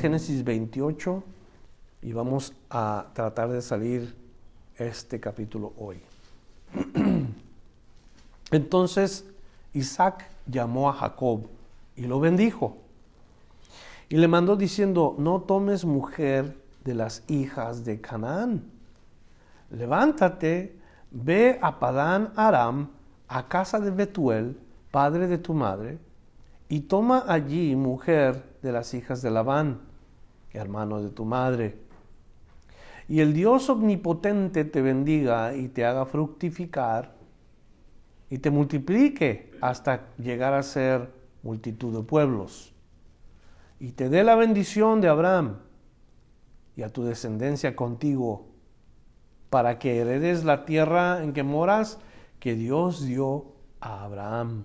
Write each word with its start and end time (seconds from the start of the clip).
Génesis 0.00 0.42
28 0.44 1.22
y 2.00 2.14
vamos 2.14 2.54
a 2.70 3.08
tratar 3.12 3.50
de 3.50 3.60
salir 3.60 4.16
este 4.76 5.20
capítulo 5.20 5.74
hoy. 5.76 6.00
Entonces 8.50 9.26
Isaac 9.74 10.26
llamó 10.46 10.88
a 10.88 10.94
Jacob 10.94 11.48
y 11.96 12.06
lo 12.06 12.18
bendijo. 12.18 12.78
Y 14.08 14.16
le 14.16 14.26
mandó 14.26 14.56
diciendo, 14.56 15.16
no 15.18 15.42
tomes 15.42 15.84
mujer 15.84 16.56
de 16.82 16.94
las 16.94 17.22
hijas 17.28 17.84
de 17.84 18.00
Canaán. 18.00 18.64
Levántate, 19.68 20.78
ve 21.10 21.58
a 21.60 21.78
Padán 21.78 22.32
Aram, 22.36 22.88
a 23.28 23.48
casa 23.48 23.78
de 23.78 23.90
Betuel, 23.90 24.58
padre 24.90 25.26
de 25.26 25.36
tu 25.36 25.52
madre, 25.52 25.98
y 26.70 26.80
toma 26.80 27.24
allí 27.28 27.76
mujer 27.76 28.42
de 28.62 28.72
las 28.72 28.94
hijas 28.94 29.20
de 29.20 29.30
Labán, 29.30 29.89
hermano 30.52 31.02
de 31.02 31.10
tu 31.10 31.24
madre. 31.24 31.78
Y 33.08 33.20
el 33.20 33.32
Dios 33.32 33.68
omnipotente 33.68 34.64
te 34.64 34.82
bendiga 34.82 35.54
y 35.54 35.68
te 35.68 35.84
haga 35.84 36.06
fructificar 36.06 37.14
y 38.30 38.38
te 38.38 38.50
multiplique 38.50 39.50
hasta 39.60 40.14
llegar 40.16 40.54
a 40.54 40.62
ser 40.62 41.10
multitud 41.42 41.96
de 41.96 42.02
pueblos. 42.04 42.72
Y 43.80 43.92
te 43.92 44.08
dé 44.08 44.22
la 44.22 44.36
bendición 44.36 45.00
de 45.00 45.08
Abraham 45.08 45.56
y 46.76 46.82
a 46.82 46.92
tu 46.92 47.02
descendencia 47.02 47.74
contigo, 47.74 48.46
para 49.50 49.80
que 49.80 49.98
heredes 49.98 50.44
la 50.44 50.64
tierra 50.64 51.24
en 51.24 51.32
que 51.32 51.42
moras, 51.42 51.98
que 52.38 52.54
Dios 52.54 53.04
dio 53.04 53.46
a 53.80 54.04
Abraham. 54.04 54.64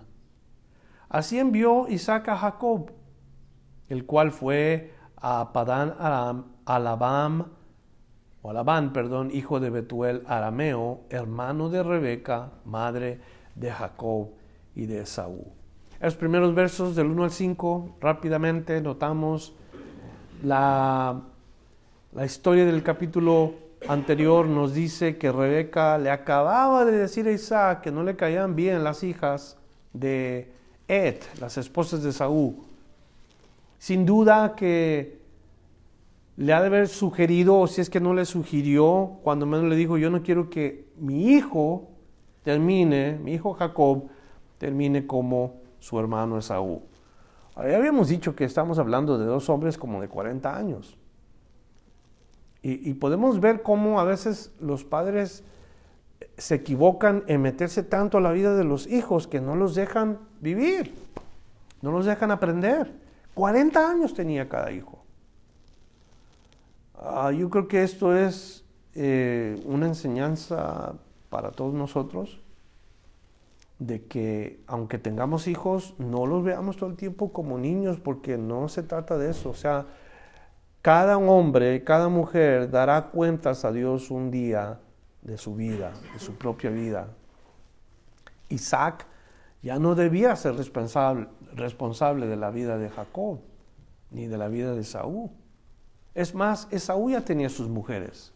Así 1.10 1.40
envió 1.40 1.88
Isaac 1.88 2.30
a 2.30 2.38
Jacob, 2.38 2.92
el 3.90 4.06
cual 4.06 4.32
fue 4.32 4.94
a 5.18 5.52
Padán 5.54 5.96
Aram, 6.00 6.46
a 6.66 6.80
Labán, 6.80 7.46
o 8.42 8.54
Labán, 8.54 8.94
perdón, 8.94 9.32
hijo 9.34 9.60
de 9.60 9.70
Betuel 9.70 10.24
arameo, 10.28 11.02
hermano 11.10 11.70
de 11.70 11.82
Rebeca, 11.82 12.52
madre 12.64 13.20
de 13.56 13.72
Jacob 13.72 14.30
y 14.76 14.86
de 14.86 15.02
Esaú. 15.02 15.52
Los 16.00 16.16
primeros 16.16 16.54
versos 16.54 16.96
del 16.96 17.08
1 17.08 17.24
al 17.24 17.32
5, 17.32 17.96
rápidamente 18.00 18.80
notamos 18.82 19.56
la, 20.44 21.22
la 22.14 22.26
historia 22.26 22.66
del 22.66 22.84
capítulo 22.84 23.66
anterior 23.88 24.48
nos 24.48 24.74
dice 24.74 25.18
que 25.18 25.32
Rebeca 25.32 25.98
le 25.98 26.10
acababa 26.10 26.86
de 26.86 26.98
decir 26.98 27.28
a 27.28 27.32
Isaac 27.32 27.82
que 27.82 27.92
no 27.92 28.04
le 28.04 28.16
caían 28.16 28.56
bien 28.56 28.84
las 28.84 29.04
hijas 29.04 29.58
de 29.94 30.52
Ed, 30.88 31.18
las 31.40 31.58
esposas 31.58 32.04
de 32.04 32.12
Saúl. 32.12 32.56
Sin 33.78 34.06
duda 34.06 34.56
que 34.56 35.20
le 36.38 36.54
ha 36.54 36.62
de 36.62 36.68
haber 36.68 36.88
sugerido, 36.88 37.60
o 37.60 37.68
si 37.68 37.82
es 37.82 37.90
que 37.90 38.00
no 38.00 38.14
le 38.14 38.26
sugirió, 38.26 39.20
cuando 39.24 39.46
menos 39.46 39.70
le 39.70 39.76
dijo, 39.76 39.98
yo 39.98 40.10
no 40.10 40.22
quiero 40.22 40.50
que 40.50 40.86
mi 40.98 41.30
hijo 41.30 41.88
termine, 42.44 43.18
mi 43.22 43.34
hijo 43.34 43.54
Jacob, 43.54 44.10
termine 44.58 45.08
como 45.08 45.62
su 45.80 46.00
hermano 46.00 46.38
Esaú. 46.38 46.82
Ya 47.56 47.78
habíamos 47.78 48.10
dicho 48.10 48.36
que 48.36 48.44
estamos 48.44 48.80
hablando 48.80 49.18
de 49.18 49.26
dos 49.26 49.50
hombres 49.50 49.78
como 49.78 50.02
de 50.02 50.10
40 50.10 50.58
años. 50.58 50.98
Y, 52.62 52.90
y, 52.90 52.96
podemos 52.96 53.40
ver 53.40 53.62
cómo 53.62 54.00
a 54.00 54.04
veces 54.04 54.52
los 54.60 54.84
padres 54.84 55.44
se 56.38 56.56
equivocan 56.56 57.24
en 57.28 57.42
meterse 57.42 57.84
tanto 57.84 58.18
a 58.18 58.22
la 58.22 58.32
vida 58.32 58.56
de 58.56 58.64
los 58.64 58.88
hijos 58.88 59.28
que 59.28 59.40
no 59.40 59.56
los 59.56 59.76
dejan 59.76 60.20
vivir, 60.42 60.94
no 61.82 61.92
los 61.92 62.06
dejan 62.06 62.32
aprender. 62.32 62.92
40 63.36 63.92
años 63.92 64.14
tenía 64.14 64.50
cada 64.50 64.72
hijo. 64.72 65.04
Uh, 66.98 67.32
yo 67.32 67.50
creo 67.50 67.68
que 67.68 67.84
esto 67.84 68.16
es 68.16 68.66
eh, 68.96 69.62
una 69.66 69.88
enseñanza 69.88 70.96
para 71.30 71.52
todos 71.52 71.74
nosotros 71.74 72.40
de 73.80 74.06
que 74.06 74.62
aunque 74.68 74.98
tengamos 74.98 75.48
hijos, 75.48 75.96
no 75.98 76.26
los 76.26 76.44
veamos 76.44 76.78
todo 76.78 76.90
el 76.90 76.96
tiempo 76.96 77.34
como 77.34 77.58
niños, 77.58 78.00
porque 78.00 78.38
no 78.38 78.70
se 78.70 78.84
trata 78.84 79.18
de 79.18 79.32
eso. 79.32 79.50
O 79.50 79.54
sea, 79.54 79.86
cada 80.82 81.18
hombre, 81.18 81.84
cada 81.84 82.08
mujer 82.08 82.70
dará 82.70 83.10
cuentas 83.10 83.66
a 83.66 83.72
Dios 83.72 84.12
un 84.12 84.32
día 84.32 84.80
de 85.22 85.38
su 85.38 85.56
vida, 85.56 85.92
de 86.14 86.20
su 86.20 86.36
propia 86.36 86.70
vida. 86.70 87.08
Isaac 88.50 89.06
ya 89.62 89.80
no 89.80 89.96
debía 89.96 90.36
ser 90.36 90.56
responsable, 90.56 91.28
responsable 91.56 92.28
de 92.28 92.36
la 92.36 92.52
vida 92.52 92.78
de 92.78 92.90
Jacob, 92.90 93.40
ni 94.12 94.28
de 94.28 94.38
la 94.38 94.48
vida 94.48 94.74
de 94.74 94.84
Saúl. 94.84 95.30
Es 96.14 96.34
más, 96.34 96.68
Esaú 96.72 97.10
ya 97.10 97.22
tenía 97.22 97.50
sus 97.50 97.68
mujeres. 97.68 98.34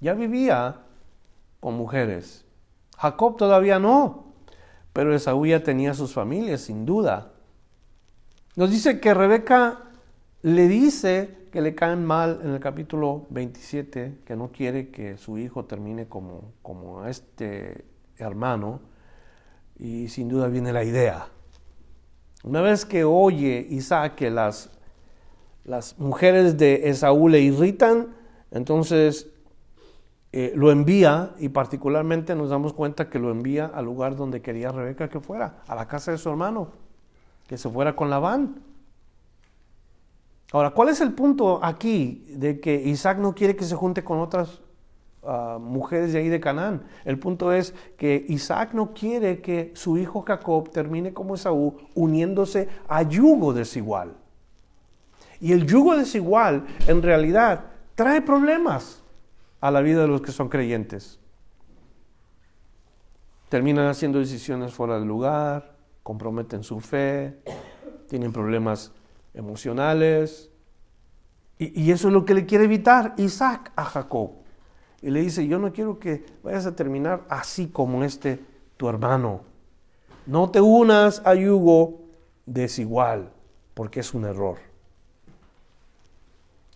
Ya 0.00 0.14
vivía 0.14 0.82
con 1.60 1.74
mujeres. 1.74 2.44
Jacob 2.98 3.36
todavía 3.36 3.78
no, 3.78 4.34
pero 4.92 5.14
Esaú 5.14 5.46
ya 5.46 5.62
tenía 5.62 5.94
sus 5.94 6.12
familias, 6.12 6.62
sin 6.62 6.84
duda. 6.84 7.32
Nos 8.56 8.70
dice 8.70 9.00
que 9.00 9.14
Rebeca 9.14 9.82
le 10.42 10.68
dice 10.68 11.48
que 11.50 11.60
le 11.60 11.74
caen 11.74 12.04
mal 12.04 12.40
en 12.42 12.50
el 12.50 12.60
capítulo 12.60 13.26
27, 13.30 14.18
que 14.24 14.36
no 14.36 14.52
quiere 14.52 14.90
que 14.90 15.16
su 15.16 15.38
hijo 15.38 15.64
termine 15.64 16.06
como, 16.06 16.52
como 16.62 17.06
este 17.06 17.84
hermano, 18.18 18.80
y 19.78 20.08
sin 20.08 20.28
duda 20.28 20.48
viene 20.48 20.72
la 20.72 20.84
idea. 20.84 21.28
Una 22.46 22.62
vez 22.62 22.86
que 22.86 23.04
oye 23.04 23.66
Isaac 23.68 24.14
que 24.14 24.30
las 24.30 24.70
las 25.66 25.98
mujeres 25.98 26.56
de 26.56 26.88
Esaú 26.88 27.28
le 27.28 27.40
irritan, 27.40 28.14
entonces 28.52 29.28
eh, 30.32 30.52
lo 30.54 30.70
envía 30.70 31.34
y 31.38 31.48
particularmente 31.48 32.36
nos 32.36 32.50
damos 32.50 32.72
cuenta 32.72 33.10
que 33.10 33.18
lo 33.18 33.30
envía 33.30 33.66
al 33.66 33.84
lugar 33.84 34.14
donde 34.14 34.40
quería 34.40 34.70
Rebeca 34.70 35.08
que 35.08 35.18
fuera, 35.18 35.62
a 35.66 35.74
la 35.74 35.88
casa 35.88 36.12
de 36.12 36.18
su 36.18 36.28
hermano, 36.28 36.68
que 37.48 37.58
se 37.58 37.68
fuera 37.68 37.96
con 37.96 38.10
Labán. 38.10 38.62
Ahora, 40.52 40.70
¿cuál 40.70 40.90
es 40.90 41.00
el 41.00 41.12
punto 41.12 41.58
aquí 41.62 42.24
de 42.36 42.60
que 42.60 42.74
Isaac 42.74 43.18
no 43.18 43.34
quiere 43.34 43.56
que 43.56 43.64
se 43.64 43.74
junte 43.74 44.04
con 44.04 44.20
otras 44.20 44.60
mujeres 45.60 46.12
de 46.12 46.20
ahí 46.20 46.28
de 46.28 46.40
Canaán? 46.40 46.84
El 47.04 47.18
punto 47.18 47.52
es 47.52 47.74
que 47.96 48.24
Isaac 48.28 48.70
no 48.72 48.92
quiere 48.92 49.40
que 49.40 49.72
su 49.74 49.98
hijo 49.98 50.22
Jacob 50.22 50.70
termine 50.70 51.12
como 51.12 51.34
Esaú 51.34 51.76
uniéndose 51.94 52.68
a 52.88 53.02
yugo 53.02 53.52
desigual. 53.52 54.14
Y 55.40 55.52
el 55.52 55.66
yugo 55.66 55.96
desigual 55.96 56.66
en 56.86 57.02
realidad 57.02 57.66
trae 57.94 58.22
problemas 58.22 59.02
a 59.60 59.70
la 59.70 59.80
vida 59.80 60.02
de 60.02 60.08
los 60.08 60.22
que 60.22 60.32
son 60.32 60.48
creyentes. 60.48 61.18
Terminan 63.48 63.86
haciendo 63.86 64.18
decisiones 64.18 64.74
fuera 64.74 64.98
del 64.98 65.08
lugar, 65.08 65.76
comprometen 66.02 66.62
su 66.62 66.80
fe, 66.80 67.38
tienen 68.08 68.32
problemas 68.32 68.92
emocionales. 69.34 70.50
Y, 71.58 71.90
eso 71.90 72.08
es 72.08 72.14
lo 72.14 72.24
que 72.24 72.34
le 72.34 72.44
quiere 72.44 72.64
evitar 72.64 73.14
Isaac 73.16 73.72
a 73.76 73.84
Jacob. 73.84 74.32
Y 75.02 75.10
le 75.10 75.20
dice, 75.20 75.46
yo 75.46 75.58
no 75.58 75.72
quiero 75.72 75.98
que 75.98 76.24
vayas 76.42 76.66
a 76.66 76.74
terminar 76.74 77.24
así 77.28 77.68
como 77.68 78.02
este 78.02 78.40
tu 78.76 78.88
hermano. 78.88 79.42
No 80.26 80.50
te 80.50 80.60
unas 80.60 81.22
a 81.24 81.34
yugo 81.34 82.00
desigual, 82.46 83.30
porque 83.74 84.00
es 84.00 84.14
un 84.14 84.24
error. 84.24 84.58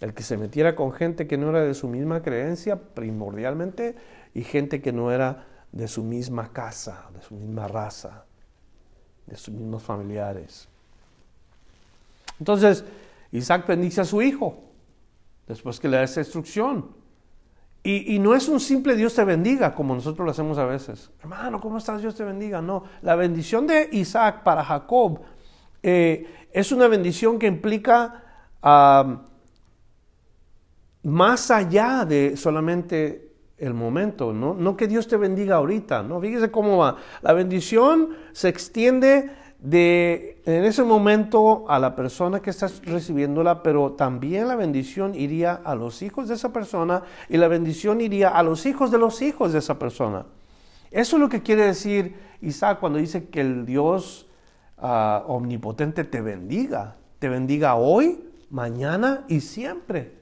El 0.01 0.15
que 0.15 0.23
se 0.23 0.37
metiera 0.37 0.77
con 0.77 0.93
gente 0.93 1.27
que 1.27 1.37
no 1.37 1.51
era 1.51 1.61
de 1.61 1.75
su 1.75 1.89
misma 1.89 2.23
creencia 2.23 2.77
primordialmente 2.77 3.97
y 4.35 4.43
gente 4.43 4.81
que 4.81 4.93
no 4.93 5.11
era 5.11 5.47
de 5.73 5.89
su 5.89 6.03
misma 6.03 6.53
casa, 6.53 7.07
de 7.15 7.23
su 7.23 7.35
misma 7.35 7.69
raza, 7.69 8.25
de 9.27 9.37
sus 9.37 9.55
mismos 9.55 9.83
familiares. 9.83 10.69
Entonces, 12.39 12.85
Isaac 13.33 13.67
bendice 13.67 14.01
a 14.01 14.05
su 14.05 14.23
hijo 14.23 14.59
después 15.47 15.79
que 15.79 15.89
le 15.89 15.99
da 15.99 16.03
esa 16.05 16.21
instrucción. 16.21 17.00
Y, 17.83 18.19
no 18.19 18.35
es 18.35 18.47
un 18.49 18.61
simple 18.61 18.95
Dios 18.95 19.15
te 19.15 19.25
bendiga 19.25 19.75
como 19.75 19.95
nosotros 19.95 20.25
lo 20.25 20.31
hacemos 20.31 20.59
a 20.59 20.67
veces. 20.67 21.11
Hermano, 21.21 21.61
¿cómo 21.61 21.79
estás? 21.79 22.03
Dios 22.03 22.15
te 22.15 22.25
bendiga. 22.25 22.61
No, 22.61 22.85
la 23.01 23.17
bendición 23.17 23.67
de 23.67 23.89
Isaac 23.93 24.43
para 24.43 24.63
Jacob 24.63 25.21
eh, 25.83 26.49
es 26.53 26.73
una 26.73 26.89
bendición 26.89 27.39
que 27.39 27.47
implica 27.47 28.23
ah, 28.63 29.23
más 31.05 31.51
allá 31.51 32.05
de 32.05 32.37
solamente 32.37 33.31
el 33.57 33.73
momento, 33.73 34.33
¿no? 34.33 34.55
No 34.55 34.77
que 34.77 34.87
Dios 34.87 35.09
te 35.09 35.17
bendiga 35.17 35.57
ahorita, 35.57 36.03
¿no? 36.03 36.21
Fíjese 36.21 36.51
cómo 36.51 36.79
va. 36.79 36.97
La 37.23 37.33
bendición 37.33 38.11
se 38.33 38.49
extiende 38.49 39.31
de 39.61 40.41
en 40.47 40.65
ese 40.65 40.83
momento 40.83 41.67
a 41.69 41.79
la 41.79 41.95
persona 41.95 42.41
que 42.41 42.51
está 42.51 42.69
recibiéndola, 42.85 43.63
pero 43.63 43.93
también 43.93 44.49
la 44.49 44.57
bendición 44.57 45.15
iría 45.15 45.53
a 45.53 45.75
los 45.75 46.03
hijos 46.03 46.29
de 46.29 46.35
esa 46.35 46.53
persona 46.53 47.03
y 47.29 47.37
la 47.37 47.49
bendición 47.49 48.01
iría 48.01 48.31
a 48.31 48.43
los 48.43 48.65
hijos 48.65 48.91
de 48.91 48.99
los 48.99 49.21
hijos 49.21 49.53
de 49.53 49.59
esa 49.59 49.79
persona. 49.79 50.25
Eso 50.91 51.17
es 51.17 51.21
lo 51.21 51.29
que 51.29 51.43
quiere 51.43 51.67
decir 51.67 52.17
Isaac 52.41 52.81
cuando 52.81 52.99
dice 52.99 53.29
que 53.29 53.43
el 53.43 53.67
Dios 53.67 54.29
ah, 54.79 55.25
omnipotente 55.27 56.05
te 56.05 56.21
bendiga, 56.21 56.97
te 57.19 57.29
bendiga 57.29 57.75
hoy, 57.75 58.25
mañana 58.49 59.25
y 59.29 59.41
siempre. 59.41 60.19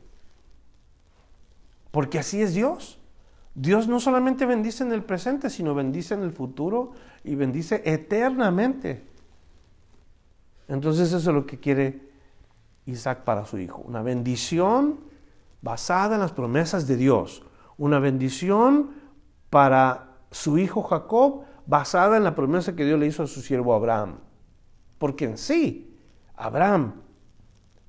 Porque 1.91 2.19
así 2.19 2.43
es 2.43 2.55
Dios. 2.55 2.99
Dios 3.55 3.89
no 3.89 3.99
solamente 3.99 4.47
bendice 4.47 4.85
en 4.85 4.93
el 4.93 5.03
presente, 5.03 5.49
sino 5.49 5.75
bendice 5.75 6.15
en 6.15 6.23
el 6.23 6.33
futuro 6.33 6.93
y 7.25 7.35
bendice 7.35 7.83
eternamente. 7.85 9.09
Entonces 10.69 11.09
eso 11.13 11.31
es 11.31 11.35
lo 11.35 11.47
que 11.47 11.59
quiere 11.59 12.01
Isaac 12.87 13.25
para 13.25 13.45
su 13.47 13.59
hijo. 13.59 13.83
Una 13.85 14.03
bendición 14.03 15.01
basada 15.63 16.15
en 16.15 16.21
las 16.21 16.33
promesas 16.33 16.87
de 16.87 16.97
Dios. 16.97 17.43
Una 17.77 17.99
bendición 17.99 18.91
para 19.51 20.17
su 20.31 20.59
hijo 20.59 20.83
Jacob 20.83 21.43
basada 21.67 22.17
en 22.17 22.25
la 22.25 22.35
promesa 22.35 22.77
que 22.77 22.85
Dios 22.85 22.99
le 22.99 23.07
hizo 23.07 23.23
a 23.23 23.27
su 23.27 23.41
siervo 23.41 23.75
Abraham. 23.75 24.17
Porque 24.99 25.25
en 25.25 25.39
sí, 25.39 25.97
Abraham 26.37 26.95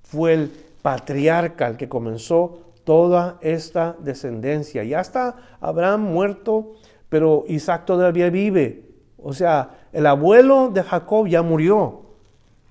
fue 0.03 0.33
el 0.33 0.51
patriarca, 0.81 1.67
el 1.67 1.77
que 1.77 1.89
comenzó 1.89 2.73
toda 2.83 3.37
esta 3.41 3.95
descendencia. 3.99 4.83
Ya 4.83 4.99
está 4.99 5.35
Abraham 5.59 6.01
muerto, 6.01 6.73
pero 7.07 7.45
Isaac 7.47 7.85
todavía 7.85 8.29
vive. 8.29 8.89
O 9.17 9.33
sea, 9.33 9.87
el 9.91 10.05
abuelo 10.05 10.69
de 10.69 10.83
Jacob 10.83 11.27
ya 11.27 11.41
murió, 11.41 12.08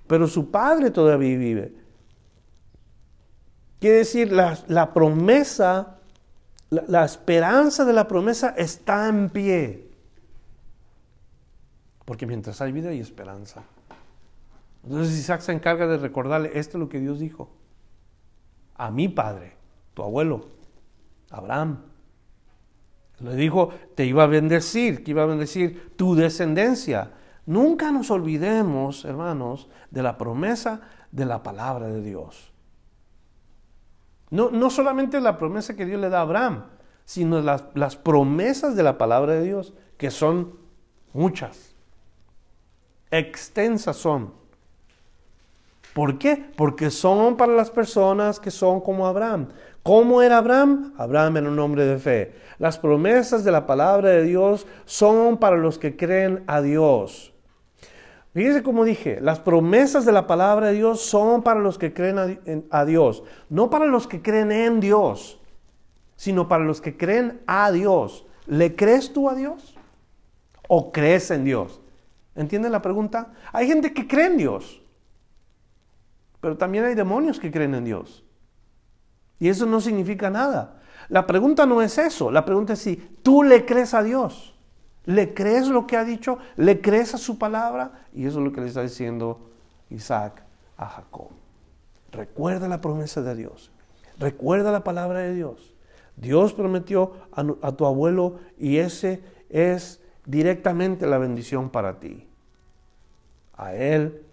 pero 0.08 0.26
su 0.26 0.50
padre 0.50 0.90
todavía 0.90 1.38
vive. 1.38 1.72
Quiere 3.78 3.98
decir, 3.98 4.32
la, 4.32 4.92
promesa, 4.92 5.98
la, 6.70 6.82
la 6.88 7.04
esperanza 7.04 7.84
de 7.84 7.92
la 7.92 8.08
promesa 8.08 8.54
está 8.56 9.08
en 9.08 9.30
pie. 9.30 9.88
Porque 12.04 12.26
mientras 12.26 12.60
hay 12.60 12.72
vida 12.72 12.88
hay 12.88 12.98
esperanza. 12.98 13.62
Entonces 14.82 15.16
Isaac 15.18 15.42
se 15.42 15.52
encarga 15.52 15.86
de 15.86 15.98
recordarle, 15.98 16.50
esto 16.54 16.78
es 16.78 16.80
lo 16.80 16.88
que 16.88 16.98
Dios 16.98 17.20
dijo. 17.20 17.50
A 18.74 18.90
mi 18.90 19.08
padre, 19.08 19.52
tu 19.94 20.02
abuelo, 20.02 20.48
Abraham. 21.30 21.82
Le 23.20 23.34
dijo, 23.34 23.70
te 23.94 24.06
iba 24.06 24.24
a 24.24 24.26
bendecir, 24.26 25.04
que 25.04 25.10
iba 25.10 25.24
a 25.24 25.26
bendecir 25.26 25.92
tu 25.96 26.14
descendencia. 26.14 27.10
Nunca 27.48 27.90
nos 27.90 28.10
olvidemos, 28.10 29.06
hermanos, 29.06 29.70
de 29.90 30.02
la 30.02 30.18
promesa 30.18 30.82
de 31.10 31.24
la 31.24 31.42
palabra 31.42 31.86
de 31.86 32.02
Dios. 32.02 32.52
No, 34.28 34.50
no 34.50 34.68
solamente 34.68 35.18
la 35.18 35.38
promesa 35.38 35.74
que 35.74 35.86
Dios 35.86 35.98
le 35.98 36.10
da 36.10 36.18
a 36.18 36.22
Abraham, 36.24 36.64
sino 37.06 37.40
las, 37.40 37.64
las 37.72 37.96
promesas 37.96 38.76
de 38.76 38.82
la 38.82 38.98
palabra 38.98 39.32
de 39.32 39.44
Dios, 39.44 39.72
que 39.96 40.10
son 40.10 40.58
muchas, 41.14 41.74
extensas 43.10 43.96
son. 43.96 44.34
¿Por 45.94 46.18
qué? 46.18 46.50
Porque 46.54 46.90
son 46.90 47.38
para 47.38 47.54
las 47.54 47.70
personas 47.70 48.40
que 48.40 48.50
son 48.50 48.82
como 48.82 49.06
Abraham. 49.06 49.48
¿Cómo 49.82 50.20
era 50.20 50.36
Abraham? 50.36 50.92
Abraham 50.98 51.38
era 51.38 51.48
un 51.48 51.58
hombre 51.60 51.86
de 51.86 51.98
fe. 51.98 52.34
Las 52.58 52.78
promesas 52.78 53.42
de 53.42 53.52
la 53.52 53.64
palabra 53.64 54.10
de 54.10 54.24
Dios 54.24 54.66
son 54.84 55.38
para 55.38 55.56
los 55.56 55.78
que 55.78 55.96
creen 55.96 56.44
a 56.46 56.60
Dios. 56.60 57.32
Fíjense 58.38 58.62
como 58.62 58.84
dije, 58.84 59.18
las 59.20 59.40
promesas 59.40 60.04
de 60.04 60.12
la 60.12 60.28
palabra 60.28 60.68
de 60.68 60.74
Dios 60.74 61.00
son 61.00 61.42
para 61.42 61.58
los 61.58 61.76
que 61.76 61.92
creen 61.92 62.68
a, 62.70 62.84
Dios, 62.84 63.24
no 63.48 63.68
para 63.68 63.84
los 63.84 64.06
que 64.06 64.22
creen 64.22 64.52
en 64.52 64.78
Dios, 64.78 65.40
sino 66.14 66.46
para 66.46 66.62
los 66.62 66.80
que 66.80 66.96
creen 66.96 67.40
a 67.48 67.72
Dios. 67.72 68.28
¿Le 68.46 68.76
crees 68.76 69.12
tú 69.12 69.28
a 69.28 69.34
Dios? 69.34 69.76
¿O 70.68 70.92
crees 70.92 71.32
en 71.32 71.42
Dios? 71.42 71.80
¿Entienden 72.36 72.70
la 72.70 72.80
pregunta? 72.80 73.32
Hay 73.52 73.66
gente 73.66 73.92
que 73.92 74.06
cree 74.06 74.26
en 74.26 74.36
Dios, 74.36 74.82
pero 76.40 76.56
también 76.56 76.84
hay 76.84 76.94
demonios 76.94 77.40
que 77.40 77.50
creen 77.50 77.74
en 77.74 77.86
Dios. 77.86 78.24
Y 79.40 79.48
eso 79.48 79.66
no 79.66 79.80
significa 79.80 80.30
nada. 80.30 80.80
La 81.08 81.26
pregunta 81.26 81.66
no 81.66 81.82
es 81.82 81.98
eso, 81.98 82.30
la 82.30 82.44
pregunta 82.44 82.74
es 82.74 82.78
si 82.78 82.94
tú 82.94 83.42
le 83.42 83.66
crees 83.66 83.94
a 83.94 84.04
Dios. 84.04 84.54
¿Le 85.08 85.32
crees 85.32 85.68
lo 85.68 85.86
que 85.86 85.96
ha 85.96 86.04
dicho? 86.04 86.36
¿Le 86.56 86.82
crees 86.82 87.14
a 87.14 87.16
su 87.16 87.38
palabra? 87.38 88.04
Y 88.12 88.26
eso 88.26 88.40
es 88.40 88.44
lo 88.44 88.52
que 88.52 88.60
le 88.60 88.66
está 88.66 88.82
diciendo 88.82 89.40
Isaac 89.88 90.42
a 90.76 90.84
Jacob. 90.84 91.30
Recuerda 92.12 92.68
la 92.68 92.82
promesa 92.82 93.22
de 93.22 93.34
Dios. 93.34 93.70
Recuerda 94.18 94.70
la 94.70 94.84
palabra 94.84 95.20
de 95.20 95.32
Dios. 95.32 95.72
Dios 96.14 96.52
prometió 96.52 97.14
a, 97.32 97.72
tu 97.72 97.86
abuelo 97.86 98.38
y 98.58 98.76
ese 98.76 99.22
es 99.48 100.02
directamente 100.26 101.06
la 101.06 101.16
bendición 101.16 101.70
para 101.70 102.00
ti. 102.00 102.28
A 103.56 103.74
él, 103.74 104.26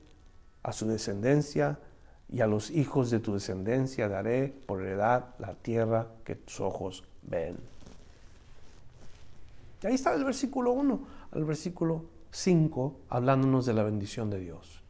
a 0.62 0.74
su 0.74 0.88
descendencia 0.88 1.80
y 2.28 2.42
a 2.42 2.48
los 2.48 2.70
hijos 2.70 3.12
de 3.12 3.22
tu 3.22 3.34
descendencia 3.34 4.10
daré 4.10 4.54
por 4.66 4.82
heredad 4.82 5.36
la 5.40 5.54
tierra 5.54 6.08
que 6.26 6.36
tus 6.36 6.60
ojos 6.60 7.06
ven 7.22 7.75
ahí 9.86 9.96
está 9.96 10.14
el 10.14 10.24
versículo 10.24 10.72
1 10.74 11.08
al 11.32 11.46
versículo 11.46 12.06
5 12.32 13.02
hablándonos 13.10 13.66
de 13.66 13.74
la 13.74 13.84
bendición 13.84 14.30
de 14.30 14.40
Dios. 14.40 14.84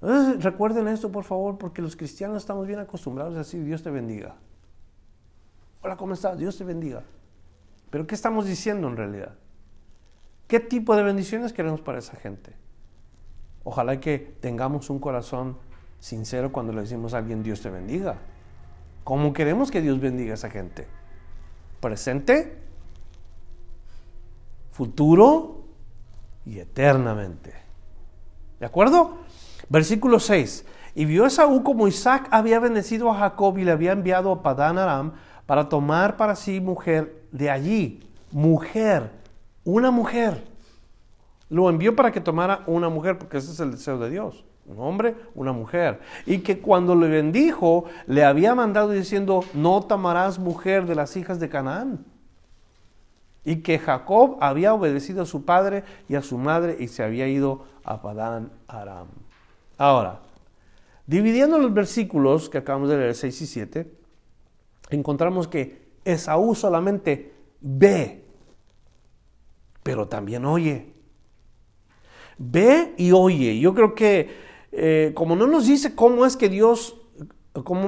Entonces, 0.00 0.42
recuerden 0.42 0.88
esto, 0.88 1.12
por 1.12 1.24
favor, 1.24 1.58
porque 1.58 1.82
los 1.82 1.94
cristianos 1.94 2.38
estamos 2.38 2.66
bien 2.66 2.78
acostumbrados 2.78 3.34
a 3.34 3.38
decir 3.38 3.62
Dios 3.64 3.82
te 3.82 3.90
bendiga. 3.90 4.36
Hola, 5.82 5.96
¿cómo 5.96 6.14
estás? 6.14 6.38
Dios 6.38 6.56
te 6.56 6.64
bendiga. 6.64 7.04
Pero 7.90 8.06
¿qué 8.06 8.14
estamos 8.14 8.46
diciendo 8.46 8.88
en 8.88 8.96
realidad? 8.96 9.34
¿Qué 10.46 10.58
tipo 10.58 10.96
de 10.96 11.02
bendiciones 11.02 11.52
queremos 11.52 11.80
para 11.80 11.98
esa 11.98 12.16
gente? 12.16 12.54
Ojalá 13.62 14.00
que 14.00 14.18
tengamos 14.40 14.88
un 14.90 14.98
corazón 14.98 15.58
sincero 15.98 16.50
cuando 16.50 16.72
le 16.72 16.80
decimos 16.80 17.12
a 17.12 17.18
alguien 17.18 17.42
Dios 17.42 17.60
te 17.60 17.70
bendiga. 17.70 18.18
¿Cómo 19.04 19.32
queremos 19.32 19.70
que 19.70 19.80
Dios 19.80 20.00
bendiga 20.00 20.32
a 20.32 20.34
esa 20.34 20.50
gente? 20.50 20.86
¿Presente? 21.80 22.69
Futuro 24.80 25.66
y 26.46 26.58
eternamente. 26.58 27.52
¿De 28.58 28.64
acuerdo? 28.64 29.18
Versículo 29.68 30.18
6. 30.18 30.64
Y 30.94 31.04
vio 31.04 31.26
Esaú 31.26 31.62
como 31.62 31.86
Isaac 31.86 32.28
había 32.30 32.60
bendecido 32.60 33.10
a 33.10 33.18
Jacob 33.18 33.58
y 33.58 33.64
le 33.64 33.72
había 33.72 33.92
enviado 33.92 34.32
a 34.32 34.42
Padán 34.42 34.78
Aram 34.78 35.12
para 35.44 35.68
tomar 35.68 36.16
para 36.16 36.34
sí 36.34 36.62
mujer 36.62 37.26
de 37.30 37.50
allí. 37.50 38.08
Mujer, 38.32 39.10
una 39.64 39.90
mujer. 39.90 40.44
Lo 41.50 41.68
envió 41.68 41.94
para 41.94 42.10
que 42.10 42.22
tomara 42.22 42.62
una 42.66 42.88
mujer, 42.88 43.18
porque 43.18 43.36
ese 43.36 43.52
es 43.52 43.60
el 43.60 43.72
deseo 43.72 43.98
de 43.98 44.08
Dios. 44.08 44.46
Un 44.64 44.78
hombre, 44.78 45.14
una 45.34 45.52
mujer. 45.52 46.00
Y 46.24 46.38
que 46.38 46.58
cuando 46.58 46.94
le 46.94 47.08
bendijo, 47.08 47.84
le 48.06 48.24
había 48.24 48.54
mandado 48.54 48.92
diciendo, 48.92 49.44
no 49.52 49.82
tomarás 49.82 50.38
mujer 50.38 50.86
de 50.86 50.94
las 50.94 51.18
hijas 51.18 51.38
de 51.38 51.50
Canaán 51.50 52.06
y 53.44 53.56
que 53.56 53.78
Jacob 53.78 54.36
había 54.40 54.74
obedecido 54.74 55.22
a 55.22 55.26
su 55.26 55.44
padre 55.44 55.84
y 56.08 56.14
a 56.14 56.22
su 56.22 56.38
madre 56.38 56.76
y 56.78 56.88
se 56.88 57.02
había 57.02 57.26
ido 57.26 57.64
a 57.84 58.02
Padán 58.02 58.52
Aram. 58.68 59.08
Ahora, 59.78 60.20
dividiendo 61.06 61.58
los 61.58 61.72
versículos 61.72 62.50
que 62.50 62.58
acabamos 62.58 62.90
de 62.90 62.98
leer, 62.98 63.14
6 63.14 63.40
y 63.40 63.46
7, 63.46 63.92
encontramos 64.90 65.48
que 65.48 65.90
Esaú 66.04 66.54
solamente 66.54 67.32
ve, 67.60 68.24
pero 69.82 70.08
también 70.08 70.44
oye. 70.44 70.92
Ve 72.36 72.94
y 72.96 73.12
oye. 73.12 73.58
Yo 73.58 73.74
creo 73.74 73.94
que, 73.94 74.30
eh, 74.72 75.12
como 75.14 75.36
no 75.36 75.46
nos 75.46 75.66
dice 75.66 75.94
cómo 75.94 76.26
es 76.26 76.36
que 76.36 76.48
Dios, 76.48 76.96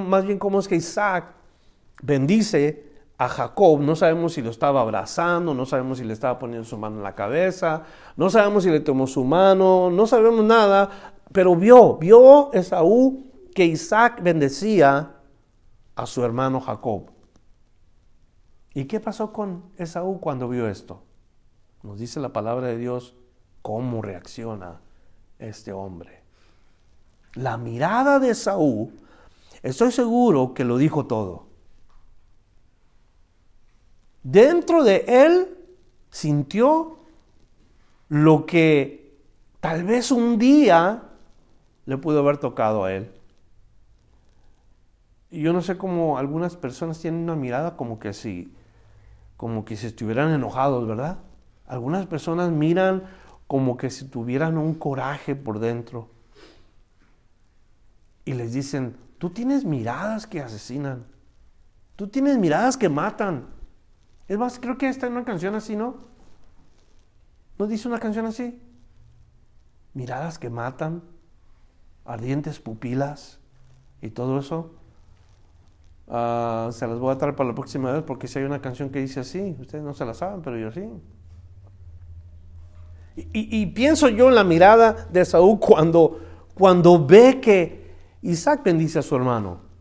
más 0.08 0.24
bien 0.24 0.38
cómo 0.38 0.60
es 0.60 0.68
que 0.68 0.76
Isaac 0.76 1.34
bendice 2.02 2.91
a 3.24 3.28
Jacob, 3.28 3.80
no 3.80 3.94
sabemos 3.94 4.32
si 4.32 4.42
lo 4.42 4.50
estaba 4.50 4.80
abrazando, 4.80 5.54
no 5.54 5.64
sabemos 5.64 5.98
si 5.98 6.04
le 6.04 6.12
estaba 6.12 6.40
poniendo 6.40 6.66
su 6.66 6.76
mano 6.76 6.96
en 6.96 7.04
la 7.04 7.14
cabeza, 7.14 7.84
no 8.16 8.30
sabemos 8.30 8.64
si 8.64 8.70
le 8.70 8.80
tomó 8.80 9.06
su 9.06 9.22
mano, 9.22 9.90
no 9.90 10.08
sabemos 10.08 10.44
nada, 10.44 10.90
pero 11.30 11.54
vio, 11.54 11.98
vio 11.98 12.52
Esaú 12.52 13.24
que 13.54 13.64
Isaac 13.64 14.20
bendecía 14.24 15.12
a 15.94 16.06
su 16.06 16.24
hermano 16.24 16.60
Jacob. 16.60 17.12
¿Y 18.74 18.86
qué 18.86 18.98
pasó 18.98 19.32
con 19.32 19.66
Esaú 19.76 20.18
cuando 20.18 20.48
vio 20.48 20.68
esto? 20.68 21.04
Nos 21.84 22.00
dice 22.00 22.18
la 22.18 22.32
palabra 22.32 22.66
de 22.66 22.78
Dios 22.78 23.14
cómo 23.60 24.02
reacciona 24.02 24.80
este 25.38 25.72
hombre. 25.72 26.22
la 27.34 27.56
mirada 27.56 28.18
de 28.18 28.34
Saúl, 28.34 28.92
estoy 29.62 29.92
seguro 29.92 30.54
que 30.54 30.64
lo 30.64 30.76
dijo 30.76 31.06
todo. 31.06 31.51
Dentro 34.22 34.84
de 34.84 35.04
él 35.08 35.56
sintió 36.10 36.98
lo 38.08 38.46
que 38.46 39.18
tal 39.60 39.84
vez 39.84 40.10
un 40.10 40.38
día 40.38 41.02
le 41.86 41.96
pudo 41.96 42.20
haber 42.20 42.38
tocado 42.38 42.84
a 42.84 42.92
él. 42.92 43.10
Y 45.30 45.40
yo 45.40 45.52
no 45.52 45.62
sé 45.62 45.78
cómo 45.78 46.18
algunas 46.18 46.56
personas 46.56 46.98
tienen 46.98 47.22
una 47.22 47.34
mirada 47.34 47.76
como 47.76 47.98
que 47.98 48.12
si, 48.12 48.52
como 49.36 49.64
que 49.64 49.76
si 49.76 49.86
estuvieran 49.86 50.30
enojados, 50.30 50.86
¿verdad? 50.86 51.18
Algunas 51.66 52.06
personas 52.06 52.50
miran 52.50 53.04
como 53.46 53.76
que 53.76 53.90
si 53.90 54.04
tuvieran 54.06 54.58
un 54.58 54.74
coraje 54.74 55.34
por 55.34 55.58
dentro. 55.58 56.08
Y 58.24 58.34
les 58.34 58.52
dicen, 58.52 58.96
tú 59.18 59.30
tienes 59.30 59.64
miradas 59.64 60.26
que 60.26 60.40
asesinan. 60.40 61.06
Tú 61.96 62.08
tienes 62.08 62.36
miradas 62.38 62.76
que 62.76 62.88
matan. 62.88 63.46
Es 64.28 64.38
más, 64.38 64.58
creo 64.58 64.78
que 64.78 64.88
esta 64.88 65.06
es 65.06 65.12
una 65.12 65.24
canción 65.24 65.54
así, 65.54 65.76
¿no? 65.76 65.96
¿No 67.58 67.66
dice 67.66 67.88
una 67.88 67.98
canción 67.98 68.26
así? 68.26 68.60
Miradas 69.94 70.38
que 70.38 70.50
matan, 70.50 71.02
ardientes 72.04 72.60
pupilas 72.60 73.38
y 74.00 74.10
todo 74.10 74.38
eso. 74.38 74.72
Ah, 76.08 76.70
se 76.72 76.86
las 76.86 76.98
voy 76.98 77.14
a 77.14 77.18
traer 77.18 77.36
para 77.36 77.48
la 77.50 77.54
próxima 77.54 77.92
vez 77.92 78.02
porque 78.02 78.26
si 78.26 78.38
hay 78.38 78.44
una 78.44 78.60
canción 78.60 78.90
que 78.90 79.00
dice 79.00 79.20
así, 79.20 79.56
ustedes 79.60 79.84
no 79.84 79.94
se 79.94 80.04
la 80.04 80.14
saben, 80.14 80.42
pero 80.42 80.58
yo 80.58 80.70
sí. 80.72 80.88
Y, 83.14 83.66
pienso 83.66 84.08
yo 84.08 84.30
en 84.30 84.34
la 84.34 84.44
mirada 84.44 85.06
de 85.10 85.24
Saúl 85.26 85.58
cuando, 85.60 86.18
cuando 86.54 87.04
ve 87.04 87.40
que 87.42 87.92
Isaac 88.22 88.62
bendice 88.64 88.98
a 88.98 89.02
su 89.02 89.14
hermano. 89.14 89.71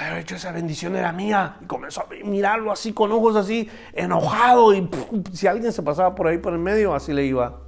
Ay, 0.00 0.20
hecho 0.20 0.36
esa 0.36 0.50
bendición 0.50 0.96
era 0.96 1.12
mía. 1.12 1.58
Y 1.60 1.66
comenzó 1.66 2.00
a 2.00 2.06
mirarlo 2.24 2.72
así 2.72 2.94
con 2.94 3.12
ojos 3.12 3.36
así, 3.36 3.68
enojado. 3.92 4.72
Y 4.72 4.88
si 5.34 5.46
alguien 5.46 5.72
se 5.72 5.82
pasaba 5.82 6.14
por 6.14 6.26
ahí 6.26 6.38
por 6.38 6.54
el 6.54 6.58
medio, 6.58 6.94
así 6.94 7.12
le 7.12 7.26
iba. 7.26 7.60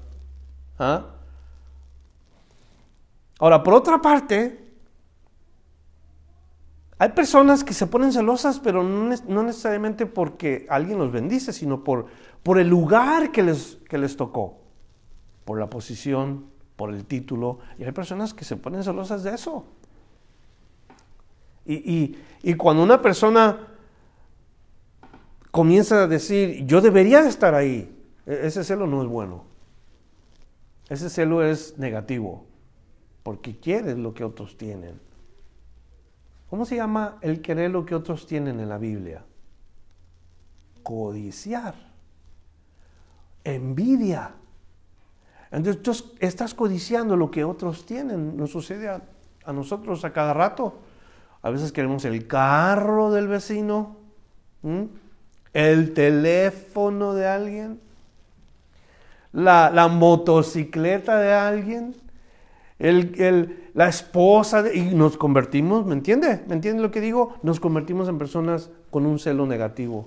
¿Ah? 0.78 1.04
Ahora, 3.38 3.62
por 3.62 3.74
otra 3.74 4.00
parte, 4.00 4.72
hay 6.96 7.10
personas 7.10 7.64
que 7.64 7.74
se 7.74 7.86
ponen 7.86 8.12
celosas, 8.12 8.60
pero 8.60 8.82
no, 8.82 9.42
necesariamente 9.42 10.06
porque 10.06 10.66
alguien 10.70 10.98
los 10.98 11.12
bendice, 11.12 11.52
sino 11.52 11.84
por, 11.84 12.06
por 12.42 12.58
el 12.58 12.68
lugar 12.68 13.30
que 13.30 13.42
les, 13.42 13.78
que 13.90 13.98
les 13.98 14.16
tocó, 14.16 14.62
por 15.44 15.58
la 15.58 15.68
posición, 15.68 16.46
por 16.76 16.94
el 16.94 17.04
título. 17.04 17.58
Y 17.78 17.84
hay 17.84 17.92
personas 17.92 18.32
que 18.32 18.46
se 18.46 18.56
ponen 18.56 18.84
celosas 18.84 19.22
de 19.22 19.34
eso. 19.34 19.66
Y, 21.64 22.16
y 22.42 22.54
cuando 22.54 22.82
una 22.82 23.00
persona 23.00 23.68
comienza 25.50 26.04
a 26.04 26.06
decir, 26.06 26.66
yo 26.66 26.80
debería 26.80 27.22
de 27.22 27.28
estar 27.28 27.54
ahí, 27.54 27.94
e-, 28.26 28.46
ese 28.46 28.64
celo 28.64 28.86
no 28.86 29.02
es 29.02 29.08
bueno. 29.08 29.44
Ese 30.88 31.08
celo 31.08 31.42
es 31.42 31.78
negativo, 31.78 32.44
porque 33.22 33.58
quieres 33.58 33.96
lo 33.96 34.12
que 34.12 34.24
otros 34.24 34.56
tienen. 34.56 35.00
¿Cómo 36.50 36.66
se 36.66 36.76
llama 36.76 37.16
el 37.22 37.40
querer 37.40 37.70
lo 37.70 37.86
que 37.86 37.94
otros 37.94 38.26
tienen 38.26 38.60
en 38.60 38.68
la 38.68 38.76
Biblia? 38.76 39.24
Codiciar. 40.82 41.74
Envidia. 43.44 44.34
Entonces 45.50 45.82
tú 45.82 45.92
estás 46.18 46.52
codiciando 46.52 47.16
lo 47.16 47.30
que 47.30 47.44
otros 47.44 47.86
tienen. 47.86 48.36
Nos 48.36 48.50
sucede 48.50 48.88
a, 48.88 49.00
nosotros 49.50 50.04
a 50.04 50.12
cada 50.12 50.34
rato. 50.34 50.74
A 51.42 51.50
veces 51.50 51.72
queremos 51.72 52.04
el 52.04 52.26
carro 52.26 53.10
del 53.10 53.28
vecino, 53.28 53.96
el 55.52 55.92
teléfono 55.92 57.14
de 57.14 57.26
alguien, 57.26 57.80
la, 59.32 59.88
motocicleta 59.88 61.18
de 61.18 61.32
alguien, 61.32 61.96
la 63.74 63.88
esposa, 63.88 64.72
y 64.72 64.82
nos 64.94 65.16
convertimos, 65.16 65.84
¿me 65.84 65.94
entiende? 65.94 66.42
¿Me 66.46 66.54
entiende 66.54 66.82
lo 66.82 66.90
que 66.90 67.00
digo? 67.00 67.34
Nos 67.42 67.58
convertimos 67.58 68.08
en 68.08 68.18
personas 68.18 68.70
con 68.90 69.04
un 69.04 69.18
celo 69.18 69.46
negativo. 69.46 70.06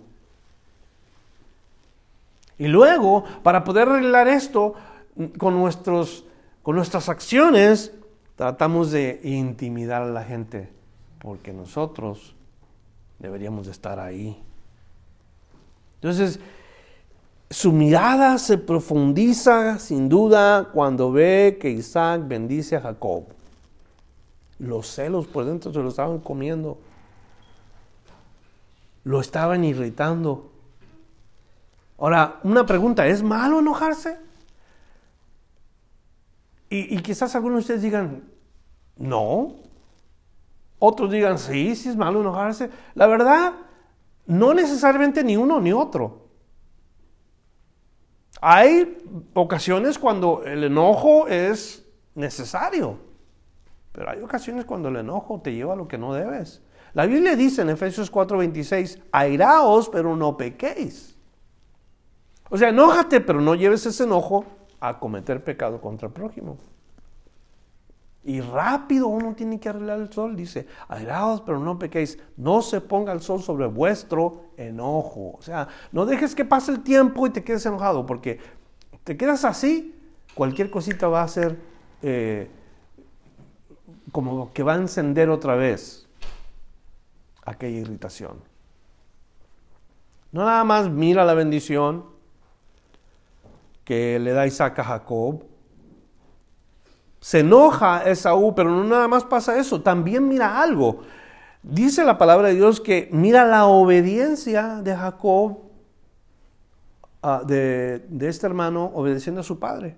Y 2.58 2.68
luego, 2.68 3.26
para 3.44 3.66
poder 3.66 3.90
arreglar 3.90 4.30
esto, 4.30 4.76
con, 5.38 5.56
nuestros, 5.56 6.26
con 6.64 6.76
nuestras 6.76 7.10
acciones, 7.10 7.92
tratamos 8.36 8.92
de 8.92 9.20
intimidar 9.24 10.02
a 10.02 10.08
la 10.08 10.24
gente, 10.24 10.70
porque 11.26 11.52
nosotros 11.52 12.36
deberíamos 13.18 13.66
de 13.66 13.72
estar 13.72 14.00
ahí. 14.00 14.40
Entonces, 15.96 16.40
su 17.50 17.72
mirada 17.72 18.38
se 18.38 18.60
profundiza 18.60 19.80
sin 19.80 20.08
duda 20.08 20.70
cuando 20.72 21.12
ve 21.12 21.58
que 21.60 21.72
Isaac 21.72 22.22
bendice 22.28 22.76
a 22.76 22.82
Jacob. 22.82 23.24
Los 24.60 24.88
celos 24.88 25.26
por 25.26 25.46
dentro 25.46 25.74
se 25.74 25.80
lo 25.80 25.90
estaban 25.90 26.20
comiendo. 26.20 26.78
Lo 29.04 29.20
estaban 29.20 29.64
irritando. 29.64 30.52
Ahora, 31.98 32.40
una 32.44 32.68
pregunta, 32.68 33.08
¿es 33.08 33.24
malo 33.24 33.60
enojarse? 33.60 34.20
Y, 36.70 37.00
quizás 37.00 37.36
algunos 37.36 37.56
de 37.56 37.62
ustedes 37.62 37.82
digan, 37.82 38.26
no. 38.98 39.65
Otros 40.88 41.10
digan, 41.10 41.40
sí, 41.40 41.76
sí 41.76 41.90
es 41.90 41.96
malo 41.96 42.22
enojarse. 42.22 42.70
La 42.94 43.08
verdad, 43.08 43.54
no 44.28 44.54
necesariamente 44.54 45.24
ni 45.24 45.36
uno 45.36 45.60
ni 45.60 45.72
otro. 45.72 46.28
Hay 48.40 49.04
ocasiones 49.34 49.98
cuando 49.98 50.44
el 50.44 50.64
enojo 50.64 51.28
es 51.28 51.84
necesario, 52.14 53.00
pero 53.92 54.12
hay 54.12 54.22
ocasiones 54.22 54.66
cuando 54.66 54.90
el 54.90 54.98
enojo 54.98 55.42
te 55.42 55.54
lleva 55.54 55.74
a 55.74 55.76
lo 55.76 55.88
que 55.88 55.98
no 55.98 56.14
debes. 56.14 56.62
La 56.94 57.08
Biblia 57.08 57.36
dice 57.36 57.64
en 57.64 57.70
Efesios 57.70 58.12
4:26, 58.12 59.02
airaos, 59.12 59.90
pero 59.90 60.16
no 60.16 60.38
pequéis. 60.38 61.18
O 62.52 62.58
sea, 62.60 62.70
enójate, 62.70 63.22
pero 63.22 63.42
no 63.42 63.56
lleves 63.56 63.88
ese 63.88 64.04
enojo 64.04 64.46
a 64.80 65.00
cometer 65.00 65.44
pecado 65.44 65.82
contra 65.82 66.10
el 66.10 66.14
prójimo. 66.14 66.60
Y 68.26 68.42
rápido 68.42 69.08
uno 69.08 69.36
tiene 69.36 69.60
que 69.60 69.70
arreglar 69.70 70.00
el 70.00 70.12
sol. 70.12 70.36
Dice, 70.36 70.66
airaos, 70.88 71.42
pero 71.42 71.60
no 71.60 71.78
pequéis. 71.78 72.18
No 72.38 72.64
se 72.64 72.82
ponga 72.82 73.14
el 73.14 73.22
sol 73.22 73.44
sobre 73.44 73.68
vuestro 73.68 74.46
enojo. 74.58 75.36
O 75.38 75.42
sea, 75.44 75.68
no 75.92 76.08
dejes 76.08 76.34
que 76.34 76.44
pase 76.44 76.72
el 76.72 76.82
tiempo 76.82 77.28
y 77.28 77.30
te 77.30 77.44
quedes 77.44 77.68
enojado, 77.68 78.08
porque 78.08 78.40
te 79.04 79.16
quedas 79.16 79.46
así, 79.46 79.96
cualquier 80.34 80.72
cosita 80.72 81.08
va 81.08 81.22
a 81.22 81.28
ser 81.28 81.60
eh, 82.02 82.50
como 84.12 84.52
que 84.54 84.64
va 84.64 84.74
a 84.74 84.78
encender 84.78 85.30
otra 85.30 85.56
vez 85.56 86.08
aquella 87.46 87.78
irritación. 87.78 88.40
No 90.32 90.46
nada 90.46 90.64
más 90.64 90.90
mira 90.90 91.24
la 91.26 91.36
bendición 91.36 92.06
que 93.84 94.18
le 94.18 94.32
da 94.32 94.48
Isaac 94.48 94.80
a 94.80 94.84
Jacob, 94.84 95.44
se 97.26 97.40
enoja 97.40 98.04
Esaú, 98.04 98.54
pero 98.54 98.70
no 98.70 98.84
nada 98.84 99.08
más 99.08 99.24
pasa 99.24 99.58
eso, 99.58 99.82
también 99.82 100.28
mira 100.28 100.62
algo. 100.62 101.00
Dice 101.64 102.04
la 102.06 102.20
palabra 102.20 102.50
de 102.50 102.54
Dios 102.54 102.80
que 102.80 103.10
mira 103.12 103.46
la 103.46 103.66
obediencia 103.66 104.84
de 104.84 104.96
Jacob, 104.96 105.58
ah, 107.24 107.42
de, 107.44 108.06
de 108.10 108.28
este 108.30 108.46
hermano, 108.46 108.92
obedeciendo 108.94 109.42
a 109.42 109.44
su 109.44 109.58
padre. 109.58 109.98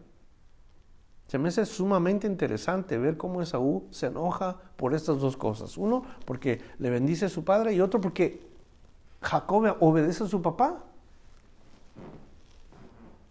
Se 1.28 1.38
me 1.38 1.50
hace 1.50 1.66
sumamente 1.66 2.28
interesante 2.28 2.98
ver 2.98 3.18
cómo 3.18 3.42
Esaú 3.42 3.88
se 3.92 4.06
enoja 4.06 4.56
por 4.78 4.94
estas 4.94 5.20
dos 5.20 5.36
cosas. 5.36 5.78
Uno, 5.78 6.04
porque 6.24 6.62
le 6.80 6.90
bendice 6.90 7.26
a 7.26 7.30
su 7.30 7.44
padre 7.44 7.74
y 7.74 7.82
otro, 7.82 8.00
porque 8.00 8.48
Jacob 9.22 9.76
obedece 9.82 10.24
a 10.24 10.28
su 10.28 10.42
papá. 10.42 10.87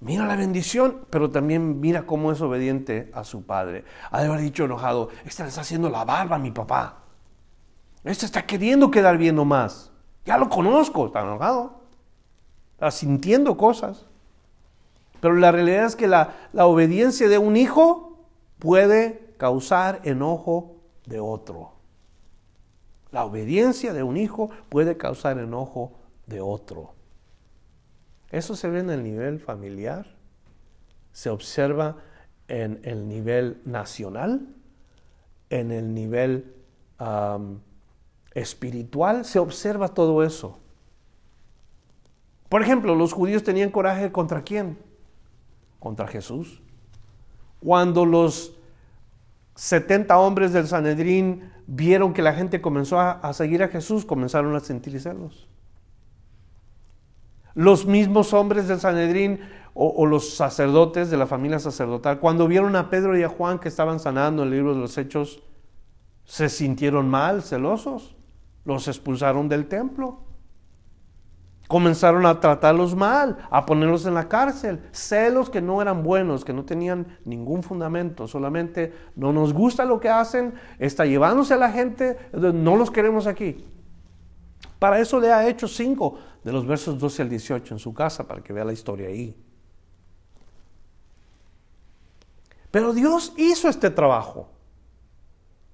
Mira 0.07 0.25
la 0.25 0.37
bendición, 0.37 1.05
pero 1.11 1.33
también 1.33 1.81
mira 1.81 2.07
cómo 2.07 2.31
es 2.31 2.41
obediente 2.41 3.11
a 3.13 3.25
su 3.25 3.45
padre. 3.45 3.85
Ha 4.13 4.21
de 4.21 4.29
haber 4.29 4.41
dicho 4.41 4.65
enojado, 4.65 5.09
este 5.25 5.43
le 5.43 5.49
está 5.49 5.63
haciendo 5.63 5.91
la 5.91 6.05
barba 6.05 6.37
a 6.37 6.39
mi 6.39 6.53
papá. 6.53 6.99
Este 8.05 8.25
está 8.25 8.47
queriendo 8.47 8.89
quedar 8.89 9.19
viendo 9.19 9.45
más. 9.45 9.91
Ya 10.25 10.39
lo 10.39 10.49
conozco, 10.49 11.07
está 11.07 11.23
enojado. 11.23 11.81
Está 12.75 12.93
sintiendo 12.93 13.57
cosas. 13.57 14.07
Pero 15.21 15.35
la 15.35 15.51
realidad 15.51 15.87
es 15.87 15.97
que 15.97 16.07
la, 16.07 16.35
la 16.53 16.67
obediencia 16.67 17.29
de 17.29 17.39
un 17.39 17.57
hijo 17.57 18.21
puede 18.61 19.35
causar 19.39 20.03
enojo 20.05 20.77
de 21.07 21.19
otro. 21.19 21.73
La 23.11 23.25
obediencia 23.25 23.93
de 23.93 24.05
un 24.05 24.17
hijo 24.17 24.51
puede 24.69 24.97
causar 24.97 25.39
enojo 25.39 25.95
de 26.27 26.41
otro. 26.41 26.96
Eso 28.31 28.57
se 28.57 28.69
ve 28.69 28.81
en 28.81 28.91
el 28.91 29.03
nivel 29.03 29.41
familiar, 29.41 30.07
se 31.13 31.31
observa 31.31 31.97
en 32.49 32.81
el 32.85 33.09
nivel 33.09 33.61
nacional 33.65 34.57
en 35.51 35.73
el 35.73 35.95
nivel 35.95 36.53
espiritual 38.35 39.25
se 39.25 39.39
observa 39.39 39.89
todo 39.89 40.23
eso. 40.23 40.59
Por 42.49 42.63
ejemplo, 42.63 42.95
los 42.95 43.13
judíos 43.13 43.43
tenían 43.43 43.71
coraje 43.71 44.13
contra 44.13 44.43
quién? 44.43 44.79
Contra 45.79 46.07
Jesús. 46.07 46.63
Cuando 47.61 48.07
los 48.07 48.55
70 49.57 50.17
hombres 50.19 50.53
del 50.53 50.67
Sanedrín 50.67 51.51
vieron 51.67 52.13
que 52.13 52.23
la 52.23 52.35
gente 52.35 52.61
comenzó 52.61 53.01
a, 53.01 53.33
seguir 53.33 53.63
a 53.63 53.69
Jesús, 53.69 54.05
comenzaron 54.05 54.55
a 54.55 54.61
sentir 54.61 54.99
celos. 55.01 55.49
Los 57.57 57.87
mismos 57.87 58.35
hombres 58.35 58.69
del 58.69 58.79
Sanedrín 58.79 59.41
o, 59.73 60.05
los 60.05 60.37
sacerdotes 60.37 61.11
de 61.11 61.17
la 61.17 61.27
familia 61.27 61.59
sacerdotal, 61.59 62.21
cuando 62.21 62.47
vieron 62.47 62.77
a 62.77 62.91
Pedro 62.91 63.19
y 63.19 63.23
a 63.23 63.31
Juan 63.31 63.59
que 63.59 63.69
estaban 63.69 63.99
sanando 63.99 64.43
en 64.43 64.49
el 64.49 64.55
libro 64.55 64.75
de 64.75 64.81
los 64.81 64.99
Hechos, 64.99 65.43
se 66.25 66.51
sintieron 66.51 67.09
mal, 67.09 67.43
celosos, 67.43 68.15
los 68.67 68.89
expulsaron 68.89 69.49
del 69.49 69.69
templo. 69.69 70.21
Comenzaron 71.67 72.27
a 72.27 72.41
tratarlos 72.41 72.95
mal, 72.95 73.39
a 73.51 73.65
ponerlos 73.65 74.05
en 74.05 74.13
la 74.13 74.29
cárcel. 74.29 74.83
Celos 74.93 75.49
que 75.49 75.63
no 75.63 75.81
eran 75.81 76.03
buenos, 76.03 76.45
que 76.45 76.53
no 76.53 76.67
tenían 76.67 77.19
ningún 77.25 77.63
fundamento. 77.63 78.29
Solamente 78.29 78.93
no 79.15 79.33
nos 79.33 79.55
gusta 79.55 79.87
lo 79.87 79.99
que 79.99 80.11
hacen, 80.11 80.53
está 80.79 81.07
llevándose 81.07 81.55
a 81.55 81.59
la 81.59 81.73
gente, 81.73 82.19
no 82.35 82.77
los 82.77 82.91
queremos 82.91 83.27
aquí. 83.27 83.65
Para 84.79 85.01
eso 85.01 85.19
le 85.19 85.33
ha 85.33 85.49
hecho 85.49 85.67
cinco 85.67 86.19
de 86.47 86.53
los 86.53 86.65
versos 86.65 86.99
12 86.99 87.23
al 87.23 87.29
18 87.29 87.75
en 87.75 87.81
su 87.81 87.93
casa, 87.93 88.27
para 88.27 88.41
que 88.41 88.53
vea 88.55 88.65
la 88.65 88.73
historia 88.73 89.09
ahí. 89.09 89.37
Pero 92.71 92.95
Dios 92.95 93.35
hizo 93.37 93.69
este 93.69 93.91
trabajo. 93.91 94.49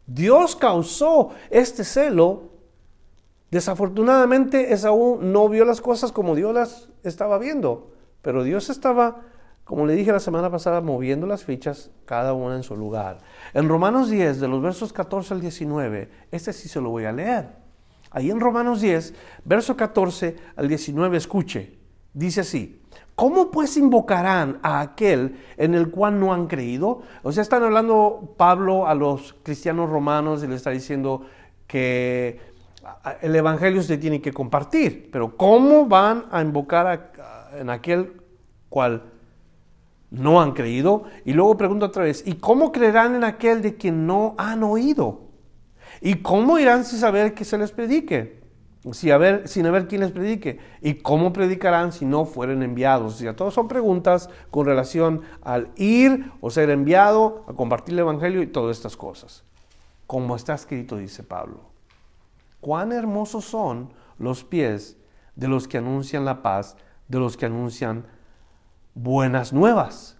Dios 0.06 0.56
causó 0.56 1.30
este 1.50 1.84
celo 1.84 2.50
Desafortunadamente 3.52 4.72
Esaú 4.72 5.18
no 5.20 5.46
vio 5.50 5.66
las 5.66 5.82
cosas 5.82 6.10
como 6.10 6.34
Dios 6.34 6.54
las 6.54 6.88
estaba 7.02 7.36
viendo, 7.36 7.92
pero 8.22 8.44
Dios 8.44 8.70
estaba, 8.70 9.26
como 9.64 9.84
le 9.84 9.92
dije 9.92 10.10
la 10.10 10.20
semana 10.20 10.50
pasada, 10.50 10.80
moviendo 10.80 11.26
las 11.26 11.44
fichas 11.44 11.90
cada 12.06 12.32
una 12.32 12.56
en 12.56 12.62
su 12.62 12.74
lugar. 12.78 13.18
En 13.52 13.68
Romanos 13.68 14.08
10, 14.08 14.40
de 14.40 14.48
los 14.48 14.62
versos 14.62 14.94
14 14.94 15.34
al 15.34 15.42
19, 15.42 16.10
este 16.30 16.54
sí 16.54 16.66
se 16.70 16.80
lo 16.80 16.88
voy 16.88 17.04
a 17.04 17.12
leer. 17.12 17.61
Ahí 18.12 18.30
en 18.30 18.40
Romanos 18.40 18.80
10, 18.80 19.14
verso 19.44 19.76
14 19.76 20.36
al 20.56 20.68
19, 20.68 21.16
escuche, 21.16 21.78
dice 22.12 22.42
así, 22.42 22.82
¿Cómo 23.14 23.50
pues 23.50 23.76
invocarán 23.76 24.58
a 24.62 24.80
aquel 24.80 25.36
en 25.56 25.74
el 25.74 25.90
cual 25.90 26.18
no 26.18 26.32
han 26.32 26.46
creído? 26.46 27.02
O 27.22 27.30
sea, 27.30 27.42
están 27.42 27.62
hablando 27.62 28.34
Pablo 28.38 28.86
a 28.86 28.94
los 28.94 29.34
cristianos 29.42 29.90
romanos 29.90 30.42
y 30.42 30.46
le 30.46 30.56
está 30.56 30.70
diciendo 30.70 31.22
que 31.66 32.40
el 33.20 33.36
Evangelio 33.36 33.82
se 33.82 33.98
tiene 33.98 34.20
que 34.20 34.32
compartir, 34.32 35.10
pero 35.12 35.36
¿cómo 35.36 35.86
van 35.86 36.24
a 36.30 36.40
invocar 36.40 37.12
en 37.58 37.70
aquel 37.70 38.22
cual 38.68 39.02
no 40.10 40.40
han 40.40 40.52
creído? 40.52 41.04
Y 41.24 41.34
luego 41.34 41.56
pregunto 41.56 41.86
otra 41.86 42.04
vez, 42.04 42.26
¿y 42.26 42.34
cómo 42.34 42.72
creerán 42.72 43.14
en 43.14 43.24
aquel 43.24 43.60
de 43.62 43.76
quien 43.76 44.06
no 44.06 44.34
han 44.38 44.62
oído? 44.62 45.31
¿Y 46.02 46.16
cómo 46.16 46.58
irán 46.58 46.84
sin 46.84 46.98
saber 46.98 47.32
que 47.32 47.44
se 47.44 47.56
les 47.56 47.72
predique? 47.72 48.42
sin 48.90 49.12
haber, 49.12 49.44
quien 49.86 50.00
les 50.00 50.10
predique. 50.10 50.58
¿Y 50.80 50.94
cómo 50.94 51.32
predicarán 51.32 51.92
si 51.92 52.04
no 52.04 52.24
fueren 52.24 52.64
enviados? 52.64 53.14
O 53.14 53.16
sea, 53.16 53.50
son 53.52 53.68
preguntas 53.68 54.28
con 54.50 54.66
relación 54.66 55.22
al 55.40 55.70
ir 55.76 56.32
o 56.40 56.50
ser 56.50 56.68
enviado, 56.68 57.44
a 57.46 57.52
compartir 57.52 57.94
el 57.94 58.00
Evangelio 58.00 58.42
y 58.42 58.48
todas 58.48 58.76
estas 58.76 58.96
cosas. 58.96 59.44
Como 60.08 60.34
está 60.34 60.54
escrito, 60.54 60.96
dice 60.96 61.22
Pablo 61.22 61.72
cuán 62.62 62.92
hermosos 62.92 63.44
son 63.44 63.92
los 64.18 64.44
pies 64.44 64.96
de 65.34 65.48
los 65.48 65.66
que 65.66 65.78
anuncian 65.78 66.24
la 66.24 66.42
paz, 66.42 66.76
de 67.08 67.18
los 67.18 67.36
que 67.36 67.46
anuncian 67.46 68.06
buenas 68.94 69.52
nuevas. 69.52 70.16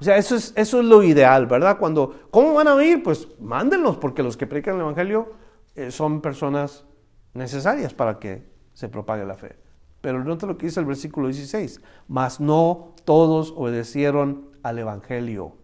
O 0.00 0.04
sea, 0.04 0.16
eso 0.16 0.34
es, 0.34 0.54
eso 0.56 0.80
es 0.80 0.86
lo 0.86 1.02
ideal, 1.02 1.46
¿verdad? 1.46 1.76
Cuando, 1.78 2.28
¿cómo 2.30 2.54
van 2.54 2.68
a 2.68 2.74
oír? 2.74 3.02
Pues 3.02 3.28
mándenlos, 3.38 3.98
porque 3.98 4.22
los 4.22 4.36
que 4.36 4.46
predican 4.46 4.76
el 4.76 4.80
Evangelio 4.80 5.32
eh, 5.74 5.90
son 5.90 6.22
personas 6.22 6.86
necesarias 7.34 7.92
para 7.92 8.18
que 8.18 8.48
se 8.72 8.88
propague 8.88 9.26
la 9.26 9.34
fe. 9.34 9.56
Pero 10.00 10.24
nota 10.24 10.46
lo 10.46 10.56
que 10.56 10.66
dice 10.66 10.80
el 10.80 10.86
versículo 10.86 11.28
16, 11.28 11.82
mas 12.08 12.40
no 12.40 12.94
todos 13.04 13.52
obedecieron 13.54 14.48
al 14.62 14.78
Evangelio. 14.78 15.56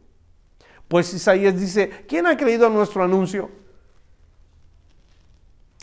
Pues 0.87 1.15
Isaías 1.15 1.59
dice, 1.59 2.05
¿quién 2.07 2.27
ha 2.27 2.37
creído 2.37 2.67
a 2.67 2.71
nuestro 2.71 3.03
anuncio? 3.03 3.51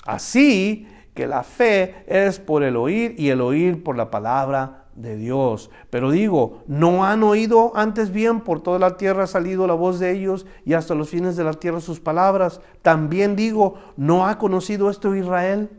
Así 0.05 0.87
que 1.15 1.25
la 1.25 1.41
fe 1.43 2.03
es 2.07 2.39
por 2.39 2.63
el 2.63 2.75
oír 2.75 3.15
y 3.17 3.29
el 3.29 3.41
oír 3.41 3.83
por 3.83 3.97
la 3.97 4.11
palabra 4.11 4.82
de 4.95 5.15
Dios. 5.15 5.69
Pero 5.89 6.11
digo, 6.11 6.63
¿no 6.67 7.05
han 7.05 7.23
oído 7.23 7.71
antes 7.75 8.11
bien? 8.11 8.41
Por 8.41 8.61
toda 8.61 8.79
la 8.79 8.97
tierra 8.97 9.23
ha 9.23 9.27
salido 9.27 9.67
la 9.67 9.73
voz 9.73 9.99
de 9.99 10.11
ellos 10.11 10.45
y 10.65 10.73
hasta 10.73 10.95
los 10.95 11.09
fines 11.09 11.35
de 11.35 11.43
la 11.43 11.53
tierra 11.53 11.79
sus 11.79 11.99
palabras. 11.99 12.61
También 12.81 13.35
digo, 13.35 13.75
¿no 13.97 14.27
ha 14.27 14.37
conocido 14.37 14.89
esto 14.89 15.15
Israel? 15.15 15.69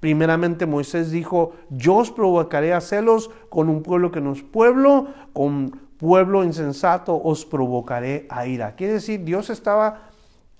Primeramente 0.00 0.66
Moisés 0.66 1.10
dijo, 1.10 1.52
yo 1.70 1.96
os 1.96 2.10
provocaré 2.10 2.74
a 2.74 2.80
celos 2.80 3.30
con 3.48 3.68
un 3.68 3.82
pueblo 3.82 4.10
que 4.10 4.20
no 4.20 4.32
es 4.32 4.42
pueblo, 4.42 5.08
con 5.32 5.80
pueblo 5.96 6.44
insensato 6.44 7.18
os 7.22 7.46
provocaré 7.46 8.26
a 8.28 8.46
ira. 8.46 8.74
Quiere 8.74 8.94
decir, 8.94 9.24
Dios 9.24 9.48
estaba 9.48 10.10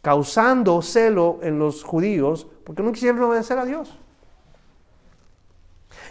causando 0.01 0.81
celo 0.81 1.41
en 1.43 1.59
los 1.59 1.83
judíos 1.83 2.47
porque 2.65 2.83
no 2.83 2.93
quisieron 2.93 3.23
obedecer 3.23 3.59
a 3.59 3.67
Dios. 3.67 3.99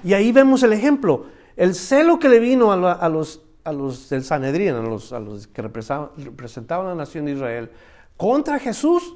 Y 0.03 0.13
ahí 0.13 0.31
vemos 0.31 0.63
el 0.63 0.73
ejemplo, 0.73 1.25
el 1.55 1.75
celo 1.75 2.19
que 2.19 2.29
le 2.29 2.39
vino 2.39 2.71
a, 2.71 3.09
los, 3.09 3.41
a 3.63 3.71
los 3.71 4.09
del 4.09 4.23
Sanedrín, 4.23 4.75
a 4.75 4.81
los, 4.81 5.13
a 5.13 5.19
los 5.19 5.47
que 5.47 5.61
representaban 5.61 6.87
a 6.87 6.89
la 6.89 6.95
nación 6.95 7.25
de 7.25 7.33
Israel, 7.33 7.71
contra 8.17 8.59
Jesús, 8.59 9.15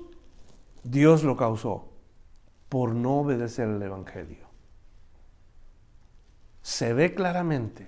Dios 0.83 1.23
lo 1.23 1.35
causó 1.35 1.85
por 2.69 2.93
no 2.93 3.19
obedecer 3.19 3.67
el 3.67 3.81
Evangelio. 3.81 4.45
Se 6.61 6.93
ve 6.93 7.13
claramente 7.13 7.85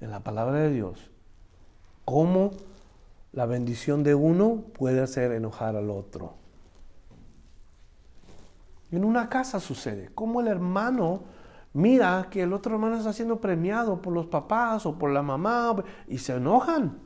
en 0.00 0.10
la 0.10 0.20
palabra 0.20 0.60
de 0.60 0.70
Dios 0.70 1.10
cómo 2.04 2.52
la 3.32 3.46
bendición 3.46 4.02
de 4.02 4.14
uno 4.14 4.62
puede 4.72 5.02
hacer 5.02 5.32
enojar 5.32 5.76
al 5.76 5.90
otro. 5.90 6.34
En 8.90 9.04
una 9.04 9.28
casa 9.28 9.60
sucede, 9.60 10.10
como 10.14 10.40
el 10.40 10.48
hermano 10.48 11.22
mira 11.72 12.28
que 12.30 12.42
el 12.42 12.52
otro 12.52 12.74
hermano 12.74 12.96
está 12.96 13.12
siendo 13.12 13.40
premiado 13.40 14.00
por 14.00 14.12
los 14.12 14.26
papás 14.26 14.86
o 14.86 14.98
por 14.98 15.10
la 15.10 15.22
mamá 15.22 15.76
y 16.06 16.18
se 16.18 16.34
enojan. 16.34 16.98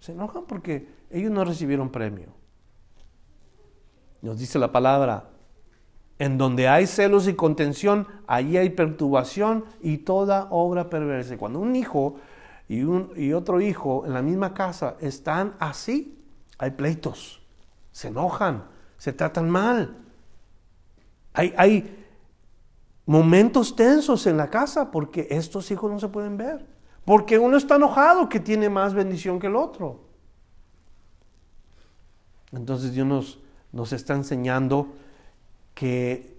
Se 0.00 0.12
enojan 0.12 0.44
porque 0.46 0.88
ellos 1.10 1.30
no 1.30 1.44
recibieron 1.44 1.90
premio. 1.90 2.28
Nos 4.22 4.38
dice 4.38 4.58
la 4.58 4.72
palabra, 4.72 5.30
en 6.18 6.38
donde 6.38 6.68
hay 6.68 6.86
celos 6.86 7.28
y 7.28 7.34
contención, 7.34 8.06
allí 8.26 8.56
hay 8.56 8.70
perturbación 8.70 9.64
y 9.80 9.98
toda 9.98 10.48
obra 10.50 10.90
perversa. 10.90 11.38
Cuando 11.38 11.60
un 11.60 11.76
hijo 11.76 12.16
y, 12.68 12.82
un, 12.82 13.12
y 13.16 13.32
otro 13.32 13.60
hijo 13.60 14.04
en 14.04 14.14
la 14.14 14.22
misma 14.22 14.54
casa 14.54 14.96
están 15.00 15.54
así, 15.60 16.18
hay 16.58 16.72
pleitos, 16.72 17.40
se 17.92 18.08
enojan, 18.08 18.64
se 18.96 19.12
tratan 19.12 19.48
mal. 19.48 19.96
Hay, 21.32 21.54
hay 21.56 21.97
momentos 23.08 23.74
tensos 23.74 24.26
en 24.26 24.36
la 24.36 24.50
casa 24.50 24.90
porque 24.90 25.28
estos 25.30 25.70
hijos 25.70 25.90
no 25.90 25.98
se 25.98 26.08
pueden 26.08 26.36
ver. 26.36 26.66
Porque 27.06 27.38
uno 27.38 27.56
está 27.56 27.76
enojado 27.76 28.28
que 28.28 28.38
tiene 28.38 28.68
más 28.68 28.92
bendición 28.92 29.40
que 29.40 29.46
el 29.46 29.56
otro. 29.56 30.00
Entonces 32.52 32.92
Dios 32.92 33.06
nos, 33.06 33.38
nos 33.72 33.94
está 33.94 34.12
enseñando 34.12 34.88
que, 35.74 36.36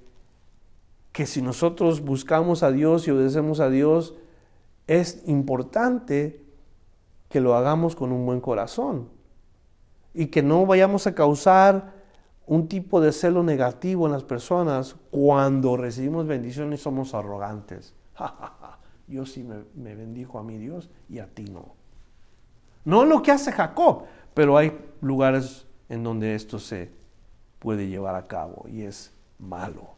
que 1.12 1.26
si 1.26 1.42
nosotros 1.42 2.02
buscamos 2.02 2.62
a 2.62 2.72
Dios 2.72 3.08
y 3.08 3.12
obedecemos 3.12 3.60
a 3.62 3.72
Dios, 3.72 4.14
es 4.86 5.24
importante 5.26 6.46
que 7.30 7.42
lo 7.42 7.56
hagamos 7.56 7.96
con 7.96 8.12
un 8.12 8.28
buen 8.28 8.42
corazón 8.42 9.10
y 10.14 10.28
que 10.28 10.44
no 10.44 10.68
vayamos 10.68 11.08
a 11.08 11.16
causar 11.16 11.99
un 12.50 12.68
tipo 12.68 13.00
de 13.00 13.12
celo 13.12 13.44
negativo 13.44 14.08
en 14.08 14.12
las 14.12 14.24
personas 14.24 14.96
cuando 15.12 15.78
recibimos 15.78 16.26
bendiciones 16.26 16.82
somos 16.82 17.14
arrogantes. 17.14 17.94
Yo 19.08 19.28
sí 19.28 19.44
me, 19.44 19.66
me, 19.76 19.94
bendijo 19.94 20.40
a 20.40 20.44
mi 20.44 20.58
Dios 20.58 20.90
y 21.10 21.20
a 21.20 21.28
ti 21.28 21.44
no. 21.44 21.76
No 22.86 23.06
lo 23.06 23.22
que 23.22 23.32
hace 23.32 23.52
Jacob, 23.52 24.06
pero 24.34 24.58
hay 24.58 24.76
lugares 25.00 25.68
en 25.90 26.04
donde 26.04 26.34
esto 26.34 26.58
se 26.58 26.92
puede 27.60 27.88
llevar 27.88 28.16
a 28.16 28.26
cabo 28.26 28.66
y 28.68 28.82
es 28.82 29.14
malo. 29.38 29.90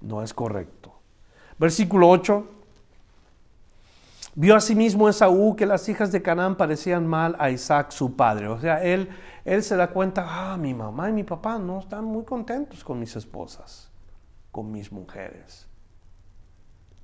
No 0.00 0.24
es 0.24 0.34
correcto. 0.34 0.92
Versículo 1.56 2.10
8. 2.10 2.48
Vio 4.36 4.56
asimismo 4.56 5.08
Esaú 5.08 5.54
que 5.54 5.64
las 5.64 5.88
hijas 5.88 6.10
de 6.10 6.20
Canaán 6.20 6.56
parecían 6.56 7.06
mal 7.06 7.36
a 7.38 7.50
Isaac 7.50 7.92
su 7.92 8.16
padre. 8.16 8.48
O 8.48 8.58
sea, 8.60 8.82
él, 8.82 9.08
él 9.44 9.62
se 9.62 9.76
da 9.76 9.88
cuenta, 9.90 10.26
ah, 10.26 10.56
mi 10.56 10.74
mamá 10.74 11.08
y 11.08 11.12
mi 11.12 11.22
papá 11.22 11.58
no 11.58 11.78
están 11.78 12.04
muy 12.04 12.24
contentos 12.24 12.82
con 12.82 12.98
mis 12.98 13.14
esposas, 13.14 13.90
con 14.50 14.72
mis 14.72 14.90
mujeres. 14.90 15.68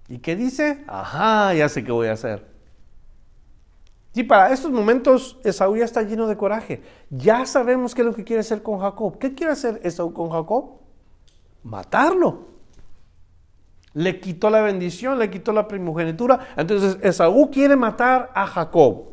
¿Y 0.09 0.19
qué 0.19 0.35
dice? 0.35 0.85
Ajá, 0.89 1.55
ya 1.55 1.69
sé 1.69 1.85
qué 1.85 1.93
voy 1.93 2.09
a 2.09 2.15
hacer. 2.15 2.51
Y 4.13 4.25
para 4.25 4.53
estos 4.53 4.73
momentos 4.73 5.39
Esaú 5.45 5.77
ya 5.77 5.85
está 5.85 6.03
lleno 6.03 6.27
de 6.27 6.37
coraje. 6.37 6.83
Ya 7.11 7.47
sabemos 7.47 7.95
qué 7.95 8.03
es 8.03 8.07
lo 8.07 8.15
que 8.15 8.25
quiere 8.25 8.41
hacer 8.41 8.61
con 8.61 8.81
Jacob. 8.81 9.19
¿Qué 9.19 9.35
quiere 9.37 9.53
hacer 9.53 9.81
Esaú 9.85 10.13
con 10.13 10.31
Jacob? 10.31 10.81
Matarlo. 11.63 12.49
Le 13.93 14.21
quitó 14.21 14.51
la 14.51 14.61
bendición, 14.63 15.19
le 15.19 15.31
quitó 15.31 15.53
la 15.53 15.67
primogenitura. 15.67 16.49
Entonces 16.57 16.99
Esaú 17.03 17.51
quiere 17.51 17.77
matar 17.77 18.31
a 18.35 18.47
Jacob. 18.47 19.11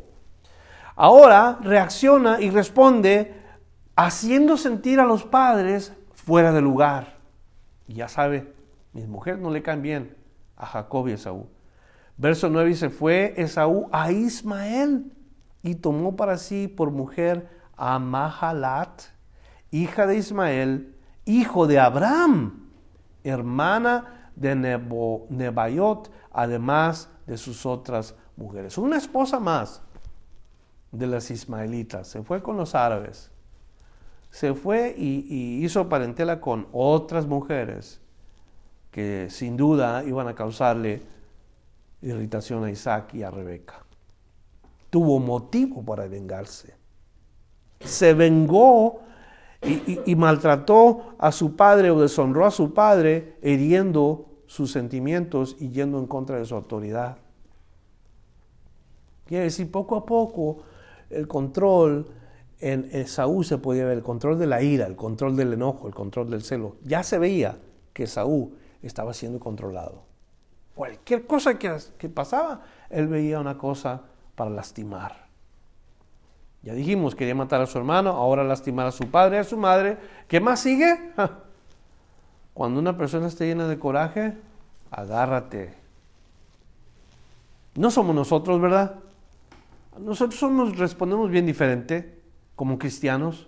Ahora 0.94 1.58
reacciona 1.60 2.40
y 2.40 2.50
responde 2.50 3.34
haciendo 3.96 4.56
sentir 4.56 5.00
a 5.00 5.04
los 5.04 5.24
padres 5.24 5.92
fuera 6.12 6.52
de 6.52 6.60
lugar. 6.60 7.18
Y 7.86 7.94
ya 7.94 8.08
sabe, 8.08 8.52
mis 8.92 9.08
mujeres 9.08 9.40
no 9.40 9.50
le 9.50 9.62
caen 9.62 9.82
bien 9.82 10.16
a 10.56 10.66
Jacob 10.66 11.08
y 11.08 11.12
Esaú. 11.12 11.48
Verso 12.16 12.48
9 12.48 12.68
dice, 12.68 12.90
fue 12.90 13.34
Esaú 13.36 13.88
a 13.92 14.10
Ismael 14.10 15.12
y 15.62 15.76
tomó 15.76 16.16
para 16.16 16.36
sí 16.36 16.68
por 16.68 16.90
mujer 16.90 17.48
a 17.76 17.98
Mahalat, 17.98 19.02
hija 19.70 20.06
de 20.06 20.16
Ismael, 20.16 20.96
hijo 21.24 21.66
de 21.66 21.78
Abraham, 21.78 22.68
hermana 23.22 24.17
de 24.38 24.54
Nebo, 24.54 25.28
además 26.32 27.10
de 27.26 27.36
sus 27.36 27.66
otras 27.66 28.14
mujeres. 28.36 28.78
Una 28.78 28.96
esposa 28.96 29.40
más 29.40 29.82
de 30.92 31.06
las 31.06 31.30
ismaelitas. 31.30 32.08
Se 32.08 32.22
fue 32.22 32.42
con 32.42 32.56
los 32.56 32.74
árabes. 32.74 33.30
Se 34.30 34.54
fue 34.54 34.94
y, 34.96 35.26
y 35.28 35.64
hizo 35.64 35.88
parentela 35.88 36.40
con 36.40 36.68
otras 36.72 37.26
mujeres 37.26 38.00
que 38.90 39.28
sin 39.30 39.56
duda 39.56 40.04
iban 40.04 40.28
a 40.28 40.34
causarle 40.34 41.02
irritación 42.02 42.64
a 42.64 42.70
Isaac 42.70 43.14
y 43.14 43.22
a 43.22 43.30
Rebeca. 43.30 43.84
Tuvo 44.90 45.18
motivo 45.18 45.84
para 45.84 46.06
vengarse. 46.06 46.74
Se 47.80 48.14
vengó 48.14 49.00
y, 49.62 50.14
maltrató 50.14 51.14
a 51.18 51.32
su 51.32 51.56
padre 51.56 51.90
o 51.90 52.00
deshonró 52.00 52.46
a 52.46 52.50
su 52.50 52.72
padre, 52.72 53.36
hiriendo 53.42 54.26
sus 54.48 54.72
sentimientos 54.72 55.56
y 55.60 55.68
yendo 55.68 55.98
en 55.98 56.06
contra 56.06 56.38
de 56.38 56.46
su 56.46 56.56
autoridad. 56.56 57.18
Quiere 59.26 59.44
decir, 59.44 59.70
poco 59.70 59.94
a 59.94 60.06
poco 60.06 60.62
el 61.10 61.28
control 61.28 62.06
en 62.60 62.88
Esaú 62.90 63.44
se 63.44 63.58
podía 63.58 63.84
ver, 63.84 63.98
el 63.98 64.02
control 64.02 64.38
de 64.38 64.46
la 64.46 64.62
ira, 64.62 64.86
el 64.86 64.96
control 64.96 65.36
del 65.36 65.52
enojo, 65.52 65.86
el 65.86 65.94
control 65.94 66.30
del 66.30 66.42
celo. 66.42 66.76
Ya 66.82 67.02
se 67.02 67.18
veía 67.18 67.58
que 67.92 68.04
Esaú 68.04 68.54
estaba 68.82 69.12
siendo 69.12 69.38
controlado. 69.38 70.02
Cualquier 70.74 71.26
cosa 71.26 71.58
que, 71.58 72.08
pasaba, 72.08 72.62
él 72.88 73.06
veía 73.06 73.38
una 73.38 73.58
cosa 73.58 74.02
para 74.34 74.50
lastimar. 74.50 75.28
Ya 76.62 76.72
dijimos, 76.72 77.14
quería 77.14 77.34
matar 77.34 77.60
a 77.60 77.66
su 77.66 77.76
hermano, 77.76 78.10
ahora 78.10 78.42
lastimar 78.44 78.86
a 78.86 78.92
su 78.92 79.10
padre 79.10 79.38
a 79.38 79.44
su 79.44 79.58
madre. 79.58 79.98
¿Qué 80.26 80.40
más 80.40 80.60
sigue? 80.60 81.12
Cuando 82.58 82.80
una 82.80 82.96
persona 82.96 83.28
está 83.28 83.44
llena 83.44 83.68
de 83.68 83.78
coraje, 83.78 84.36
agárrate. 84.90 85.76
No 87.76 87.88
somos 87.92 88.16
nosotros, 88.16 88.60
¿verdad? 88.60 88.96
Nosotros 90.00 90.40
somos, 90.40 90.76
respondemos 90.76 91.30
bien 91.30 91.46
diferente 91.46 92.20
como 92.56 92.76
cristianos. 92.76 93.46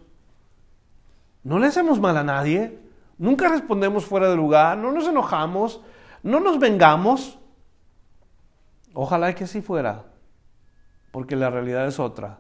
No 1.43 1.59
le 1.59 1.67
hacemos 1.67 1.99
mal 1.99 2.17
a 2.19 2.23
nadie. 2.23 2.79
Nunca 3.19 3.49
respondemos 3.49 4.05
fuera 4.05 4.31
de 4.31 4.37
lugar, 4.37 4.79
no 4.79 4.93
nos 4.93 5.09
enojamos, 5.09 5.81
no 6.23 6.39
nos 6.39 6.61
vengamos. 6.61 7.37
Ojalá 8.95 9.35
que 9.35 9.43
así 9.43 9.61
fuera, 9.61 10.05
porque 11.11 11.35
la 11.35 11.51
realidad 11.51 11.85
es 11.89 11.99
otra. 11.99 12.39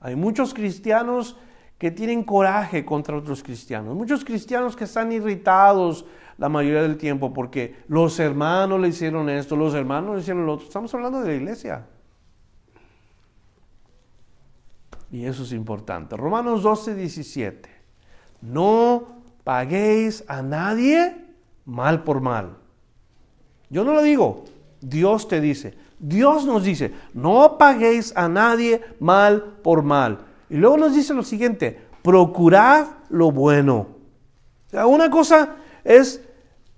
Hay 0.00 0.16
muchos 0.16 0.52
cristianos 0.52 1.36
que 1.80 1.90
tienen 1.90 2.24
coraje 2.24 2.84
contra 2.84 3.16
otros 3.16 3.42
cristianos, 3.42 3.96
muchos 3.96 4.22
cristianos 4.22 4.76
que 4.76 4.84
están 4.84 5.10
irritados 5.12 6.04
la 6.36 6.50
mayoría 6.50 6.82
del 6.82 6.98
tiempo 6.98 7.32
porque 7.32 7.74
los 7.88 8.20
hermanos 8.20 8.78
le 8.78 8.88
hicieron 8.88 9.30
esto, 9.30 9.56
los 9.56 9.72
hermanos 9.72 10.16
le 10.16 10.20
hicieron 10.20 10.44
lo 10.44 10.52
otro. 10.52 10.66
Estamos 10.66 10.92
hablando 10.92 11.22
de 11.22 11.28
la 11.28 11.34
iglesia. 11.34 11.86
Y 15.10 15.24
eso 15.24 15.42
es 15.42 15.52
importante. 15.52 16.18
Romanos 16.18 16.62
12, 16.62 16.94
17. 16.96 17.70
No 18.42 19.22
paguéis 19.42 20.22
a 20.28 20.42
nadie 20.42 21.16
mal 21.64 22.04
por 22.04 22.20
mal. 22.20 22.58
Yo 23.70 23.84
no 23.84 23.94
lo 23.94 24.02
digo, 24.02 24.44
Dios 24.82 25.28
te 25.28 25.40
dice. 25.40 25.78
Dios 25.98 26.44
nos 26.44 26.62
dice, 26.62 26.92
no 27.14 27.56
paguéis 27.56 28.14
a 28.14 28.28
nadie 28.28 28.82
mal 28.98 29.58
por 29.62 29.82
mal. 29.82 30.26
Y 30.50 30.56
luego 30.56 30.76
nos 30.76 30.94
dice 30.94 31.14
lo 31.14 31.22
siguiente, 31.22 31.80
procurad 32.02 32.88
lo 33.08 33.30
bueno. 33.30 33.86
Una 34.72 35.08
cosa 35.08 35.56
es, 35.84 36.22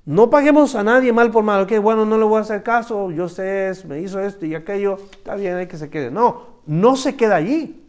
no 0.05 0.31
paguemos 0.31 0.75
a 0.75 0.85
nadie 0.85 1.13
mal 1.13 1.31
por 1.31 1.43
mal. 1.43 1.63
Ok, 1.63 1.79
bueno, 1.81 2.05
no 2.05 2.19
le 2.19 2.25
voy 2.25 2.39
a 2.39 2.43
hacer 2.43 2.63
caso, 2.63 3.11
yo 3.11 3.29
sé, 3.29 3.73
me 3.89 4.01
hizo 4.01 4.21
esto 4.21 4.45
y 4.47 4.55
aquello, 4.55 4.99
está 5.13 5.35
bien, 5.35 5.57
hay 5.57 5.67
que 5.67 5.79
se 5.79 5.89
quede. 5.89 6.11
No, 6.11 6.61
no 6.67 6.97
se 6.97 7.17
queda 7.17 7.37
allí. 7.37 7.83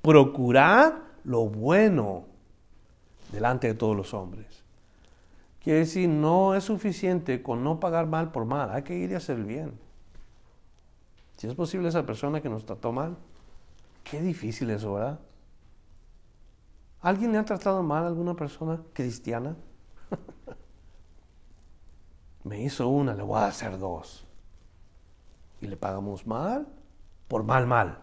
Procurad 0.00 0.94
lo 1.24 1.46
bueno 1.46 2.24
delante 3.32 3.66
de 3.66 3.74
todos 3.74 3.96
los 3.96 4.14
hombres. 4.14 4.46
Quiere 5.62 5.80
decir, 5.80 6.08
no 6.08 6.54
es 6.54 6.64
suficiente 6.64 7.42
con 7.42 7.64
no 7.64 7.80
pagar 7.80 8.06
mal 8.06 8.30
por 8.30 8.44
mal, 8.44 8.70
hay 8.70 8.82
que 8.82 8.96
ir 8.96 9.10
y 9.10 9.14
hacer 9.14 9.36
bien. 9.38 9.72
Si 11.36 11.48
es 11.48 11.54
posible 11.54 11.88
esa 11.88 12.06
persona 12.06 12.40
que 12.40 12.48
nos 12.48 12.64
trató 12.64 12.92
mal, 12.92 13.16
qué 14.08 14.22
difícil 14.22 14.70
eso, 14.70 14.94
¿verdad? 14.94 15.18
¿Alguien 17.00 17.32
le 17.32 17.38
ha 17.38 17.44
tratado 17.44 17.82
mal 17.82 18.04
a 18.04 18.06
alguna 18.06 18.34
persona 18.34 18.80
cristiana? 18.92 19.56
Me 22.44 22.62
hizo 22.62 22.88
una, 22.88 23.14
le 23.14 23.22
voy 23.22 23.38
a 23.38 23.46
hacer 23.46 23.78
dos. 23.78 24.24
Y 25.60 25.66
le 25.66 25.76
pagamos 25.76 26.26
mal 26.26 26.68
por 27.26 27.42
mal, 27.42 27.66
mal. 27.66 27.98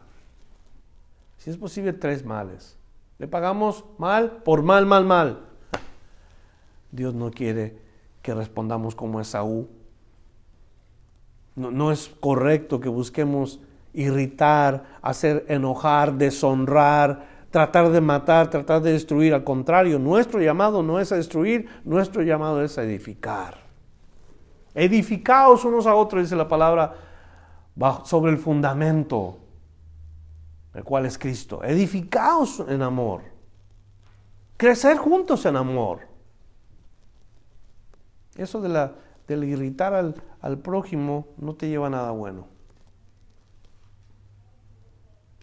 Si 1.38 1.50
es 1.50 1.58
posible, 1.58 1.94
tres 1.94 2.26
males. 2.26 2.78
Le 3.18 3.28
pagamos 3.28 3.86
mal 3.98 4.44
por 4.44 4.62
mal, 4.62 4.86
mal, 4.86 5.06
mal. 5.06 5.46
Dios 6.92 7.14
no 7.14 7.32
quiere 7.32 7.80
que 8.22 8.34
respondamos 8.34 8.96
como 8.96 9.22
Esaú. 9.22 9.70
No, 11.56 11.72
no 11.72 11.92
es 11.92 12.10
correcto 12.20 12.82
que 12.82 12.90
busquemos 12.90 13.62
irritar, 13.94 14.84
hacer 15.02 15.46
enojar, 15.48 16.14
deshonrar, 16.14 17.28
tratar 17.52 17.92
de 17.92 18.02
matar, 18.02 18.50
tratar 18.50 18.82
de 18.82 18.94
destruir. 18.94 19.34
Al 19.34 19.44
contrario, 19.44 20.00
nuestro 20.00 20.42
llamado 20.42 20.82
no 20.82 21.00
es 21.00 21.12
a 21.12 21.16
destruir, 21.16 21.68
nuestro 21.84 22.24
llamado 22.24 22.64
es 22.64 22.78
a 22.78 22.84
edificar. 22.84 23.58
Edificaos 24.74 25.64
unos 25.64 25.86
a 25.86 25.94
otros, 25.94 26.24
dice 26.24 26.36
la 26.36 26.48
palabra, 26.48 26.94
sobre 28.06 28.32
el 28.32 28.38
fundamento, 28.40 29.38
el 30.74 30.84
cual 30.84 31.06
es 31.06 31.18
Cristo. 31.18 31.64
Edificaos 31.64 32.64
en 32.68 32.82
amor. 32.82 33.22
Crecer 34.58 34.98
juntos 34.98 35.46
en 35.46 35.56
amor. 35.56 36.00
Eso 38.36 38.62
de 38.62 38.70
la, 38.70 38.94
del 39.28 39.44
irritar 39.44 39.94
al, 39.94 40.16
al 40.42 40.58
prójimo 40.58 41.28
no 41.38 41.54
te 41.54 41.70
lleva 41.70 41.88
a 41.88 41.92
nada 41.92 42.12
bueno. 42.12 42.53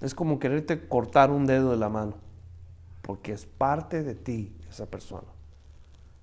Es 0.01 0.15
como 0.15 0.39
quererte 0.39 0.89
cortar 0.89 1.31
un 1.31 1.47
dedo 1.47 1.71
de 1.71 1.77
la 1.77 1.89
mano, 1.89 2.15
porque 3.03 3.33
es 3.33 3.47
parte 3.47 4.03
de 4.03 4.15
ti 4.15 4.57
esa 4.69 4.87
persona. 4.87 5.29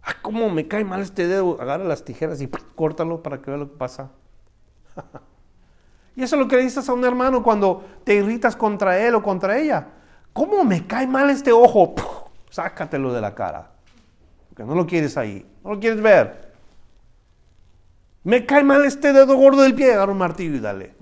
¡Ay, 0.02 0.16
cómo 0.22 0.50
me 0.50 0.68
cae 0.68 0.84
mal 0.84 1.02
este 1.02 1.28
dedo! 1.28 1.62
Agarra 1.62 1.84
las 1.84 2.04
tijeras 2.04 2.42
y 2.42 2.48
córtalo 2.48 3.22
para 3.22 3.42
que 3.42 3.52
vea 3.52 3.60
lo 3.60 3.70
que 3.70 3.78
pasa. 3.78 4.10
y 6.16 6.24
eso 6.24 6.36
es 6.36 6.42
lo 6.42 6.48
que 6.48 6.56
le 6.56 6.64
dices 6.64 6.88
a 6.90 6.94
un 6.94 7.04
hermano 7.06 7.44
cuando 7.44 7.84
te 8.04 8.16
irritas 8.16 8.56
contra 8.56 8.98
él 9.00 9.14
o 9.16 9.22
contra 9.22 9.60
ella. 9.60 9.90
¿Cómo 10.34 10.64
me 10.64 10.88
cae 10.88 11.06
mal 11.06 11.30
este 11.30 11.52
ojo? 11.52 11.94
Sácatelo 12.50 13.14
de 13.14 13.22
la 13.22 13.36
cara, 13.36 13.70
porque 14.48 14.64
no 14.64 14.74
lo 14.74 14.88
quieres 14.88 15.18
ahí, 15.18 15.46
no 15.64 15.72
lo 15.74 15.80
quieres 15.80 16.02
ver. 16.02 16.54
Me 18.24 18.46
cae 18.46 18.64
mal 18.64 18.86
este 18.86 19.14
dedo 19.14 19.36
gordo 19.36 19.62
del 19.62 19.76
pie, 19.76 19.94
agarra 19.94 20.12
un 20.12 20.18
martillo 20.18 20.56
y 20.56 20.60
dale. 20.60 20.96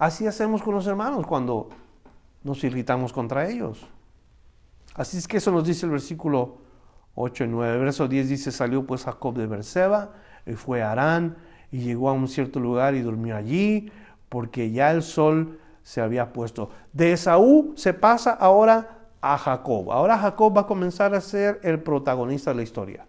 Así 0.00 0.26
hacemos 0.26 0.62
con 0.62 0.74
los 0.74 0.86
hermanos 0.86 1.26
cuando 1.26 1.68
nos 2.42 2.64
irritamos 2.64 3.12
contra 3.12 3.50
ellos. 3.50 3.86
Así 4.94 5.18
es 5.18 5.28
que 5.28 5.36
eso 5.36 5.52
nos 5.52 5.66
dice 5.66 5.84
el 5.84 5.92
versículo 5.92 6.56
8 7.16 7.44
y 7.44 7.48
9. 7.48 7.78
Verso 7.80 8.08
10 8.08 8.30
dice, 8.30 8.50
salió 8.50 8.86
pues 8.86 9.04
Jacob 9.04 9.34
de 9.34 9.46
Berseba 9.46 10.12
y 10.46 10.54
fue 10.54 10.82
a 10.82 10.92
Arán 10.92 11.36
y 11.70 11.80
llegó 11.80 12.08
a 12.08 12.14
un 12.14 12.28
cierto 12.28 12.60
lugar 12.60 12.94
y 12.94 13.02
durmió 13.02 13.36
allí 13.36 13.92
porque 14.30 14.70
ya 14.70 14.90
el 14.90 15.02
sol 15.02 15.60
se 15.82 16.00
había 16.00 16.32
puesto. 16.32 16.70
De 16.94 17.12
Esaú 17.12 17.74
se 17.76 17.92
pasa 17.92 18.30
ahora 18.30 19.00
a 19.20 19.36
Jacob. 19.36 19.92
Ahora 19.92 20.16
Jacob 20.16 20.56
va 20.56 20.62
a 20.62 20.66
comenzar 20.66 21.14
a 21.14 21.20
ser 21.20 21.60
el 21.62 21.78
protagonista 21.78 22.52
de 22.52 22.56
la 22.56 22.62
historia. 22.62 23.06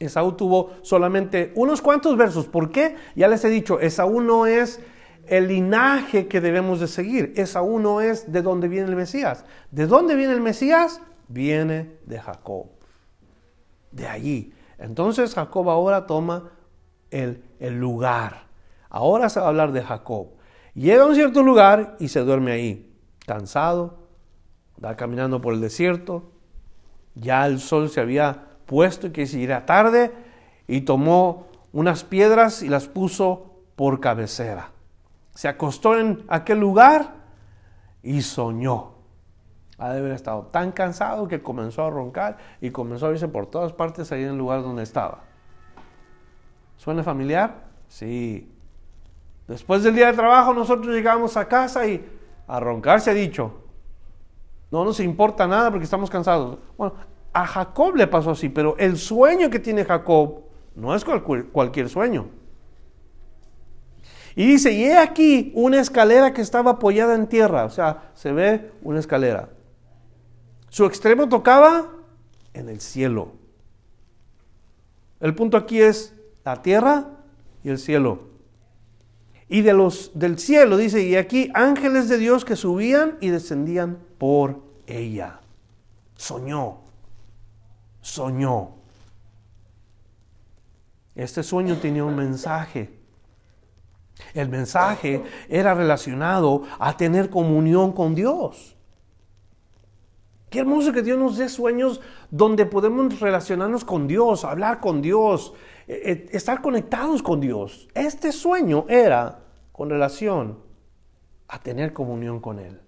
Esaú 0.00 0.32
tuvo 0.32 0.72
solamente 0.82 1.52
unos 1.54 1.80
cuantos 1.80 2.16
versos. 2.16 2.48
¿Por 2.48 2.72
qué? 2.72 2.96
Ya 3.14 3.28
les 3.28 3.44
he 3.44 3.48
dicho, 3.48 3.78
Esaú 3.78 4.20
no 4.20 4.46
es 4.46 4.80
el 5.28 5.48
linaje 5.48 6.26
que 6.26 6.40
debemos 6.40 6.80
de 6.80 6.88
seguir. 6.88 7.32
Esaú 7.36 7.78
no 7.78 8.00
es 8.00 8.32
de 8.32 8.42
dónde 8.42 8.68
viene 8.68 8.88
el 8.88 8.96
Mesías. 8.96 9.44
¿De 9.70 9.86
dónde 9.86 10.14
viene 10.14 10.32
el 10.32 10.40
Mesías? 10.40 11.00
Viene 11.28 11.96
de 12.04 12.20
Jacob. 12.20 12.66
De 13.90 14.06
allí. 14.06 14.52
Entonces 14.78 15.34
Jacob 15.34 15.70
ahora 15.70 16.06
toma 16.06 16.50
el, 17.10 17.42
el 17.60 17.78
lugar. 17.78 18.46
Ahora 18.88 19.28
se 19.28 19.40
va 19.40 19.46
a 19.46 19.48
hablar 19.50 19.72
de 19.72 19.82
Jacob. 19.82 20.28
Llega 20.74 21.04
a 21.04 21.06
un 21.06 21.14
cierto 21.14 21.42
lugar 21.42 21.96
y 21.98 22.08
se 22.08 22.20
duerme 22.20 22.52
ahí, 22.52 22.94
cansado, 23.24 23.98
va 24.84 24.96
caminando 24.96 25.40
por 25.40 25.54
el 25.54 25.60
desierto. 25.60 26.30
Ya 27.14 27.46
el 27.46 27.60
sol 27.60 27.88
se 27.88 28.00
había 28.00 28.44
puesto 28.66 29.06
y 29.06 29.10
que 29.10 29.26
si 29.26 29.44
era 29.44 29.64
tarde 29.64 30.12
y 30.68 30.82
tomó 30.82 31.46
unas 31.72 32.04
piedras 32.04 32.62
y 32.62 32.68
las 32.68 32.88
puso 32.88 33.62
por 33.74 34.00
cabecera. 34.00 34.72
Se 35.36 35.48
acostó 35.48 35.98
en 35.98 36.24
aquel 36.28 36.58
lugar 36.58 37.12
y 38.02 38.22
soñó. 38.22 38.94
Ha 39.76 39.90
de 39.90 39.98
haber 39.98 40.12
estado 40.12 40.46
tan 40.46 40.72
cansado 40.72 41.28
que 41.28 41.42
comenzó 41.42 41.84
a 41.84 41.90
roncar 41.90 42.38
y 42.62 42.70
comenzó 42.70 43.08
a 43.08 43.10
irse 43.10 43.28
por 43.28 43.44
todas 43.44 43.74
partes 43.74 44.10
ahí 44.12 44.22
en 44.22 44.30
el 44.30 44.38
lugar 44.38 44.62
donde 44.62 44.82
estaba. 44.82 45.24
¿Suena 46.78 47.02
familiar? 47.02 47.66
Sí. 47.86 48.50
Después 49.46 49.82
del 49.82 49.94
día 49.94 50.06
de 50.06 50.14
trabajo 50.14 50.54
nosotros 50.54 50.86
llegamos 50.94 51.36
a 51.36 51.46
casa 51.46 51.86
y 51.86 52.02
a 52.46 52.58
roncar 52.58 53.02
se 53.02 53.10
ha 53.10 53.14
dicho. 53.14 53.60
No 54.70 54.86
nos 54.86 55.00
importa 55.00 55.46
nada 55.46 55.70
porque 55.70 55.84
estamos 55.84 56.08
cansados. 56.08 56.58
Bueno, 56.78 56.94
a 57.34 57.46
Jacob 57.46 57.94
le 57.94 58.06
pasó 58.06 58.30
así, 58.30 58.48
pero 58.48 58.74
el 58.78 58.96
sueño 58.96 59.50
que 59.50 59.58
tiene 59.58 59.84
Jacob 59.84 60.44
no 60.74 60.94
es 60.94 61.04
cualquier 61.04 61.90
sueño. 61.90 62.45
Y 64.36 64.46
dice, 64.46 64.70
y 64.72 64.84
he 64.84 64.98
aquí 64.98 65.50
una 65.54 65.80
escalera 65.80 66.34
que 66.34 66.42
estaba 66.42 66.72
apoyada 66.72 67.14
en 67.14 67.26
tierra, 67.26 67.64
o 67.64 67.70
sea, 67.70 68.10
se 68.14 68.32
ve 68.32 68.70
una 68.82 69.00
escalera. 69.00 69.48
Su 70.68 70.84
extremo 70.84 71.26
tocaba 71.26 71.90
en 72.52 72.68
el 72.68 72.82
cielo. 72.82 73.32
El 75.20 75.34
punto 75.34 75.56
aquí 75.56 75.80
es 75.80 76.14
la 76.44 76.60
tierra 76.60 77.08
y 77.64 77.70
el 77.70 77.78
cielo. 77.78 78.24
Y 79.48 79.62
de 79.62 79.72
los 79.72 80.10
del 80.12 80.38
cielo 80.38 80.76
dice, 80.76 81.02
y 81.02 81.16
aquí 81.16 81.50
ángeles 81.54 82.10
de 82.10 82.18
Dios 82.18 82.44
que 82.44 82.56
subían 82.56 83.16
y 83.22 83.30
descendían 83.30 83.98
por 84.18 84.60
ella. 84.86 85.40
Soñó, 86.14 86.80
soñó. 88.02 88.72
Este 91.14 91.42
sueño 91.42 91.78
tenía 91.78 92.04
un 92.04 92.16
mensaje. 92.16 93.05
El 94.34 94.48
mensaje 94.48 95.22
era 95.48 95.74
relacionado 95.74 96.62
a 96.78 96.96
tener 96.96 97.30
comunión 97.30 97.92
con 97.92 98.14
Dios. 98.14 98.76
Qué 100.50 100.60
hermoso 100.60 100.92
que 100.92 101.02
Dios 101.02 101.18
nos 101.18 101.36
dé 101.36 101.48
sueños 101.48 102.00
donde 102.30 102.66
podemos 102.66 103.20
relacionarnos 103.20 103.84
con 103.84 104.06
Dios, 104.06 104.44
hablar 104.44 104.80
con 104.80 105.02
Dios, 105.02 105.52
eh, 105.88 106.02
eh, 106.04 106.26
estar 106.32 106.62
conectados 106.62 107.22
con 107.22 107.40
Dios. 107.40 107.88
Este 107.94 108.32
sueño 108.32 108.86
era 108.88 109.40
con 109.72 109.90
relación 109.90 110.58
a 111.48 111.58
tener 111.58 111.92
comunión 111.92 112.40
con 112.40 112.58
Él. 112.58 112.80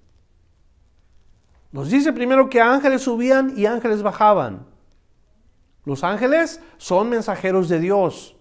Nos 1.73 1.91
dice 1.91 2.13
primero 2.13 2.49
que 2.49 2.61
ángeles 2.61 3.03
subían 3.03 3.53
y 3.57 3.67
ángeles 3.67 4.03
bajaban. 4.03 4.67
Los 5.85 6.05
ángeles 6.05 6.63
son 6.77 7.11
mensajeros 7.11 7.69
de 7.69 7.81
Dios. 7.81 8.38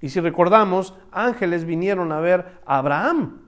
Y 0.00 0.08
si 0.10 0.20
recordamos, 0.20 0.94
ángeles 1.10 1.64
vinieron 1.64 2.12
a 2.12 2.20
ver 2.20 2.60
a 2.66 2.78
Abraham, 2.78 3.40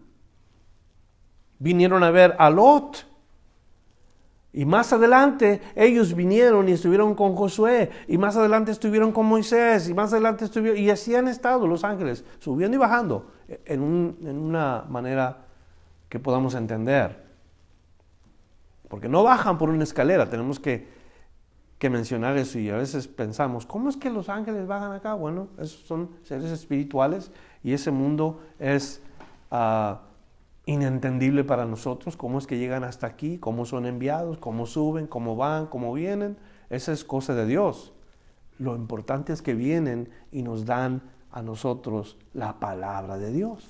vinieron 1.59 2.03
a 2.03 2.11
ver 2.11 2.35
a 2.39 2.51
Lot, 2.51 3.07
y 4.53 4.65
más 4.65 4.93
adelante 4.93 5.61
ellos 5.77 6.15
vinieron 6.15 6.69
y 6.69 6.73
estuvieron 6.73 7.15
con 7.15 7.37
Josué, 7.37 7.91
y 8.09 8.17
más 8.17 8.37
adelante 8.37 8.73
estuvieron 8.73 9.13
con 9.13 9.27
Moisés, 9.27 9.89
y 9.89 9.95
más 9.95 10.13
adelante 10.13 10.47
estuvieron, 10.47 10.79
y 10.79 10.89
así 10.89 11.15
han 11.15 11.29
estado 11.29 11.67
los 11.67 11.85
ángeles, 11.85 12.25
subiendo 12.39 12.77
y 12.77 12.81
bajando, 12.81 13.31
en, 13.67 14.17
en 14.23 14.39
una 14.39 14.85
manera 14.89 15.45
que 16.09 16.19
podamos 16.19 16.55
entender. 16.55 17.29
Porque 18.89 19.09
no 19.09 19.23
bajan 19.23 19.59
por 19.59 19.69
una 19.69 19.85
escalera, 19.85 20.31
tenemos 20.31 20.59
que, 20.59 20.89
que, 21.79 21.91
mencionar 21.91 22.37
eso 22.37 22.59
y 22.59 22.71
a 22.71 22.77
veces 22.77 23.09
pensamos, 23.09 23.67
¿cómo 23.67 23.89
es 23.89 23.97
que 23.97 24.11
los 24.11 24.29
ángeles 24.29 24.67
bajan 24.67 24.93
acá? 24.93 25.15
Bueno, 25.15 25.49
esos 25.59 25.81
son 25.83 26.11
seres 26.23 26.51
espirituales 26.51 27.31
y 27.63 27.73
ese 27.73 27.91
mundo 27.91 28.41
es... 28.59 29.03
Uh, 29.51 30.09
inentendible 30.69 31.45
para 31.45 31.65
nosotros, 31.65 32.19
cómo 32.19 32.39
es 32.39 32.47
que 32.47 32.59
llegan 32.59 32.85
hasta 32.85 33.07
aquí, 33.07 33.39
cómo 33.39 33.65
son 33.65 33.87
enviados, 33.87 34.37
cómo 34.37 34.67
suben, 34.67 35.07
cómo 35.07 35.35
van, 35.35 35.67
cómo 35.67 35.95
vienen. 35.95 36.37
Esa 36.69 36.93
es 36.93 37.05
cosa 37.05 37.35
de 37.35 37.47
Dios. 37.47 37.95
Lo 38.59 38.77
importante 38.77 39.33
es 39.33 39.41
que 39.41 39.55
vienen 39.55 40.11
y 40.31 40.43
nos 40.43 40.67
dan 40.67 41.01
a 41.31 41.41
nosotros 41.41 42.19
la 42.35 42.61
palabra 42.61 43.17
de 43.17 43.33
Dios. 43.33 43.67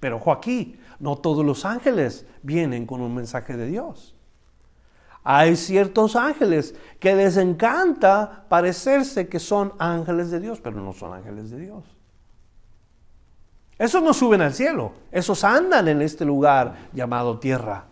Pero 0.00 0.16
ojo 0.16 0.32
aquí, 0.32 0.78
no 1.00 1.16
todos 1.16 1.46
los 1.46 1.64
ángeles 1.64 2.26
vienen 2.42 2.84
con 2.84 3.00
un 3.00 3.14
mensaje 3.14 3.56
de 3.56 3.68
Dios. 3.68 4.14
Hay 5.30 5.56
ciertos 5.56 6.16
ángeles 6.16 6.74
que 6.98 7.14
les 7.14 7.36
encanta 7.36 8.46
parecerse 8.48 9.28
que 9.28 9.38
son 9.38 9.74
ángeles 9.78 10.30
de 10.30 10.40
Dios, 10.40 10.58
pero 10.58 10.80
no 10.80 10.94
son 10.94 11.12
ángeles 11.12 11.50
de 11.50 11.58
Dios. 11.58 11.84
Esos 13.76 14.02
no 14.02 14.14
suben 14.14 14.40
al 14.40 14.54
cielo, 14.54 14.92
esos 15.12 15.44
andan 15.44 15.86
en 15.86 16.00
este 16.00 16.24
lugar 16.24 16.88
llamado 16.94 17.38
tierra. 17.38 17.84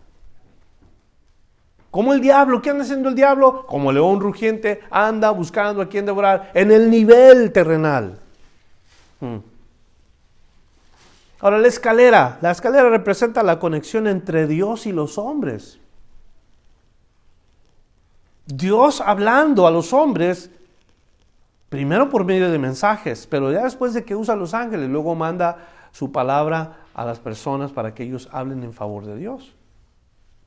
Como 1.91 2.15
el 2.15 2.23
diablo, 2.23 2.63
¿qué 2.63 2.71
anda 2.71 2.85
haciendo 2.85 3.11
el 3.11 3.15
diablo? 3.15 3.67
Como 3.67 3.93
león 3.93 4.19
rugiente, 4.19 4.81
anda 4.91 5.29
buscando 5.31 5.83
a 5.83 5.91
quien 5.91 6.07
devorar 6.07 6.53
en 6.55 6.73
el 6.73 6.89
nivel 6.89 7.53
terrenal. 7.53 8.19
Hmm. 9.21 9.41
Ahora 11.41 11.59
la 11.59 11.69
escalera, 11.69 12.39
la 12.41 12.53
escalera 12.53 12.89
representa 12.89 13.43
la 13.43 13.59
conexión 13.59 14.07
entre 14.07 14.47
Dios 14.47 14.87
y 14.87 14.93
los 14.93 15.19
hombres. 15.19 15.81
Dios 18.47 19.01
hablando 19.01 19.67
a 19.67 19.73
los 19.73 19.93
hombres, 19.93 20.51
primero 21.69 22.09
por 22.09 22.25
medio 22.25 22.51
de 22.51 22.59
mensajes, 22.59 23.27
pero 23.27 23.51
ya 23.51 23.65
después 23.65 23.93
de 23.93 24.05
que 24.05 24.15
usa 24.15 24.37
los 24.37 24.55
ángeles, 24.55 24.89
luego 24.89 25.15
manda 25.17 25.69
su 25.91 26.13
palabra 26.13 26.87
a 26.95 27.05
las 27.05 27.19
personas 27.19 27.73
para 27.73 27.93
que 27.95 28.05
ellos 28.05 28.29
hablen 28.31 28.63
en 28.63 28.73
favor 28.73 29.05
de 29.05 29.17
Dios. 29.17 29.57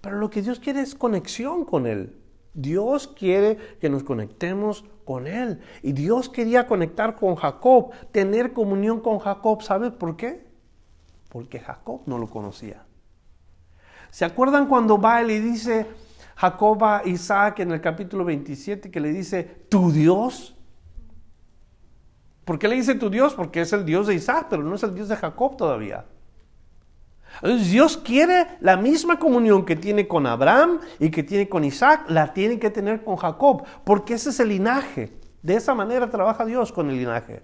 Pero 0.02 0.18
lo 0.18 0.30
que 0.30 0.42
Dios 0.42 0.60
quiere 0.60 0.82
es 0.82 0.96
conexión 0.96 1.66
con 1.66 1.86
Él. 1.86 2.16
Dios 2.54 3.08
quiere 3.08 3.58
que 3.80 3.90
nos 3.90 4.04
conectemos 4.04 4.86
con 5.04 5.28
Él. 5.28 5.60
Y 5.84 5.92
Dios 5.92 6.30
quería 6.30 6.68
conectar 6.68 7.16
con 7.16 7.36
Jacob, 7.36 7.92
tener 8.12 8.54
comunión 8.54 9.02
con 9.02 9.20
Jacob. 9.20 9.62
¿Sabe 9.62 9.92
por 9.92 10.16
qué? 10.16 10.48
Porque 11.30 11.60
Jacob 11.60 12.02
no 12.06 12.18
lo 12.18 12.28
conocía. 12.28 12.86
¿Se 14.10 14.24
acuerdan 14.24 14.68
cuando 14.68 15.00
va 15.00 15.22
y 15.22 15.40
dice 15.40 15.86
Jacob 16.40 16.82
a 16.86 17.02
Isaac 17.04 17.60
en 17.60 17.74
el 17.74 17.82
capítulo 17.82 18.24
27 18.24 18.90
que 18.90 19.02
le 19.02 19.12
dice, 19.12 19.44
tu 19.68 19.92
Dios? 19.92 20.56
¿Por 22.46 22.58
qué 22.58 22.70
le 22.70 22.76
dice 22.76 22.96
tu 22.96 23.10
Dios? 23.10 23.34
Porque 23.34 23.60
es 23.60 23.74
el 23.74 23.84
Dios 23.84 24.08
de 24.08 24.16
Isaac, 24.16 24.48
pero 24.50 24.64
no 24.64 24.74
es 24.76 24.84
el 24.84 24.96
Dios 24.96 25.10
de 25.10 25.18
Jacob 25.18 25.58
todavía. 25.58 26.06
Dios 27.44 27.98
quiere 27.98 28.48
la 28.62 28.78
misma 28.78 29.20
comunión 29.20 29.66
que 29.66 29.76
tiene 29.76 30.08
con 30.08 30.26
Abraham 30.26 30.80
y 30.98 31.12
que 31.12 31.24
tiene 31.24 31.50
con 31.50 31.66
Isaac, 31.66 32.06
la 32.08 32.32
tiene 32.32 32.58
que 32.58 32.70
tener 32.70 33.04
con 33.04 33.18
Jacob, 33.18 33.66
porque 33.84 34.14
ese 34.14 34.30
es 34.30 34.40
el 34.40 34.48
linaje. 34.48 35.12
De 35.44 35.56
esa 35.56 35.76
manera 35.76 36.10
trabaja 36.10 36.46
Dios 36.46 36.72
con 36.72 36.90
el 36.90 36.96
linaje. 36.96 37.44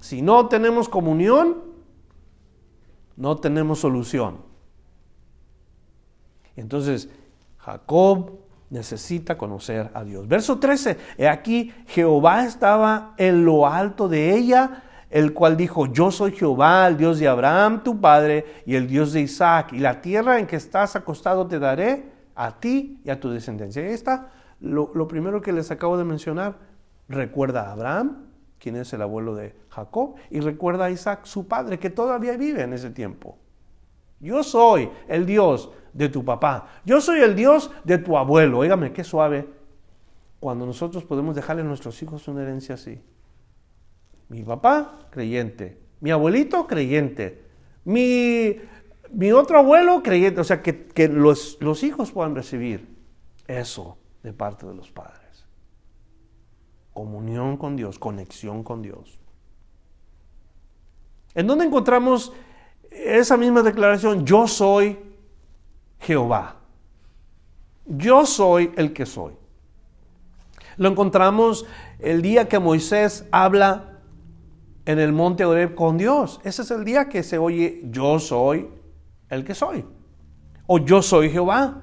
Si 0.00 0.20
no 0.20 0.48
tenemos 0.48 0.90
comunión, 0.90 1.62
no 3.16 3.38
tenemos 3.38 3.78
solución. 3.78 4.42
Entonces, 6.56 7.08
Jacob 7.64 8.44
necesita 8.70 9.38
conocer 9.38 9.90
a 9.94 10.04
Dios. 10.04 10.26
Verso 10.28 10.58
13, 10.58 10.98
he 11.16 11.28
aquí 11.28 11.72
Jehová 11.86 12.44
estaba 12.44 13.14
en 13.16 13.44
lo 13.44 13.66
alto 13.66 14.08
de 14.08 14.34
ella, 14.34 14.82
el 15.10 15.32
cual 15.32 15.56
dijo, 15.56 15.86
yo 15.86 16.10
soy 16.10 16.32
Jehová, 16.32 16.88
el 16.88 16.96
Dios 16.96 17.18
de 17.18 17.28
Abraham, 17.28 17.82
tu 17.84 18.00
padre, 18.00 18.62
y 18.66 18.74
el 18.74 18.88
Dios 18.88 19.12
de 19.12 19.20
Isaac, 19.20 19.72
y 19.72 19.78
la 19.78 20.00
tierra 20.00 20.38
en 20.38 20.46
que 20.46 20.56
estás 20.56 20.96
acostado 20.96 21.46
te 21.46 21.58
daré 21.58 22.10
a 22.34 22.58
ti 22.58 23.00
y 23.04 23.10
a 23.10 23.20
tu 23.20 23.30
descendencia. 23.30 23.82
Ahí 23.82 23.92
está 23.92 24.32
lo, 24.60 24.90
lo 24.94 25.06
primero 25.06 25.40
que 25.40 25.52
les 25.52 25.70
acabo 25.70 25.96
de 25.96 26.04
mencionar. 26.04 26.56
Recuerda 27.08 27.68
a 27.68 27.72
Abraham, 27.72 28.26
quien 28.58 28.76
es 28.76 28.92
el 28.92 29.02
abuelo 29.02 29.36
de 29.36 29.54
Jacob, 29.68 30.16
y 30.30 30.40
recuerda 30.40 30.86
a 30.86 30.90
Isaac, 30.90 31.20
su 31.24 31.46
padre, 31.46 31.78
que 31.78 31.90
todavía 31.90 32.36
vive 32.36 32.62
en 32.62 32.72
ese 32.72 32.90
tiempo. 32.90 33.38
Yo 34.20 34.42
soy 34.42 34.90
el 35.06 35.26
Dios 35.26 35.70
de 35.94 36.08
tu 36.08 36.24
papá. 36.24 36.68
Yo 36.84 37.00
soy 37.00 37.20
el 37.20 37.34
Dios 37.34 37.70
de 37.84 37.98
tu 37.98 38.18
abuelo. 38.18 38.58
Óigame, 38.58 38.92
qué 38.92 39.02
suave 39.02 39.48
cuando 40.40 40.66
nosotros 40.66 41.04
podemos 41.04 41.34
dejarle 41.34 41.62
a 41.62 41.64
nuestros 41.64 42.02
hijos 42.02 42.28
una 42.28 42.42
herencia 42.42 42.74
así. 42.74 43.00
Mi 44.28 44.42
papá, 44.42 45.08
creyente. 45.10 45.78
Mi 46.00 46.10
abuelito, 46.10 46.66
creyente. 46.66 47.44
Mi, 47.84 48.56
mi 49.10 49.32
otro 49.32 49.58
abuelo, 49.58 50.02
creyente. 50.02 50.40
O 50.40 50.44
sea, 50.44 50.60
que, 50.60 50.86
que 50.86 51.08
los, 51.08 51.56
los 51.60 51.82
hijos 51.82 52.12
puedan 52.12 52.34
recibir 52.34 52.94
eso 53.46 53.96
de 54.22 54.32
parte 54.32 54.66
de 54.66 54.74
los 54.74 54.90
padres. 54.90 55.46
Comunión 56.92 57.56
con 57.56 57.76
Dios, 57.76 57.98
conexión 57.98 58.62
con 58.64 58.82
Dios. 58.82 59.18
¿En 61.34 61.46
dónde 61.46 61.64
encontramos 61.64 62.32
esa 62.90 63.36
misma 63.36 63.62
declaración? 63.62 64.26
Yo 64.26 64.46
soy 64.46 65.13
Jehová. 66.04 66.56
Yo 67.86 68.26
soy 68.26 68.72
el 68.76 68.92
que 68.92 69.06
soy. 69.06 69.32
Lo 70.76 70.88
encontramos 70.88 71.66
el 71.98 72.22
día 72.22 72.48
que 72.48 72.58
Moisés 72.58 73.26
habla 73.30 74.00
en 74.86 74.98
el 74.98 75.12
monte 75.12 75.44
Oreb 75.44 75.74
con 75.74 75.96
Dios. 75.96 76.40
Ese 76.44 76.62
es 76.62 76.70
el 76.70 76.84
día 76.84 77.08
que 77.08 77.22
se 77.22 77.38
oye 77.38 77.82
yo 77.90 78.18
soy 78.18 78.68
el 79.28 79.44
que 79.44 79.54
soy. 79.54 79.84
O 80.66 80.78
yo 80.78 81.02
soy 81.02 81.30
Jehová. 81.30 81.82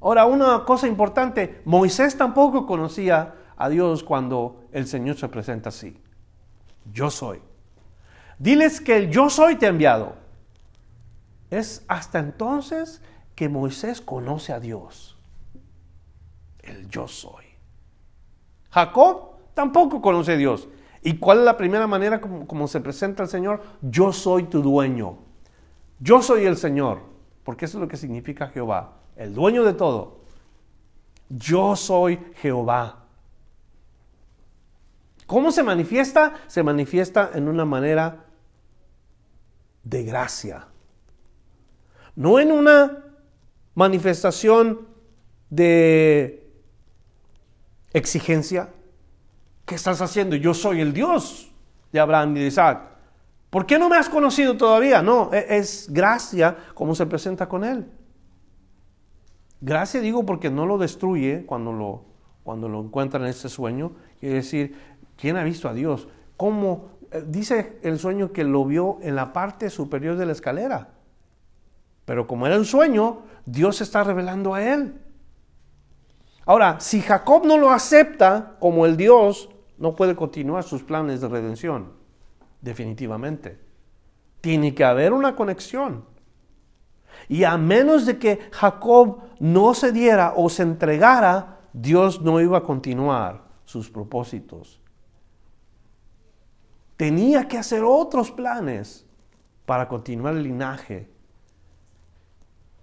Ahora, 0.00 0.26
una 0.26 0.64
cosa 0.64 0.86
importante, 0.86 1.62
Moisés 1.64 2.16
tampoco 2.16 2.66
conocía 2.66 3.34
a 3.56 3.68
Dios 3.68 4.04
cuando 4.04 4.64
el 4.72 4.86
Señor 4.86 5.16
se 5.16 5.28
presenta 5.28 5.70
así. 5.70 5.98
Yo 6.92 7.10
soy. 7.10 7.40
Diles 8.38 8.80
que 8.80 8.96
el 8.96 9.10
yo 9.10 9.30
soy 9.30 9.56
te 9.56 9.66
ha 9.66 9.70
enviado. 9.70 10.14
Es 11.50 11.84
hasta 11.88 12.18
entonces 12.18 13.02
que 13.36 13.48
Moisés 13.48 14.00
conoce 14.00 14.52
a 14.52 14.58
Dios. 14.58 15.16
El 16.60 16.88
yo 16.88 17.06
soy. 17.06 17.44
Jacob 18.70 19.36
tampoco 19.54 20.02
conoce 20.02 20.32
a 20.32 20.36
Dios. 20.36 20.68
¿Y 21.02 21.18
cuál 21.18 21.38
es 21.38 21.44
la 21.44 21.56
primera 21.56 21.86
manera 21.86 22.20
como, 22.20 22.66
se 22.66 22.80
presenta 22.80 23.22
el 23.22 23.28
Señor? 23.28 23.62
Yo 23.82 24.12
soy 24.12 24.44
tu 24.44 24.62
dueño. 24.62 25.18
Yo 26.00 26.20
soy 26.22 26.46
el 26.46 26.56
Señor. 26.56 27.02
Porque 27.44 27.66
eso 27.66 27.78
es 27.78 27.82
lo 27.82 27.88
que 27.88 27.96
significa 27.96 28.48
Jehová. 28.48 28.94
El 29.14 29.34
dueño 29.34 29.62
de 29.62 29.74
todo. 29.74 30.22
Yo 31.28 31.76
soy 31.76 32.18
Jehová. 32.36 33.04
¿Cómo 35.26 35.52
se 35.52 35.62
manifiesta? 35.62 36.34
Se 36.48 36.62
manifiesta 36.62 37.30
en 37.34 37.48
una 37.48 37.64
manera 37.64 38.24
de 39.84 40.04
gracia. 40.04 40.68
No 42.16 42.40
en 42.40 42.50
una 42.50 43.05
manifestación 43.76 44.88
de 45.48 46.50
exigencia. 47.92 48.70
¿Qué 49.64 49.76
estás 49.76 50.00
haciendo? 50.00 50.34
Yo 50.34 50.54
soy 50.54 50.80
el 50.80 50.92
Dios 50.92 51.52
de 51.92 52.00
Abraham 52.00 52.36
y 52.36 52.40
de 52.40 52.46
Isaac. 52.46 52.82
¿Por 53.50 53.66
qué 53.66 53.78
no 53.78 53.88
me 53.88 53.96
has 53.96 54.08
conocido 54.08 54.56
todavía? 54.56 55.02
No, 55.02 55.30
e-, 55.32 55.58
es 55.58 55.88
gracia 55.90 56.56
como 56.74 56.94
se 56.94 57.06
presenta 57.06 57.48
con 57.48 57.62
él. 57.62 57.86
Gracia 59.60 60.00
digo 60.00 60.24
porque 60.26 60.50
no 60.50 60.66
lo 60.66 60.78
destruye 60.78 61.44
cuando 61.46 61.72
lo, 61.72 62.04
cuando 62.42 62.68
lo 62.68 62.80
encuentra 62.80 63.20
en 63.20 63.26
este 63.26 63.48
sueño. 63.48 63.92
Quiere 64.18 64.36
decir, 64.36 64.74
¿quién 65.16 65.36
ha 65.36 65.44
visto 65.44 65.68
a 65.68 65.74
Dios? 65.74 66.08
¿Cómo? 66.36 66.90
Eh, 67.10 67.24
dice 67.26 67.78
el 67.82 67.98
sueño 67.98 68.32
que 68.32 68.44
lo 68.44 68.64
vio 68.64 68.98
en 69.02 69.14
la 69.14 69.32
parte 69.32 69.68
superior 69.68 70.16
de 70.16 70.26
la 70.26 70.32
escalera. 70.32 70.96
Pero 72.06 72.26
como 72.26 72.46
era 72.46 72.56
un 72.56 72.64
sueño, 72.64 73.22
Dios 73.46 73.76
se 73.76 73.84
está 73.84 74.02
revelando 74.04 74.54
a 74.54 74.62
él. 74.62 75.00
Ahora, 76.44 76.78
si 76.80 77.00
Jacob 77.00 77.46
no 77.46 77.56
lo 77.56 77.70
acepta 77.70 78.56
como 78.60 78.86
el 78.86 78.96
Dios, 78.96 79.48
no 79.78 79.94
puede 79.94 80.14
continuar 80.14 80.64
sus 80.64 80.82
planes 80.82 81.20
de 81.20 81.28
redención. 81.28 81.92
Definitivamente. 82.60 83.60
Tiene 84.40 84.74
que 84.74 84.84
haber 84.84 85.12
una 85.12 85.34
conexión. 85.34 86.04
Y 87.28 87.44
a 87.44 87.56
menos 87.56 88.04
de 88.04 88.18
que 88.18 88.40
Jacob 88.52 89.22
no 89.38 89.74
se 89.74 89.92
diera 89.92 90.34
o 90.36 90.48
se 90.48 90.62
entregara, 90.62 91.60
Dios 91.72 92.20
no 92.20 92.40
iba 92.40 92.58
a 92.58 92.62
continuar 92.64 93.44
sus 93.64 93.90
propósitos. 93.90 94.80
Tenía 96.96 97.46
que 97.48 97.58
hacer 97.58 97.82
otros 97.84 98.30
planes 98.30 99.04
para 99.66 99.88
continuar 99.88 100.34
el 100.34 100.44
linaje 100.44 101.15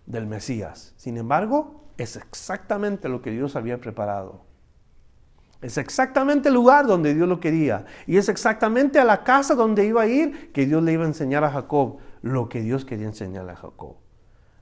del 0.05 0.27
Mesías. 0.27 0.93
Sin 0.97 1.17
embargo, 1.17 1.83
es 1.97 2.15
exactamente 2.15 3.09
lo 3.09 3.21
que 3.21 3.31
Dios 3.31 3.55
había 3.55 3.79
preparado. 3.79 4.41
Es 5.61 5.77
exactamente 5.77 6.49
el 6.49 6.55
lugar 6.55 6.85
donde 6.87 7.13
Dios 7.13 7.27
lo 7.27 7.39
quería. 7.39 7.85
Y 8.05 8.17
es 8.17 8.27
exactamente 8.27 8.99
a 8.99 9.05
la 9.05 9.23
casa 9.23 9.55
donde 9.55 9.85
iba 9.85 10.01
a 10.01 10.07
ir 10.07 10.51
que 10.51 10.65
Dios 10.65 10.83
le 10.83 10.91
iba 10.91 11.03
a 11.03 11.07
enseñar 11.07 11.43
a 11.45 11.51
Jacob 11.51 11.99
lo 12.21 12.49
que 12.49 12.61
Dios 12.61 12.83
quería 12.83 13.07
enseñarle 13.07 13.53
a 13.53 13.55
Jacob. 13.55 13.95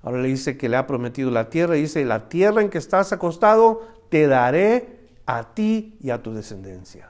Ahora 0.04 0.22
le 0.22 0.28
dice 0.28 0.58
que 0.58 0.70
le 0.70 0.78
ha 0.78 0.86
prometido 0.86 1.32
la 1.32 1.50
tierra. 1.50 1.76
Y 1.76 1.82
dice, 1.82 2.06
la 2.06 2.30
tierra 2.30 2.62
en 2.62 2.70
que 2.70 2.78
estás 2.78 3.12
acostado 3.14 3.82
te 4.10 4.28
daré 4.28 5.10
a 5.26 5.56
ti 5.56 5.98
y 6.02 6.12
a 6.12 6.22
tu 6.22 6.34
descendencia. 6.34 7.10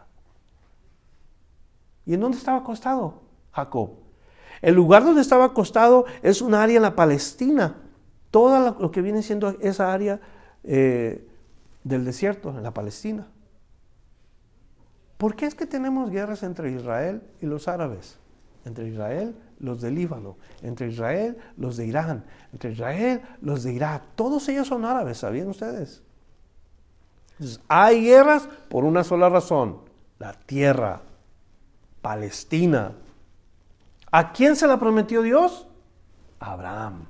¿Y 2.06 2.14
en 2.14 2.22
dónde 2.22 2.38
estaba 2.38 2.60
acostado 2.60 3.22
Jacob? 3.52 3.92
El 4.62 4.76
lugar 4.76 5.04
donde 5.04 5.22
estaba 5.22 5.46
acostado 5.46 6.06
es 6.22 6.42
un 6.42 6.54
área 6.54 6.78
en 6.78 6.84
la 6.84 6.96
Palestina 6.96 7.76
todo 8.32 8.78
lo 8.80 8.92
que 8.92 9.02
viene 9.02 9.22
siendo 9.22 9.50
esa 9.60 9.94
área 9.94 10.20
eh, 10.64 11.28
del 11.84 12.06
desierto, 12.06 12.50
en 12.50 12.64
la 12.64 12.74
Palestina. 12.74 13.28
¿Por 15.18 15.36
qué 15.36 15.46
es 15.46 15.54
que 15.54 15.68
tenemos 15.68 16.10
guerras 16.10 16.42
entre 16.42 16.72
Israel 16.72 17.22
y 17.42 17.46
los 17.46 17.68
árabes? 17.68 18.18
Entre 18.66 18.88
Israel, 18.88 19.36
los 19.60 19.82
de 19.82 19.92
Líbano, 19.92 20.38
entre 20.62 20.88
Israel, 20.88 21.38
los 21.58 21.78
de 21.78 21.86
Irán, 21.86 22.26
entre 22.54 22.72
Israel, 22.72 23.22
los 23.42 23.64
de 23.64 23.74
Irak. 23.74 24.04
Todos 24.16 24.48
ellos 24.50 24.68
son 24.68 24.86
árabes, 24.86 25.20
¿sabían 25.20 25.50
ustedes? 25.50 26.04
hay 27.68 28.04
guerras 28.04 28.48
por 28.70 28.84
una 28.84 29.04
sola 29.04 29.28
razón, 29.28 29.80
la 30.20 30.34
tierra, 30.34 31.02
Palestina. 32.02 32.94
¿A 34.12 34.32
quién 34.32 34.56
se 34.56 34.68
la 34.68 34.80
prometió 34.80 35.22
Dios? 35.22 35.68
Abraham. 36.40 37.08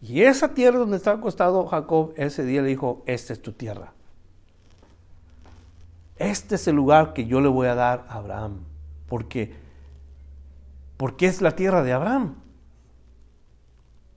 Y 0.00 0.22
esa 0.22 0.54
tierra 0.54 0.78
donde 0.78 0.96
estaba 0.96 1.18
acostado 1.18 1.66
Jacob, 1.66 2.12
ese 2.16 2.44
día 2.44 2.62
le 2.62 2.68
dijo, 2.68 3.02
esta 3.06 3.32
es 3.32 3.42
tu 3.42 3.52
tierra. 3.52 3.92
Este 6.16 6.56
es 6.56 6.68
el 6.68 6.76
lugar 6.76 7.12
que 7.14 7.26
yo 7.26 7.40
le 7.40 7.48
voy 7.48 7.68
a 7.68 7.74
dar 7.74 8.06
a 8.08 8.14
Abraham. 8.14 8.60
Porque, 9.08 9.54
porque 10.96 11.26
es 11.26 11.40
la 11.40 11.56
tierra 11.56 11.82
de 11.82 11.92
Abraham. 11.92 12.36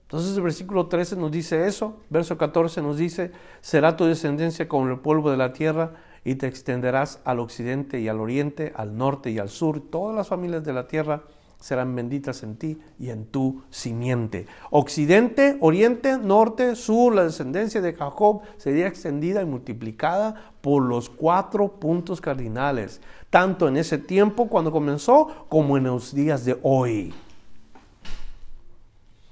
Entonces 0.03 0.35
el 0.35 0.43
versículo 0.43 0.87
13 0.87 1.15
nos 1.15 1.31
dice 1.31 1.67
eso, 1.67 2.01
verso 2.09 2.37
14 2.37 2.81
nos 2.81 2.97
dice, 2.97 3.31
será 3.61 3.95
tu 3.95 4.05
descendencia 4.05 4.67
como 4.67 4.89
el 4.89 4.99
polvo 4.99 5.31
de 5.31 5.37
la 5.37 5.53
tierra 5.53 5.93
y 6.25 6.35
te 6.35 6.47
extenderás 6.47 7.21
al 7.23 7.39
occidente 7.39 8.01
y 8.01 8.09
al 8.09 8.19
oriente, 8.19 8.73
al 8.75 8.97
norte 8.97 9.31
y 9.31 9.39
al 9.39 9.47
sur, 9.47 9.79
todas 9.89 10.13
las 10.13 10.27
familias 10.27 10.65
de 10.65 10.73
la 10.73 10.87
tierra 10.89 11.23
serán 11.61 11.95
benditas 11.95 12.43
en 12.43 12.57
ti 12.57 12.77
y 12.99 13.09
en 13.09 13.25
tu 13.25 13.61
simiente. 13.69 14.47
Occidente, 14.71 15.57
oriente, 15.61 16.17
norte, 16.17 16.75
sur, 16.75 17.15
la 17.15 17.23
descendencia 17.23 17.79
de 17.79 17.93
Jacob 17.93 18.41
sería 18.57 18.87
extendida 18.87 19.41
y 19.41 19.45
multiplicada 19.45 20.53
por 20.59 20.83
los 20.83 21.09
cuatro 21.09 21.79
puntos 21.79 22.19
cardinales, 22.19 22.99
tanto 23.29 23.67
en 23.69 23.77
ese 23.77 23.97
tiempo 23.97 24.49
cuando 24.49 24.71
comenzó 24.71 25.45
como 25.47 25.77
en 25.77 25.85
los 25.85 26.13
días 26.13 26.43
de 26.43 26.59
hoy. 26.63 27.13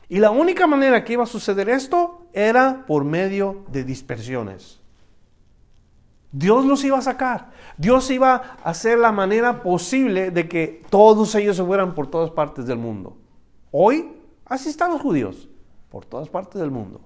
Y 0.07 0.19
la 0.19 0.31
única 0.31 0.65
manera 0.65 1.03
que 1.03 1.13
iba 1.13 1.23
a 1.23 1.27
suceder 1.27 1.69
esto 1.69 2.27
era 2.33 2.85
por 2.87 3.03
medio 3.03 3.65
de 3.71 3.83
dispersiones. 3.83 4.79
Dios 6.31 6.65
los 6.65 6.83
iba 6.83 6.97
a 6.97 7.01
sacar. 7.01 7.51
Dios 7.77 8.09
iba 8.11 8.35
a 8.35 8.69
hacer 8.69 8.99
la 8.99 9.11
manera 9.11 9.63
posible 9.63 10.31
de 10.31 10.47
que 10.47 10.83
todos 10.89 11.33
ellos 11.35 11.57
se 11.57 11.63
fueran 11.63 11.95
por 11.95 12.07
todas 12.07 12.31
partes 12.31 12.65
del 12.65 12.77
mundo. 12.77 13.17
Hoy, 13.71 14.11
así 14.45 14.69
están 14.69 14.91
los 14.91 15.01
judíos, 15.01 15.49
por 15.89 16.05
todas 16.05 16.29
partes 16.29 16.61
del 16.61 16.71
mundo. 16.71 17.01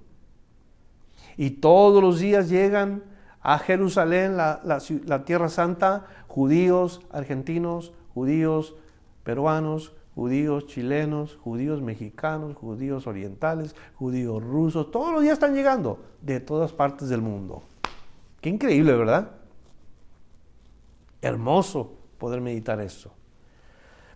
Y 1.38 1.52
todos 1.52 2.02
los 2.02 2.20
días 2.20 2.50
llegan 2.50 3.04
a 3.42 3.58
Jerusalén, 3.60 4.38
la, 4.38 4.62
la 4.64 5.26
tierra 5.26 5.50
santa, 5.50 6.06
judíos 6.28 7.02
argentinos, 7.12 7.94
judíos 8.14 8.76
peruanos, 9.24 9.94
judíos 10.16 10.68
chilenos, 10.68 11.38
judíos 11.44 11.82
mexicanos, 11.82 12.56
judíos 12.56 13.08
orientales, 13.08 13.76
judíos 13.96 14.44
rusos, 14.44 14.92
todos 14.92 15.12
los 15.12 15.22
días 15.22 15.34
están 15.34 15.56
llegando 15.56 16.00
de 16.22 16.40
todas 16.40 16.72
partes 16.72 17.10
del 17.10 17.22
mundo. 17.22 17.64
Qué 18.44 18.50
increíble, 18.50 18.94
¿verdad? 18.94 19.32
Hermoso 21.22 21.94
poder 22.18 22.42
meditar 22.42 22.82
eso. 22.82 23.16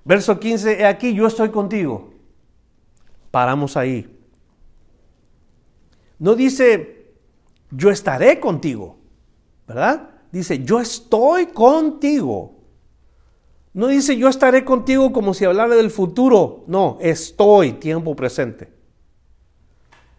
Verso 0.03 0.37
15, 0.37 0.81
he 0.81 0.85
aquí 0.85 1.13
yo 1.13 1.27
estoy 1.27 1.49
contigo. 1.49 2.11
Paramos 3.31 3.77
ahí. 3.77 4.19
No 6.19 6.35
dice, 6.35 7.13
yo 7.71 7.89
estaré 7.89 8.41
contigo, 8.41 8.97
¿verdad? 9.65 10.09
Dice, 10.29 10.61
yo 10.61 10.81
estoy 10.81 11.45
contigo. 11.45 12.57
No 13.71 13.87
dice, 13.87 14.17
yo 14.17 14.27
estaré 14.27 14.65
contigo 14.65 15.13
como 15.13 15.33
si 15.33 15.45
hablara 15.45 15.73
del 15.73 15.89
futuro. 15.89 16.65
No, 16.67 16.97
estoy, 16.99 17.71
tiempo 17.73 18.13
presente. 18.13 18.67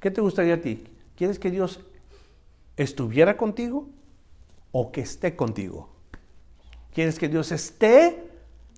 ¿Qué 0.01 0.11
te 0.11 0.23
gustaría 0.23 0.55
a 0.55 0.61
ti? 0.63 0.83
¿Quieres 1.15 1.39
que 1.39 1.51
Dios 1.51 1.81
estuviera 2.79 3.37
contigo 3.37 3.98
o 4.73 4.93
que 4.93 5.01
esté 5.01 5.37
contigo? 5.37 5.89
¿Quieres 6.93 7.19
que 7.19 7.29
Dios 7.29 7.53
esté 7.53 8.29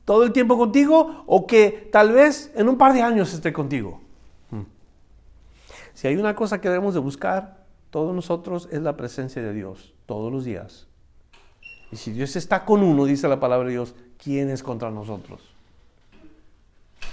todo 0.04 0.24
el 0.24 0.32
tiempo 0.32 0.58
contigo 0.58 1.24
o 1.26 1.46
que 1.46 1.88
tal 1.92 2.12
vez 2.12 2.52
en 2.54 2.68
un 2.68 2.76
par 2.76 2.92
de 2.92 3.02
años 3.02 3.32
esté 3.32 3.52
contigo? 3.52 4.00
Hmm. 4.50 4.64
Si 5.94 6.08
hay 6.08 6.16
una 6.16 6.34
cosa 6.34 6.60
que 6.60 6.68
debemos 6.68 6.94
de 6.94 7.00
buscar 7.00 7.64
todos 7.90 8.14
nosotros 8.14 8.68
es 8.70 8.82
la 8.82 8.96
presencia 8.96 9.42
de 9.42 9.52
Dios 9.52 9.92
todos 10.06 10.32
los 10.32 10.44
días. 10.44 10.86
Y 11.92 11.96
si 11.96 12.12
Dios 12.12 12.36
está 12.36 12.64
con 12.64 12.82
uno, 12.82 13.04
dice 13.04 13.26
la 13.28 13.40
palabra 13.40 13.66
de 13.66 13.72
Dios, 13.72 13.94
¿quién 14.22 14.48
es 14.50 14.62
contra 14.62 14.90
nosotros? 14.90 15.40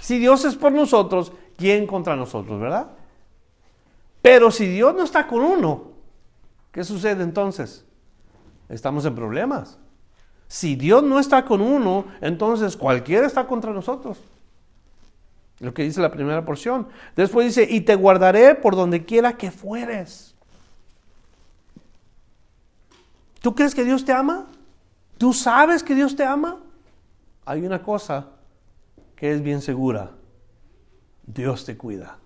Si 0.00 0.18
Dios 0.18 0.44
es 0.44 0.54
por 0.54 0.72
nosotros, 0.72 1.32
¿quién 1.56 1.86
contra 1.86 2.14
nosotros, 2.14 2.60
verdad? 2.60 2.90
Pero 4.22 4.50
si 4.50 4.66
Dios 4.66 4.94
no 4.94 5.02
está 5.02 5.26
con 5.26 5.42
uno, 5.42 5.92
¿qué 6.70 6.84
sucede 6.84 7.24
entonces? 7.24 7.84
Estamos 8.68 9.04
en 9.04 9.14
problemas. 9.14 9.78
Si 10.46 10.76
Dios 10.76 11.02
no 11.02 11.18
está 11.18 11.44
con 11.44 11.60
uno, 11.60 12.06
entonces 12.20 12.76
cualquiera 12.76 13.26
está 13.26 13.46
contra 13.46 13.72
nosotros. 13.72 14.18
Lo 15.60 15.74
que 15.74 15.82
dice 15.82 16.00
la 16.00 16.10
primera 16.10 16.44
porción. 16.44 16.88
Después 17.16 17.46
dice, 17.46 17.66
y 17.70 17.80
te 17.80 17.94
guardaré 17.94 18.54
por 18.54 18.76
donde 18.76 19.04
quiera 19.04 19.36
que 19.36 19.50
fueres. 19.50 20.34
¿Tú 23.40 23.54
crees 23.54 23.74
que 23.74 23.84
Dios 23.84 24.04
te 24.04 24.12
ama? 24.12 24.46
¿Tú 25.16 25.32
sabes 25.32 25.82
que 25.82 25.94
Dios 25.94 26.14
te 26.16 26.24
ama? 26.24 26.58
Hay 27.44 27.64
una 27.64 27.82
cosa 27.82 28.28
que 29.16 29.32
es 29.32 29.42
bien 29.42 29.60
segura. 29.60 30.12
Dios 31.26 31.64
te 31.64 31.76
cuida. 31.76 32.18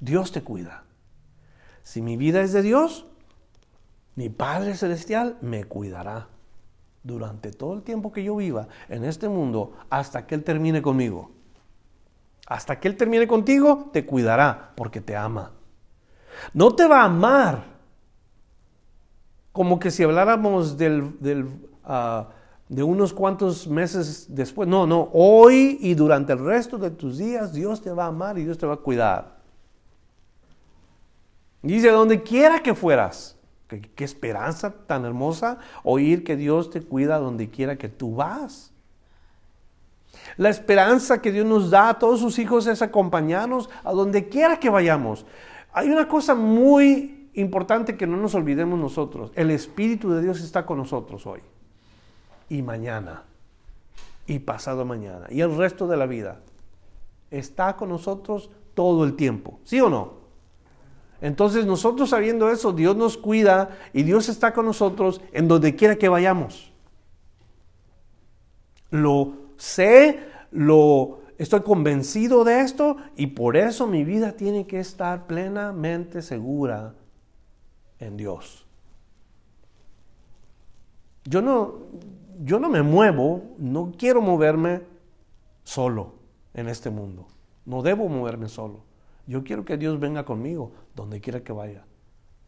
Dios 0.00 0.32
te 0.32 0.42
cuida. 0.42 0.84
Si 1.82 2.02
mi 2.02 2.16
vida 2.16 2.40
es 2.42 2.52
de 2.52 2.62
Dios, 2.62 3.06
mi 4.16 4.28
Padre 4.28 4.74
Celestial 4.74 5.36
me 5.40 5.64
cuidará 5.64 6.28
durante 7.02 7.50
todo 7.52 7.74
el 7.74 7.82
tiempo 7.82 8.12
que 8.12 8.22
yo 8.22 8.36
viva 8.36 8.68
en 8.88 9.04
este 9.04 9.28
mundo 9.28 9.72
hasta 9.88 10.26
que 10.26 10.34
Él 10.34 10.44
termine 10.44 10.82
conmigo. 10.82 11.30
Hasta 12.46 12.78
que 12.80 12.88
Él 12.88 12.96
termine 12.96 13.26
contigo, 13.26 13.90
te 13.92 14.04
cuidará 14.04 14.72
porque 14.74 15.00
te 15.00 15.16
ama. 15.16 15.52
No 16.52 16.74
te 16.74 16.86
va 16.86 17.02
a 17.02 17.04
amar 17.04 17.64
como 19.52 19.78
que 19.78 19.90
si 19.90 20.02
habláramos 20.02 20.76
ah, 21.84 22.28
de 22.68 22.82
unos 22.82 23.12
cuantos 23.12 23.66
meses 23.66 24.26
después. 24.28 24.68
No, 24.68 24.86
no, 24.86 25.10
hoy 25.12 25.78
y 25.80 25.94
durante 25.94 26.32
el 26.32 26.44
resto 26.44 26.78
de 26.78 26.90
tus 26.90 27.18
días 27.18 27.52
Dios 27.52 27.80
te 27.82 27.90
va 27.90 28.04
a 28.04 28.08
amar 28.08 28.38
y 28.38 28.44
Dios 28.44 28.58
te 28.58 28.66
va 28.66 28.74
a 28.74 28.78
cuidar. 28.78 29.40
Dice, 31.62 31.90
donde 31.90 32.22
quiera 32.22 32.62
que 32.62 32.74
fueras, 32.74 33.36
qué, 33.78 34.04
esperanza 34.04 34.72
tan 34.86 35.04
hermosa 35.04 35.58
oír 35.84 36.24
que 36.24 36.36
Dios 36.36 36.70
te 36.70 36.82
cuida 36.82 37.18
donde 37.18 37.48
quiera 37.48 37.76
que 37.76 37.88
tú 37.88 38.16
vas. 38.16 38.72
La 40.36 40.48
esperanza 40.48 41.22
que 41.22 41.32
Dios 41.32 41.46
nos 41.46 41.70
da 41.70 41.90
a 41.90 41.98
todos 41.98 42.20
sus 42.20 42.38
hijos 42.38 42.66
es 42.66 42.82
acompañarnos 42.82 43.70
a 43.84 43.92
donde 43.92 44.28
quiera 44.28 44.58
que 44.58 44.70
vayamos. 44.70 45.24
Hay 45.72 45.88
una 45.88 46.08
cosa 46.08 46.34
muy 46.34 47.28
importante 47.34 47.96
que 47.96 48.06
no 48.06 48.16
nos 48.16 48.34
olvidemos 48.34 48.78
nosotros. 48.78 49.32
El 49.34 49.50
Espíritu 49.50 50.10
de 50.10 50.22
Dios 50.22 50.40
está 50.40 50.66
con 50.66 50.78
nosotros 50.78 51.26
hoy 51.26 51.40
y 52.48 52.62
mañana 52.62 53.24
y 54.26 54.40
pasado 54.40 54.84
mañana 54.84 55.26
y 55.30 55.40
el 55.40 55.56
resto 55.56 55.86
de 55.86 55.96
la 55.96 56.06
vida. 56.06 56.40
Está 57.30 57.76
con 57.76 57.88
nosotros 57.88 58.50
todo 58.74 59.04
el 59.04 59.14
tiempo. 59.14 59.60
¿Sí 59.64 59.80
o 59.80 59.88
no? 59.88 60.19
Entonces 61.20 61.66
nosotros 61.66 62.10
sabiendo 62.10 62.50
eso, 62.50 62.72
Dios 62.72 62.96
nos 62.96 63.16
cuida 63.16 63.76
y 63.92 64.02
Dios 64.02 64.28
está 64.28 64.52
con 64.52 64.64
nosotros 64.64 65.20
en 65.32 65.48
donde 65.48 65.76
quiera 65.76 65.96
que 65.96 66.08
vayamos. 66.08 66.72
Lo 68.90 69.34
sé, 69.56 70.20
lo 70.50 71.20
estoy 71.38 71.60
convencido 71.60 72.44
de 72.44 72.60
esto 72.60 72.96
y 73.16 73.28
por 73.28 73.56
eso 73.56 73.86
mi 73.86 74.04
vida 74.04 74.32
tiene 74.32 74.66
que 74.66 74.80
estar 74.80 75.26
plenamente 75.26 76.22
segura 76.22 76.94
en 77.98 78.16
Dios. 78.16 78.66
Yo 81.24 81.42
no, 81.42 81.74
yo 82.42 82.58
no 82.58 82.70
me 82.70 82.82
muevo, 82.82 83.42
no 83.58 83.92
quiero 83.96 84.22
moverme 84.22 84.82
solo 85.64 86.14
en 86.54 86.68
este 86.68 86.90
mundo. 86.90 87.28
No 87.66 87.82
debo 87.82 88.08
moverme 88.08 88.48
solo. 88.48 88.89
Yo 89.30 89.44
quiero 89.44 89.64
que 89.64 89.76
Dios 89.76 90.00
venga 90.00 90.24
conmigo 90.24 90.72
donde 90.96 91.20
quiera 91.20 91.44
que 91.44 91.52
vaya. 91.52 91.84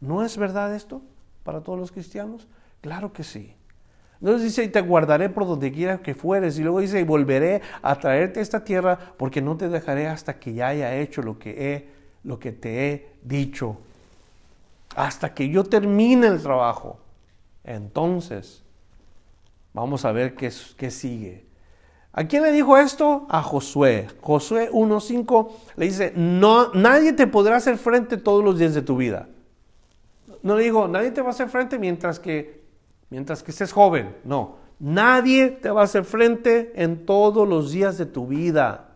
¿No 0.01 0.21
es 0.21 0.37
verdad 0.37 0.75
esto 0.75 1.01
para 1.45 1.61
todos 1.61 1.79
los 1.79 1.93
cristianos? 1.93 2.45
Claro 2.81 3.13
que 3.13 3.23
sí. 3.23 3.55
Entonces 4.19 4.43
dice, 4.43 4.65
y 4.65 4.67
te 4.67 4.81
guardaré 4.81 5.29
por 5.29 5.47
donde 5.47 5.71
quiera 5.71 5.99
que 5.99 6.13
fueres. 6.13 6.59
Y 6.59 6.61
luego 6.61 6.81
dice, 6.81 6.99
y 6.99 7.05
volveré 7.05 7.61
a 7.81 7.95
traerte 7.95 8.41
a 8.41 8.43
esta 8.43 8.65
tierra 8.65 8.99
porque 9.15 9.41
no 9.41 9.55
te 9.55 9.69
dejaré 9.69 10.07
hasta 10.07 10.37
que 10.37 10.55
ya 10.55 10.67
haya 10.67 10.93
hecho 10.97 11.21
lo 11.21 11.39
que, 11.39 11.73
he, 11.73 11.87
lo 12.25 12.37
que 12.37 12.51
te 12.51 12.91
he 12.91 13.07
dicho. 13.23 13.77
Hasta 14.93 15.33
que 15.33 15.47
yo 15.47 15.63
termine 15.63 16.27
el 16.27 16.43
trabajo. 16.43 16.99
Entonces, 17.63 18.61
vamos 19.71 20.03
a 20.03 20.11
ver 20.11 20.35
qué, 20.35 20.51
qué 20.75 20.91
sigue. 20.91 21.45
¿A 22.15 22.25
quién 22.25 22.43
le 22.43 22.51
dijo 22.51 22.77
esto? 22.77 23.25
A 23.27 23.41
Josué. 23.41 24.07
Josué 24.21 24.69
1.5 24.71 25.49
le 25.77 25.85
dice, 25.85 26.13
no, 26.15 26.71
nadie 26.73 27.13
te 27.13 27.25
podrá 27.25 27.55
hacer 27.55 27.77
frente 27.79 28.17
todos 28.17 28.43
los 28.43 28.59
días 28.59 28.75
de 28.75 28.83
tu 28.83 28.97
vida. 28.97 29.29
No 30.43 30.55
le 30.55 30.63
digo, 30.63 30.87
nadie 30.87 31.09
te 31.09 31.21
va 31.21 31.29
a 31.29 31.31
hacer 31.31 31.49
frente 31.49 31.79
mientras 31.79 32.19
que, 32.19 32.65
mientras 33.09 33.41
que 33.41 33.49
estés 33.49 33.71
joven. 33.71 34.15
No, 34.23 34.57
nadie 34.77 35.49
te 35.49 35.71
va 35.71 35.81
a 35.81 35.85
hacer 35.85 36.05
frente 36.05 36.71
en 36.75 37.07
todos 37.07 37.47
los 37.47 37.71
días 37.71 37.97
de 37.97 38.05
tu 38.05 38.27
vida. 38.27 38.91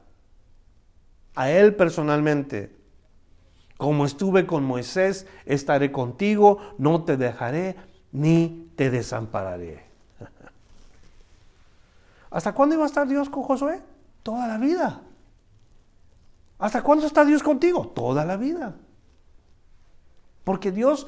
A 1.34 1.50
Él 1.50 1.76
personalmente. 1.76 2.76
Como 3.78 4.06
estuve 4.06 4.46
con 4.46 4.64
Moisés, 4.64 5.26
estaré 5.46 5.92
contigo, 5.92 6.60
no 6.78 7.04
te 7.04 7.18
dejaré 7.18 7.76
ni 8.12 8.72
te 8.76 8.92
desampararé. 8.92 9.87
¿Hasta 12.30 12.54
cuándo 12.54 12.76
iba 12.76 12.84
a 12.84 12.88
estar 12.88 13.08
Dios 13.08 13.30
con 13.30 13.44
Josué? 13.44 13.82
Toda 14.24 14.48
la 14.48 14.58
vida. 14.58 15.02
¿Hasta 16.60 16.82
cuándo 16.82 17.06
está 17.06 17.24
Dios 17.24 17.44
contigo? 17.44 17.88
Toda 17.90 18.26
la 18.26 18.38
vida. 18.38 18.76
Porque 20.44 20.72
Dios 20.72 21.08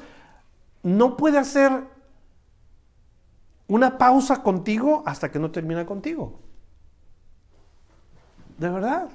no 0.82 1.16
puede 1.16 1.38
hacer 1.38 1.84
una 3.66 3.98
pausa 3.98 4.42
contigo 4.42 5.02
hasta 5.06 5.30
que 5.30 5.38
no 5.38 5.50
termina 5.50 5.86
contigo. 5.86 6.40
De 8.58 8.68
verdad. 8.68 9.08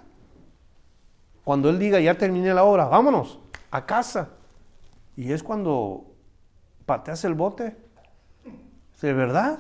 Cuando 1.44 1.70
Él 1.70 1.78
diga, 1.78 2.00
ya 2.00 2.18
terminé 2.18 2.54
la 2.54 2.64
obra, 2.64 2.86
vámonos 2.86 3.40
a 3.72 3.86
casa. 3.86 4.30
Y 5.16 5.32
es 5.32 5.44
cuando 5.44 6.06
pateas 6.86 7.24
el 7.26 7.36
bote. 7.36 7.78
¿De 9.02 9.14
verdad? 9.14 9.60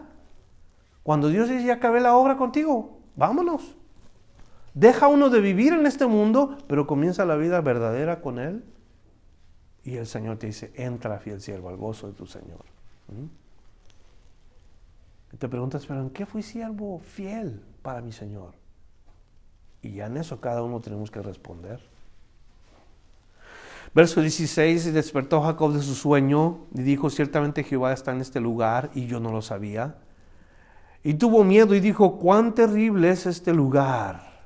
Cuando 1.05 1.29
Dios 1.29 1.49
dice, 1.49 1.65
ya 1.65 1.75
acabé 1.75 2.01
la 2.01 2.17
obra 2.17 2.35
contigo, 2.35 2.97
vámonos. 3.15 3.75
Deja 4.73 5.07
uno 5.07 5.29
de 5.29 5.39
vivir 5.39 5.71
en 5.73 5.85
este 5.85 6.07
mundo, 6.07 6.57
pero 6.67 6.87
comienza 6.87 7.25
la 7.25 7.35
vida 7.35 7.61
verdadera 7.61 8.21
con 8.21 8.39
Él. 8.39 8.63
Y 9.83 9.97
el 9.97 10.07
Señor 10.07 10.37
te 10.37 10.47
dice, 10.47 10.71
entra 10.73 11.19
fiel 11.19 11.41
siervo 11.41 11.69
al 11.69 11.77
gozo 11.77 12.07
de 12.07 12.13
tu 12.13 12.25
Señor. 12.25 12.65
¿Mm? 13.09 13.25
Y 15.31 15.37
te 15.37 15.47
preguntas, 15.47 15.85
pero 15.85 16.01
¿en 16.01 16.09
qué 16.09 16.25
fui 16.25 16.41
siervo 16.41 16.97
fiel 16.97 17.61
para 17.83 18.01
mi 18.01 18.11
Señor? 18.11 18.55
Y 19.83 19.91
ya 19.91 20.07
en 20.07 20.17
eso 20.17 20.41
cada 20.41 20.63
uno 20.63 20.79
tenemos 20.79 21.11
que 21.11 21.21
responder. 21.21 21.79
Verso 23.93 24.21
16, 24.21 24.91
despertó 24.91 25.39
Jacob 25.43 25.71
de 25.71 25.83
su 25.83 25.93
sueño 25.93 26.65
y 26.73 26.81
dijo, 26.81 27.11
ciertamente 27.11 27.63
Jehová 27.63 27.93
está 27.93 28.11
en 28.11 28.21
este 28.21 28.39
lugar 28.39 28.89
y 28.95 29.05
yo 29.05 29.19
no 29.19 29.31
lo 29.31 29.43
sabía. 29.43 29.97
Y 31.05 31.13
tuvo 31.13 31.43
miedo 31.43 31.75
y 31.75 31.79
dijo, 31.79 32.17
cuán 32.17 32.55
terrible 32.55 33.11
es 33.11 33.27
este 33.27 33.53
lugar. 33.53 34.41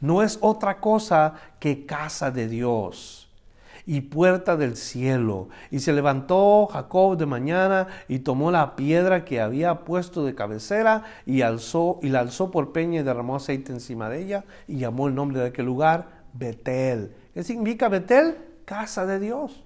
No 0.00 0.22
es 0.22 0.38
otra 0.40 0.80
cosa 0.80 1.34
que 1.60 1.84
casa 1.84 2.30
de 2.30 2.48
Dios. 2.48 3.26
y 3.84 4.02
puerta 4.02 4.56
del 4.58 4.76
cielo. 4.76 5.48
Y 5.70 5.78
se 5.78 5.94
levantó 5.94 6.66
Jacob 6.66 7.16
de 7.16 7.24
mañana 7.24 7.88
y 8.06 8.18
tomó 8.18 8.50
la 8.50 8.76
piedra 8.76 9.24
que 9.24 9.40
había 9.40 9.80
puesto 9.84 10.26
de 10.26 10.34
cabecera 10.34 11.04
y 11.24 11.40
alzó 11.40 11.98
y 12.02 12.10
la 12.10 12.20
alzó 12.20 12.50
por 12.50 12.72
peña 12.72 13.00
y 13.00 13.02
derramó 13.02 13.36
aceite 13.36 13.72
encima 13.72 14.10
de 14.10 14.22
ella 14.22 14.44
y 14.66 14.76
llamó 14.76 15.08
el 15.08 15.14
nombre 15.14 15.40
de 15.40 15.46
aquel 15.46 15.64
lugar 15.64 16.06
Betel. 16.34 17.14
¿Qué 17.32 17.42
significa 17.42 17.88
Betel? 17.88 18.36
Casa 18.66 19.06
de 19.06 19.20
Dios. 19.20 19.64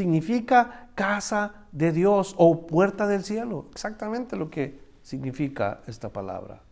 Significa 0.00 0.88
casa 0.94 1.66
de 1.72 1.92
Dios 1.92 2.34
o 2.38 2.66
puerta 2.66 3.06
del 3.06 3.22
cielo. 3.22 3.66
Exactamente 3.72 4.34
lo 4.34 4.48
que 4.48 4.80
significa 5.02 5.82
esta 5.86 6.08
palabra. 6.08 6.62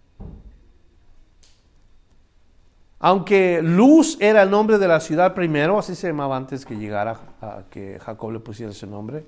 Aunque 2.99 3.61
Luz 3.63 4.17
era 4.19 4.41
el 4.45 4.51
nombre 4.51 4.79
de 4.79 4.89
la 4.89 4.99
ciudad 5.01 5.35
primero, 5.35 5.79
así 5.79 5.95
se 5.95 6.07
llamaba 6.07 6.39
antes 6.39 6.65
que 6.65 6.79
llegara 6.79 7.21
a 7.43 7.65
que 7.69 7.99
Jacob 8.01 8.33
le 8.33 8.41
pusiera 8.41 8.73
ese 8.73 8.87
nombre. 8.87 9.27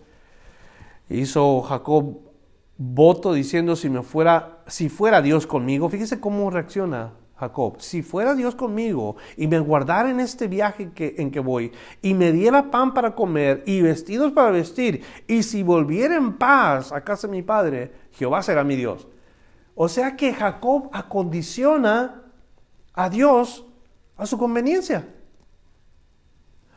Hizo 1.11 1.61
Jacob 1.61 2.21
voto 2.79 3.35
diciendo 3.35 3.77
si 3.77 3.91
me 3.91 4.03
fuera, 4.03 4.61
si 4.67 4.89
fuera 4.89 5.21
Dios 5.21 5.47
conmigo. 5.47 5.91
Fíjese 5.91 6.21
cómo 6.21 6.49
reacciona 6.49 7.13
Jacob. 7.41 7.81
Si 7.81 8.03
fuera 8.03 8.35
Dios 8.35 8.55
conmigo 8.55 9.17
y 9.37 9.47
me 9.47 9.59
guardara 9.59 10.11
en 10.11 10.21
este 10.21 10.47
viaje 10.47 10.91
en 10.95 11.31
que 11.31 11.41
voy 11.41 11.73
y 12.03 12.13
me 12.13 12.33
diera 12.33 12.71
pan 12.71 12.93
para 12.93 13.15
comer 13.15 13.65
y 13.67 13.81
vestidos 13.81 14.33
para 14.33 14.51
vestir 14.51 15.03
y 15.27 15.43
si 15.43 15.63
volviera 15.63 16.17
en 16.17 16.35
paz 16.35 16.93
a 16.93 17.03
casa 17.03 17.27
de 17.27 17.33
mi 17.33 17.43
padre, 17.43 17.93
Jehová 18.13 18.43
será 18.43 18.63
mi 18.63 18.77
Dios. 18.77 19.09
O 19.75 19.89
sea 19.89 20.17
que 20.17 20.35
Jacob 20.35 20.91
acondiciona 20.93 22.25
a 22.93 23.09
Dios 23.09 23.65
a 24.19 24.27
su 24.27 24.37
conveniencia. 24.37 25.09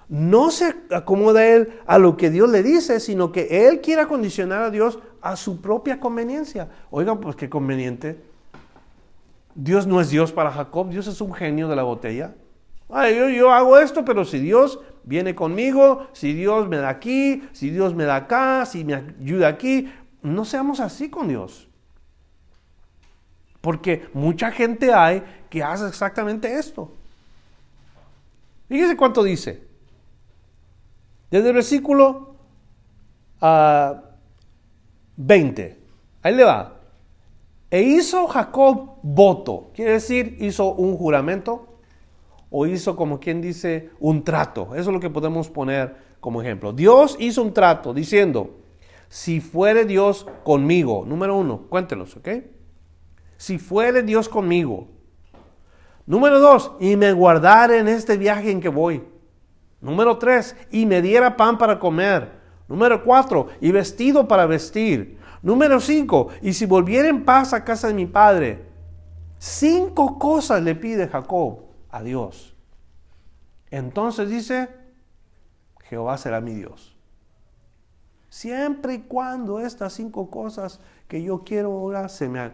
No 0.07 0.49
se 0.49 0.75
acomoda 0.91 1.45
él 1.45 1.79
a 1.85 1.97
lo 1.97 2.15
que 2.15 2.29
Dios 2.29 2.49
le 2.49 2.63
dice, 2.63 3.01
sino 3.01 3.33
que 3.33 3.67
él 3.67 3.81
quiere 3.81 4.03
acondicionar 4.03 4.61
a 4.61 4.69
Dios 4.69 4.99
a 5.21 5.35
su 5.35 5.59
propia 5.61 5.99
conveniencia. 5.99 6.69
Oigan, 6.91 7.19
pues 7.19 7.35
qué 7.35 7.49
conveniente. 7.49 8.32
Dios 9.55 9.87
no 9.87 10.01
es 10.01 10.09
Dios 10.09 10.31
para 10.31 10.51
Jacob, 10.51 10.89
Dios 10.89 11.07
es 11.07 11.21
un 11.21 11.33
genio 11.33 11.67
de 11.67 11.75
la 11.75 11.83
botella. 11.83 12.33
Ay, 12.89 13.15
yo, 13.17 13.29
yo 13.29 13.51
hago 13.51 13.77
esto, 13.77 14.03
pero 14.05 14.25
si 14.25 14.39
Dios 14.39 14.79
viene 15.03 15.35
conmigo, 15.35 16.07
si 16.13 16.33
Dios 16.33 16.67
me 16.67 16.77
da 16.77 16.89
aquí, 16.89 17.47
si 17.51 17.69
Dios 17.69 17.93
me 17.95 18.05
da 18.05 18.15
acá, 18.17 18.65
si 18.65 18.83
me 18.83 18.95
ayuda 18.95 19.47
aquí, 19.47 19.91
no 20.21 20.45
seamos 20.45 20.79
así 20.79 21.09
con 21.09 21.27
Dios. 21.27 21.67
Porque 23.61 24.07
mucha 24.13 24.51
gente 24.51 24.93
hay 24.93 25.23
que 25.49 25.63
hace 25.63 25.87
exactamente 25.87 26.57
esto. 26.57 26.91
Fíjese 28.67 28.97
cuánto 28.97 29.23
dice. 29.23 29.63
Desde 31.31 31.49
el 31.49 31.55
versículo 31.55 32.35
20. 33.39 33.41
Ah, 33.41 34.03
Ahí 36.23 36.35
le 36.35 36.43
va. 36.43 36.72
E 37.73 37.81
hizo 37.81 38.27
Jacob 38.27 38.97
voto. 39.01 39.71
Quiere 39.73 39.93
decir, 39.93 40.37
hizo 40.39 40.75
un 40.75 40.95
juramento 40.95 41.79
o 42.51 42.67
hizo 42.67 42.95
como 42.95 43.19
quien 43.19 43.41
dice 43.41 43.89
un 43.99 44.23
trato. 44.23 44.75
Eso 44.75 44.91
es 44.91 44.93
lo 44.93 44.99
que 44.99 45.09
podemos 45.09 45.49
poner 45.49 45.95
como 46.19 46.39
ejemplo. 46.39 46.71
Dios 46.71 47.17
hizo 47.19 47.41
un 47.41 47.51
trato 47.51 47.91
diciendo, 47.91 48.59
si 49.09 49.41
fuere 49.41 49.85
Dios 49.85 50.27
conmigo, 50.43 51.03
número 51.07 51.35
uno, 51.35 51.63
cuéntelos, 51.67 52.15
¿ok? 52.15 52.29
si 53.37 53.57
fuere 53.57 54.03
Dios 54.03 54.29
conmigo. 54.29 54.89
Número 56.05 56.39
dos, 56.39 56.73
y 56.79 56.95
me 56.95 57.11
guardara 57.11 57.75
en 57.77 57.87
este 57.87 58.17
viaje 58.17 58.51
en 58.51 58.61
que 58.61 58.69
voy. 58.69 59.01
Número 59.81 60.19
tres, 60.19 60.55
y 60.69 60.85
me 60.85 61.01
diera 61.01 61.35
pan 61.35 61.57
para 61.57 61.79
comer. 61.79 62.33
Número 62.67 63.03
cuatro, 63.03 63.47
y 63.61 63.71
vestido 63.71 64.27
para 64.27 64.45
vestir. 64.45 65.17
Número 65.43 65.81
cinco, 65.81 66.29
y 66.41 66.53
si 66.53 66.65
volviera 66.65 67.09
en 67.09 67.25
paz 67.25 67.53
a 67.53 67.65
casa 67.65 67.89
de 67.89 67.93
mi 67.93 68.05
padre. 68.05 68.65
Cinco 69.37 70.17
cosas 70.17 70.63
le 70.63 70.73
pide 70.73 71.09
Jacob 71.09 71.65
a 71.89 72.01
Dios. 72.01 72.55
Entonces 73.69 74.29
dice, 74.29 74.69
Jehová 75.81 76.17
será 76.17 76.39
mi 76.39 76.53
Dios. 76.53 76.95
Siempre 78.29 78.93
y 78.93 78.99
cuando 79.01 79.59
estas 79.59 79.91
cinco 79.91 80.31
cosas 80.31 80.79
que 81.09 81.21
yo 81.21 81.43
quiero 81.43 81.73
ahora 81.73 82.07
se 82.07 82.29
me, 82.29 82.51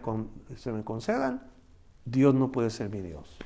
se 0.56 0.72
me 0.72 0.82
concedan, 0.82 1.48
Dios 2.04 2.34
no 2.34 2.50
puede 2.50 2.70
ser 2.70 2.90
mi 2.90 3.00
Dios. 3.00 3.38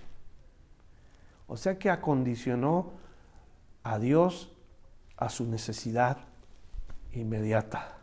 O 1.47 1.59
sea 1.59 1.79
que 1.79 1.91
acondicionó 1.91 2.93
a 3.83 3.99
Dios 3.99 4.57
a 5.19 5.29
su 5.29 5.45
necesidad 5.45 6.17
inmediata. 7.13 7.99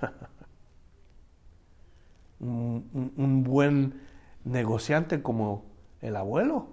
un, 2.40 3.44
buen 3.44 4.00
negociante 4.44 5.22
como 5.22 5.64
el 6.00 6.16
abuelo. 6.16 6.68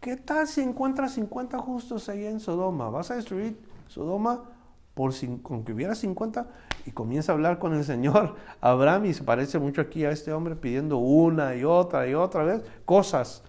¿Qué 0.00 0.16
tal 0.16 0.46
si 0.46 0.60
encuentras 0.60 1.12
50 1.12 1.58
justos 1.58 2.08
ahí 2.08 2.26
en 2.26 2.40
Sodoma? 2.40 2.90
¿Vas 2.90 3.10
a 3.10 3.16
destruir 3.16 3.58
Sodoma? 3.88 4.50
por 4.96 5.12
con 5.42 5.62
que 5.62 5.74
hubiera 5.74 5.94
50 5.94 6.46
y 6.86 6.90
comienza 6.90 7.30
a 7.30 7.34
hablar 7.34 7.58
con 7.58 7.74
el 7.74 7.84
Señor 7.84 8.36
Abraham 8.62 9.04
y 9.04 9.12
se 9.12 9.24
parece 9.24 9.58
mucho 9.58 9.82
aquí 9.82 10.06
a 10.06 10.10
este 10.10 10.32
hombre 10.32 10.56
pidiendo 10.56 10.96
una 10.96 11.54
y 11.54 11.64
otra 11.64 12.08
y 12.08 12.14
otra 12.14 12.44
vez 12.44 12.62
cosas 12.86 13.42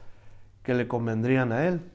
que 0.61 0.73
le 0.73 0.89
convendrían 0.89 1.53
a 1.53 1.65
él. 1.65 1.89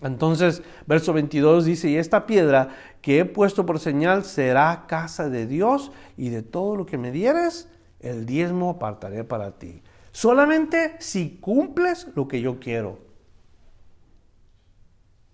Entonces, 0.00 0.62
verso 0.86 1.12
22 1.12 1.64
dice, 1.64 1.90
y 1.90 1.96
esta 1.96 2.26
piedra 2.26 2.68
que 3.02 3.20
he 3.20 3.24
puesto 3.24 3.66
por 3.66 3.80
señal 3.80 4.24
será 4.24 4.84
casa 4.86 5.28
de 5.28 5.46
Dios 5.46 5.90
y 6.16 6.28
de 6.28 6.42
todo 6.42 6.76
lo 6.76 6.86
que 6.86 6.98
me 6.98 7.10
dieres, 7.10 7.68
el 8.00 8.26
diezmo 8.26 8.70
apartaré 8.70 9.24
para 9.24 9.58
ti. 9.58 9.82
Solamente 10.12 10.96
si 11.00 11.38
cumples 11.38 12.06
lo 12.14 12.28
que 12.28 12.40
yo 12.40 12.60
quiero. 12.60 12.98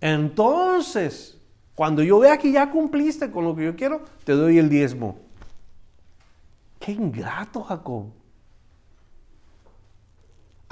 Entonces, 0.01 1.39
cuando 1.75 2.03
yo 2.03 2.19
vea 2.19 2.39
que 2.39 2.53
ya 2.53 2.71
cumpliste 2.71 3.31
con 3.31 3.45
lo 3.45 3.55
que 3.55 3.65
yo 3.65 3.77
quiero, 3.77 4.03
te 4.25 4.33
doy 4.33 4.59
el 4.59 4.69
diezmo. 4.69 5.19
Qué 6.79 6.93
ingrato, 6.93 7.63
Jacob. 7.63 8.07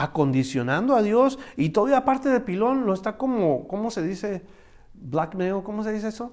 Acondicionando 0.03 0.97
a 0.97 1.03
Dios 1.03 1.39
y 1.57 1.71
todavía 1.71 1.99
aparte 1.99 2.29
de 2.29 2.41
pilón 2.41 2.87
lo 2.87 2.93
está 2.93 3.17
como, 3.17 3.69
¿cómo 3.69 3.89
se 3.93 4.03
dice? 4.03 4.43
Blackmail, 4.95 5.63
¿cómo 5.63 5.85
se 5.85 5.93
dice 5.93 6.09
eso? 6.09 6.33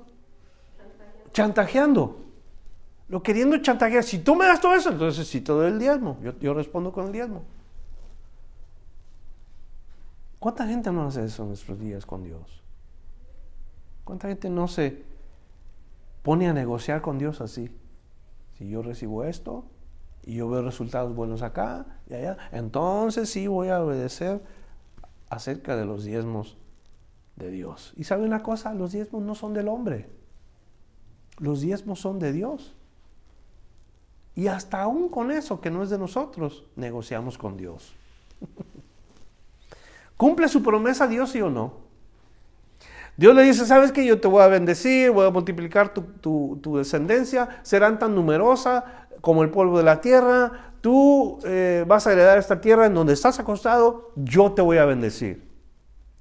Chantajeando. 0.75 1.31
chantajeando. 1.31 2.17
Lo 3.09 3.21
queriendo 3.21 3.55
chantajear. 3.59 4.03
Si 4.03 4.17
tú 4.17 4.35
me 4.35 4.45
das 4.45 4.59
todo 4.59 4.73
eso, 4.73 4.89
entonces 4.89 5.27
sí 5.27 5.41
te 5.41 5.51
doy 5.51 5.67
el 5.67 5.77
diezmo. 5.77 6.17
Yo, 6.23 6.33
yo 6.39 6.55
respondo 6.55 6.91
con 6.91 7.05
el 7.05 7.11
diezmo. 7.11 7.43
¿Cuánta 10.39 10.65
gente 10.65 10.91
no 10.91 11.05
hace 11.05 11.23
eso 11.25 11.43
en 11.43 11.49
nuestros 11.49 11.79
días 11.79 12.07
con 12.07 12.23
Dios? 12.23 12.63
¿Cuánta 14.03 14.29
gente 14.29 14.49
no 14.49 14.67
se 14.67 15.03
pone 16.23 16.49
a 16.49 16.53
negociar 16.53 17.01
con 17.01 17.19
Dios 17.19 17.39
así? 17.39 17.69
Si 18.57 18.67
yo 18.67 18.81
recibo 18.81 19.25
esto 19.25 19.63
y 20.23 20.35
yo 20.35 20.49
veo 20.49 20.61
resultados 20.61 21.15
buenos 21.15 21.41
acá 21.41 21.85
y 22.09 22.13
allá, 22.13 22.37
entonces 22.51 23.29
sí 23.29 23.47
voy 23.47 23.69
a 23.69 23.83
obedecer 23.83 24.41
acerca 25.29 25.75
de 25.75 25.85
los 25.85 26.03
diezmos 26.03 26.57
de 27.35 27.51
Dios. 27.51 27.93
Y 27.95 28.03
sabe 28.03 28.25
una 28.25 28.43
cosa, 28.43 28.73
los 28.73 28.91
diezmos 28.91 29.23
no 29.23 29.35
son 29.35 29.53
del 29.53 29.67
hombre, 29.67 30.09
los 31.37 31.61
diezmos 31.61 31.99
son 31.99 32.19
de 32.19 32.31
Dios. 32.31 32.75
Y 34.35 34.47
hasta 34.47 34.81
aún 34.81 35.09
con 35.09 35.31
eso 35.31 35.59
que 35.59 35.69
no 35.69 35.83
es 35.83 35.89
de 35.89 35.97
nosotros, 35.97 36.65
negociamos 36.75 37.37
con 37.37 37.57
Dios. 37.57 37.93
¿Cumple 40.17 40.47
su 40.47 40.61
promesa 40.63 41.07
Dios 41.07 41.31
sí 41.31 41.41
o 41.41 41.49
no? 41.49 41.88
Dios 43.19 43.35
le 43.35 43.43
dice, 43.43 43.65
¿sabes 43.65 43.91
que 43.91 44.05
Yo 44.05 44.21
te 44.21 44.29
voy 44.29 44.41
a 44.41 44.47
bendecir, 44.47 45.11
voy 45.11 45.27
a 45.27 45.29
multiplicar 45.29 45.93
tu, 45.93 46.61
descendencia, 46.77 47.49
serán 47.63 47.99
tan 47.99 48.15
numerosa 48.15 49.09
como 49.19 49.43
el 49.43 49.49
polvo 49.49 49.77
de 49.77 49.83
la 49.83 49.99
tierra, 49.99 50.71
tú 50.79 51.37
eh, 51.43 51.83
vas 51.85 52.07
a 52.07 52.13
heredar 52.13 52.37
esta 52.37 52.61
tierra 52.61 52.85
en 52.85 52.93
donde 52.93 53.11
estás 53.11 53.37
acostado, 53.37 54.13
yo 54.15 54.53
te 54.53 54.61
voy 54.61 54.77
a 54.77 54.85
bendecir. 54.85 55.45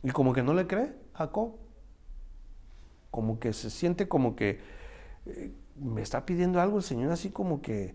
Y 0.02 0.10
como 0.10 0.32
que 0.32 0.42
no 0.42 0.52
le 0.54 0.66
cree 0.66 0.92
Jacob, 1.14 1.52
como 3.12 3.38
que 3.38 3.52
se 3.52 3.70
siente 3.70 4.08
como 4.08 4.34
que 4.34 4.60
eh, 5.26 5.52
me 5.76 6.02
está 6.02 6.26
pidiendo 6.26 6.60
algo 6.60 6.78
el 6.78 6.82
Señor 6.82 7.12
así 7.12 7.30
como 7.30 7.62
que, 7.62 7.94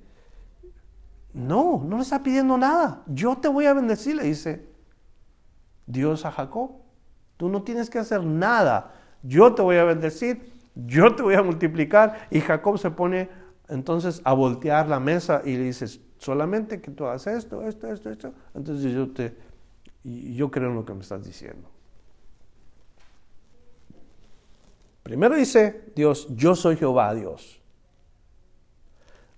no, 1.33 1.83
no 1.85 1.97
le 1.97 2.03
está 2.03 2.23
pidiendo 2.23 2.57
nada, 2.57 3.03
yo 3.07 3.35
te 3.35 3.49
voy 3.49 3.65
a 3.65 3.73
bendecir, 3.73 4.15
le 4.15 4.23
dice 4.23 4.65
Dios 5.87 6.23
a 6.23 6.31
Jacob. 6.31 6.82
Tú 7.37 7.49
no 7.49 7.63
tienes 7.63 7.89
que 7.89 7.99
hacer 7.99 8.23
nada. 8.23 8.93
Yo 9.23 9.53
te 9.53 9.61
voy 9.61 9.77
a 9.77 9.83
bendecir, 9.83 10.53
yo 10.75 11.15
te 11.15 11.23
voy 11.23 11.35
a 11.35 11.43
multiplicar. 11.43 12.27
Y 12.29 12.41
Jacob 12.41 12.77
se 12.77 12.91
pone 12.91 13.29
entonces 13.69 14.21
a 14.23 14.33
voltear 14.33 14.87
la 14.87 14.99
mesa 14.99 15.41
y 15.43 15.55
le 15.55 15.63
dices, 15.63 15.99
solamente 16.17 16.81
que 16.81 16.91
tú 16.91 17.05
hagas 17.05 17.27
esto, 17.27 17.63
esto, 17.63 17.87
esto, 17.87 18.09
esto. 18.09 18.33
Entonces 18.53 18.91
yo 18.91 19.09
te, 19.11 19.35
yo 20.03 20.51
creo 20.51 20.69
en 20.69 20.75
lo 20.75 20.85
que 20.85 20.93
me 20.93 21.01
estás 21.01 21.23
diciendo. 21.23 21.69
Primero 25.03 25.35
dice 25.35 25.91
Dios, 25.95 26.27
yo 26.29 26.55
soy 26.55 26.77
Jehová 26.77 27.13
Dios. 27.13 27.59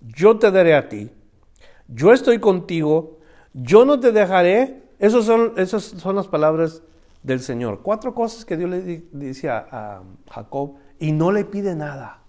Yo 0.00 0.38
te 0.38 0.50
daré 0.50 0.74
a 0.74 0.88
ti. 0.88 1.10
Yo 1.88 2.12
estoy 2.12 2.38
contigo. 2.38 3.18
Yo 3.52 3.84
no 3.84 3.98
te 3.98 4.12
dejaré. 4.12 4.82
Esas 4.98 5.24
son, 5.24 5.54
esas 5.56 5.82
son 5.82 6.16
las 6.16 6.28
palabras 6.28 6.82
del 7.26 7.40
Señor. 7.40 7.82
Cuatro 7.82 8.14
cosas 8.14 8.44
que 8.44 8.56
Dios 8.56 8.70
le 8.70 9.02
dice 9.10 9.50
a, 9.50 10.02
Jacob 10.30 10.76
y 11.00 11.10
no 11.10 11.32
le 11.32 11.44
pide 11.44 11.74
nada. 11.74 12.20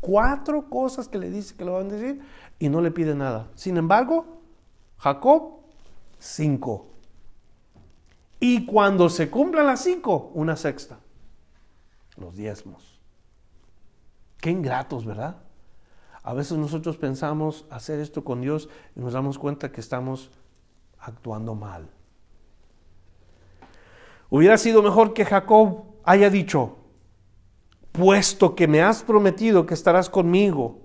Cuatro 0.00 0.68
cosas 0.68 1.08
que 1.08 1.16
le 1.16 1.30
dice 1.30 1.56
que 1.56 1.64
le 1.64 1.70
van 1.70 1.86
a 1.86 1.94
decir 1.94 2.20
y 2.58 2.68
no 2.68 2.82
le 2.82 2.90
pide 2.90 3.14
nada. 3.14 3.50
Sin 3.54 3.78
embargo, 3.78 4.42
Jacob, 4.98 5.60
cinco. 6.18 6.88
Y 8.38 8.66
cuando 8.66 9.08
se 9.08 9.30
cumplan 9.30 9.66
las 9.66 9.80
cinco, 9.80 10.32
una 10.34 10.56
sexta. 10.56 10.98
Los 12.18 12.36
diezmos. 12.36 13.00
Qué 14.38 14.50
ingratos, 14.50 15.06
¿verdad? 15.06 15.36
A 16.22 16.34
veces 16.34 16.58
nosotros 16.58 16.98
pensamos 16.98 17.64
hacer 17.70 18.00
esto 18.00 18.22
con 18.22 18.42
Dios 18.42 18.68
y 18.94 19.00
nos 19.00 19.14
damos 19.14 19.38
cuenta 19.38 19.72
que 19.72 19.80
estamos 19.80 20.30
actuando 20.98 21.54
mal. 21.54 21.88
Hubiera 24.34 24.56
sido 24.56 24.82
mejor 24.82 25.12
que 25.12 25.26
Jacob 25.26 25.82
haya 26.04 26.30
dicho, 26.30 26.78
puesto 27.92 28.54
que 28.54 28.66
me 28.66 28.80
has 28.80 29.02
prometido 29.02 29.66
que 29.66 29.74
estarás 29.74 30.08
conmigo, 30.08 30.78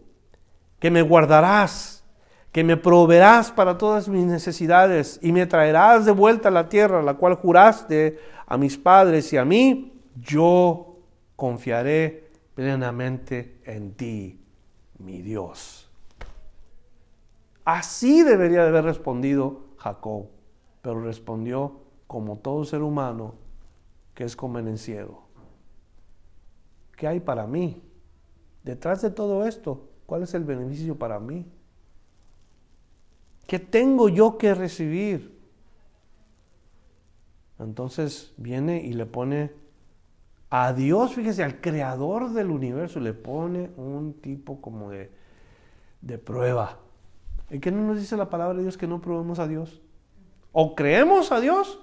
que 0.79 0.91
me 0.91 1.01
guardarás, 1.01 2.03
que 2.51 2.65
me 2.65 2.75
proveerás 2.75 3.53
para 3.53 3.77
todas 3.77 4.09
mis 4.09 4.25
necesidades 4.25 5.17
y 5.23 5.31
me 5.31 5.45
traerás 5.45 6.03
de 6.03 6.11
vuelta 6.11 6.49
a 6.49 6.51
la 6.51 6.67
tierra, 6.67 7.01
la 7.01 7.13
cual 7.13 7.35
juraste 7.35 8.19
a 8.45 8.57
mis 8.57 8.77
padres 8.77 9.31
y 9.31 9.37
a 9.37 9.45
mí, 9.45 9.93
yo 10.19 10.97
confiaré 11.37 12.29
plenamente 12.53 13.61
en 13.63 13.93
ti, 13.93 14.41
mi 14.99 15.21
Dios. 15.21 15.89
Así 17.63 18.23
debería 18.23 18.63
de 18.63 18.67
haber 18.67 18.83
respondido 18.83 19.67
Jacob, 19.77 20.25
pero 20.81 20.99
respondió 20.99 21.86
como 22.07 22.37
todo 22.37 22.63
ser 22.63 22.81
humano 22.81 23.35
que 24.15 24.23
es 24.23 24.35
convenenciero. 24.35 25.21
¿Qué 26.95 27.07
hay 27.07 27.19
para 27.19 27.45
mí? 27.45 27.81
Detrás 28.63 29.01
de 29.01 29.11
todo 29.11 29.45
esto, 29.45 29.87
¿cuál 30.05 30.23
es 30.23 30.33
el 30.33 30.43
beneficio 30.43 30.97
para 30.97 31.19
mí? 31.19 31.45
¿Qué 33.45 33.59
tengo 33.59 34.09
yo 34.09 34.37
que 34.37 34.53
recibir? 34.55 35.37
Entonces 37.59 38.33
viene 38.37 38.81
y 38.81 38.93
le 38.93 39.05
pone 39.05 39.51
a 40.49 40.73
Dios, 40.73 41.13
fíjese, 41.13 41.43
al 41.43 41.61
creador 41.61 42.31
del 42.31 42.49
universo, 42.49 42.99
le 42.99 43.13
pone 43.13 43.69
un 43.77 44.13
tipo 44.13 44.61
como 44.61 44.89
de, 44.89 45.11
de 46.01 46.17
prueba. 46.17 46.79
¿Y 47.49 47.59
qué 47.59 47.71
no 47.71 47.81
nos 47.81 47.99
dice 47.99 48.17
la 48.17 48.29
palabra 48.29 48.57
de 48.57 48.63
Dios 48.63 48.77
que 48.77 48.87
no 48.87 49.01
probemos 49.01 49.39
a 49.39 49.47
Dios? 49.47 49.81
O 50.51 50.75
creemos 50.75 51.31
a 51.31 51.39
Dios 51.39 51.79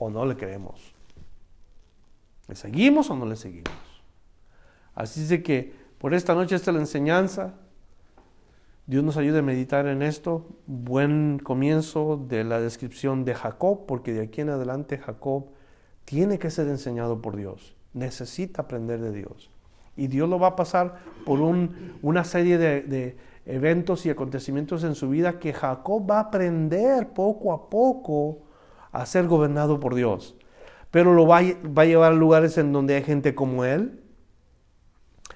o 0.00 0.10
no 0.10 0.24
le 0.24 0.36
creemos. 0.36 0.94
¿Le 2.48 2.56
seguimos 2.56 3.10
o 3.10 3.16
no 3.16 3.26
le 3.26 3.36
seguimos? 3.36 3.70
Así 4.94 5.20
es 5.20 5.28
de 5.28 5.42
que 5.42 5.72
por 5.98 6.14
esta 6.14 6.34
noche 6.34 6.56
esta 6.56 6.70
es 6.70 6.74
la 6.74 6.80
enseñanza. 6.80 7.54
Dios 8.86 9.04
nos 9.04 9.18
ayude 9.18 9.38
a 9.38 9.42
meditar 9.42 9.86
en 9.86 10.02
esto. 10.02 10.48
Buen 10.66 11.38
comienzo 11.38 12.16
de 12.16 12.42
la 12.44 12.60
descripción 12.60 13.24
de 13.24 13.34
Jacob, 13.34 13.84
porque 13.86 14.12
de 14.12 14.22
aquí 14.22 14.40
en 14.40 14.48
adelante 14.48 14.98
Jacob 14.98 15.50
tiene 16.06 16.38
que 16.38 16.50
ser 16.50 16.66
enseñado 16.68 17.20
por 17.20 17.36
Dios. 17.36 17.76
Necesita 17.92 18.62
aprender 18.62 19.00
de 19.00 19.12
Dios. 19.12 19.50
Y 19.96 20.06
Dios 20.06 20.28
lo 20.30 20.38
va 20.38 20.48
a 20.48 20.56
pasar 20.56 20.96
por 21.26 21.40
una 21.40 22.24
serie 22.24 22.56
de 22.56 23.16
eventos 23.44 24.06
y 24.06 24.10
acontecimientos 24.10 24.82
en 24.82 24.94
su 24.94 25.10
vida 25.10 25.38
que 25.38 25.52
Jacob 25.52 26.10
va 26.10 26.16
a 26.16 26.20
aprender 26.20 27.12
poco 27.12 27.52
a 27.52 27.68
poco 27.68 28.49
a 28.92 29.06
ser 29.06 29.26
gobernado 29.26 29.80
por 29.80 29.94
Dios. 29.94 30.36
Pero 30.90 31.14
lo 31.14 31.26
va 31.26 31.38
a, 31.38 31.42
va 31.66 31.82
a 31.82 31.86
llevar 31.86 32.12
a 32.12 32.16
lugares 32.16 32.58
en 32.58 32.72
donde 32.72 32.96
hay 32.96 33.02
gente 33.02 33.34
como 33.34 33.64
él. 33.64 34.02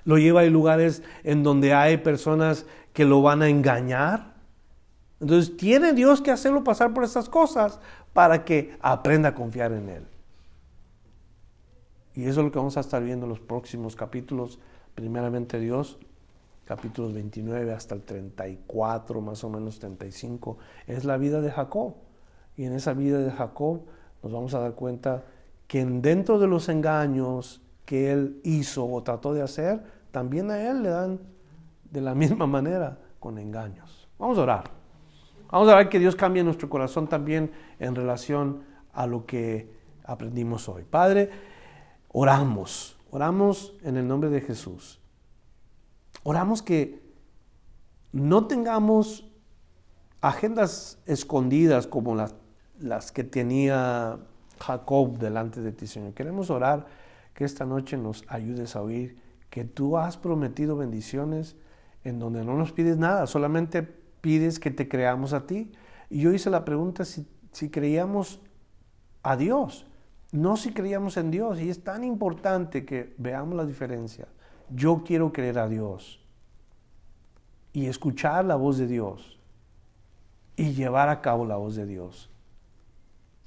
Lo 0.04 0.18
lleva 0.18 0.40
a 0.40 0.44
lugares 0.44 1.02
en 1.22 1.42
donde 1.42 1.72
hay 1.72 1.98
personas 1.98 2.66
que 2.92 3.04
lo 3.04 3.22
van 3.22 3.42
a 3.42 3.48
engañar. 3.48 4.34
Entonces 5.20 5.56
tiene 5.56 5.92
Dios 5.92 6.20
que 6.20 6.30
hacerlo 6.30 6.64
pasar 6.64 6.92
por 6.92 7.04
estas 7.04 7.28
cosas 7.28 7.80
para 8.12 8.44
que 8.44 8.76
aprenda 8.80 9.30
a 9.30 9.34
confiar 9.34 9.72
en 9.72 9.88
Él. 9.88 10.06
Y 12.14 12.22
eso 12.22 12.40
es 12.40 12.46
lo 12.46 12.52
que 12.52 12.58
vamos 12.58 12.76
a 12.76 12.80
estar 12.80 13.02
viendo 13.02 13.26
en 13.26 13.30
los 13.30 13.40
próximos 13.40 13.96
capítulos. 13.96 14.60
Primeramente 14.94 15.58
Dios, 15.58 15.98
capítulos 16.64 17.12
29 17.12 17.72
hasta 17.72 17.94
el 17.96 18.02
34, 18.02 19.20
más 19.20 19.42
o 19.42 19.50
menos 19.50 19.80
35, 19.80 20.58
es 20.86 21.04
la 21.04 21.16
vida 21.16 21.40
de 21.40 21.50
Jacob. 21.50 21.94
Y 22.56 22.64
en 22.64 22.72
esa 22.72 22.92
vida 22.92 23.18
de 23.18 23.30
Jacob 23.30 23.82
nos 24.22 24.32
vamos 24.32 24.54
a 24.54 24.60
dar 24.60 24.74
cuenta 24.74 25.24
que 25.66 25.84
dentro 25.84 26.38
de 26.38 26.46
los 26.46 26.68
engaños 26.68 27.60
que 27.84 28.12
él 28.12 28.40
hizo 28.44 28.86
o 28.86 29.02
trató 29.02 29.34
de 29.34 29.42
hacer, 29.42 29.82
también 30.10 30.50
a 30.50 30.60
él 30.70 30.82
le 30.82 30.88
dan 30.90 31.20
de 31.90 32.00
la 32.00 32.14
misma 32.14 32.46
manera 32.46 32.98
con 33.20 33.38
engaños. 33.38 34.08
Vamos 34.18 34.38
a 34.38 34.42
orar. 34.42 34.70
Vamos 35.50 35.68
a 35.68 35.76
ver 35.76 35.88
que 35.88 35.98
Dios 35.98 36.16
cambie 36.16 36.42
nuestro 36.42 36.68
corazón 36.68 37.08
también 37.08 37.52
en 37.78 37.94
relación 37.94 38.62
a 38.92 39.06
lo 39.06 39.26
que 39.26 39.70
aprendimos 40.04 40.68
hoy. 40.68 40.84
Padre, 40.84 41.30
oramos, 42.08 42.98
oramos 43.10 43.74
en 43.82 43.96
el 43.96 44.06
nombre 44.06 44.30
de 44.30 44.40
Jesús. 44.40 45.00
Oramos 46.22 46.62
que 46.62 47.02
no 48.12 48.46
tengamos 48.46 49.28
agendas 50.20 50.98
escondidas 51.06 51.86
como 51.86 52.14
las 52.14 52.34
las 52.78 53.12
que 53.12 53.24
tenía 53.24 54.18
Jacob 54.60 55.18
delante 55.18 55.60
de 55.60 55.72
ti, 55.72 55.86
Señor. 55.86 56.14
Queremos 56.14 56.50
orar 56.50 56.86
que 57.34 57.44
esta 57.44 57.64
noche 57.64 57.96
nos 57.96 58.24
ayudes 58.28 58.76
a 58.76 58.82
oír 58.82 59.16
que 59.54 59.64
tú 59.64 59.96
has 59.98 60.16
prometido 60.16 60.76
bendiciones 60.76 61.56
en 62.02 62.18
donde 62.18 62.44
no 62.44 62.56
nos 62.56 62.72
pides 62.72 62.98
nada, 62.98 63.28
solamente 63.28 63.84
pides 63.84 64.58
que 64.58 64.72
te 64.72 64.88
creamos 64.88 65.32
a 65.32 65.46
ti. 65.46 65.70
Y 66.10 66.22
yo 66.22 66.32
hice 66.32 66.50
la 66.50 66.64
pregunta 66.64 67.04
si, 67.04 67.24
si 67.52 67.70
creíamos 67.70 68.40
a 69.22 69.36
Dios, 69.36 69.86
no 70.32 70.56
si 70.56 70.72
creíamos 70.72 71.16
en 71.16 71.30
Dios. 71.30 71.60
Y 71.60 71.70
es 71.70 71.84
tan 71.84 72.02
importante 72.02 72.84
que 72.84 73.14
veamos 73.16 73.56
la 73.56 73.64
diferencia. 73.64 74.26
Yo 74.70 75.04
quiero 75.04 75.32
creer 75.32 75.60
a 75.60 75.68
Dios 75.68 76.20
y 77.72 77.86
escuchar 77.86 78.44
la 78.44 78.56
voz 78.56 78.78
de 78.78 78.88
Dios 78.88 79.38
y 80.56 80.72
llevar 80.72 81.10
a 81.10 81.20
cabo 81.20 81.46
la 81.46 81.56
voz 81.56 81.76
de 81.76 81.86
Dios. 81.86 82.28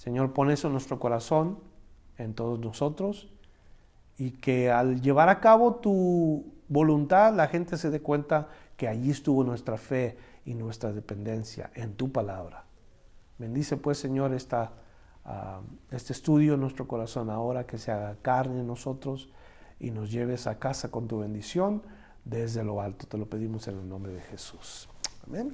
Señor, 0.07 0.31
pon 0.31 0.49
eso 0.49 0.67
en 0.67 0.71
nuestro 0.71 0.99
corazón, 0.99 1.59
en 2.17 2.33
todos 2.33 2.57
nosotros, 2.59 3.27
y 4.17 4.31
que 4.31 4.71
al 4.71 5.01
llevar 5.01 5.27
a 5.27 5.41
cabo 5.41 5.75
tu 5.75 6.45
voluntad, 6.69 7.35
la 7.35 7.47
gente 7.47 7.75
se 7.75 7.89
dé 7.89 7.99
cuenta 7.99 8.47
que 8.77 8.87
allí 8.87 9.11
estuvo 9.11 9.43
nuestra 9.43 9.77
fe 9.77 10.15
y 10.45 10.53
nuestra 10.53 10.93
dependencia 10.93 11.71
en 11.75 11.95
tu 11.95 12.09
palabra. 12.09 12.63
Bendice 13.37 13.75
pues, 13.75 13.97
Señor, 13.97 14.33
esta, 14.33 14.71
ah, 15.25 15.59
este 15.91 16.13
estudio 16.13 16.53
en 16.53 16.61
nuestro 16.61 16.87
corazón 16.87 17.29
ahora, 17.29 17.67
que 17.67 17.77
se 17.77 17.91
haga 17.91 18.15
carne 18.21 18.61
en 18.61 18.67
nosotros 18.67 19.27
y 19.77 19.91
nos 19.91 20.09
lleves 20.09 20.47
a 20.47 20.57
casa 20.57 20.89
con 20.89 21.09
tu 21.09 21.19
bendición 21.19 21.81
desde 22.23 22.63
lo 22.63 22.79
alto. 22.79 23.07
Te 23.07 23.17
lo 23.17 23.25
pedimos 23.25 23.67
en 23.67 23.77
el 23.77 23.89
nombre 23.89 24.13
de 24.13 24.21
Jesús. 24.21 24.87
Amén. 25.27 25.53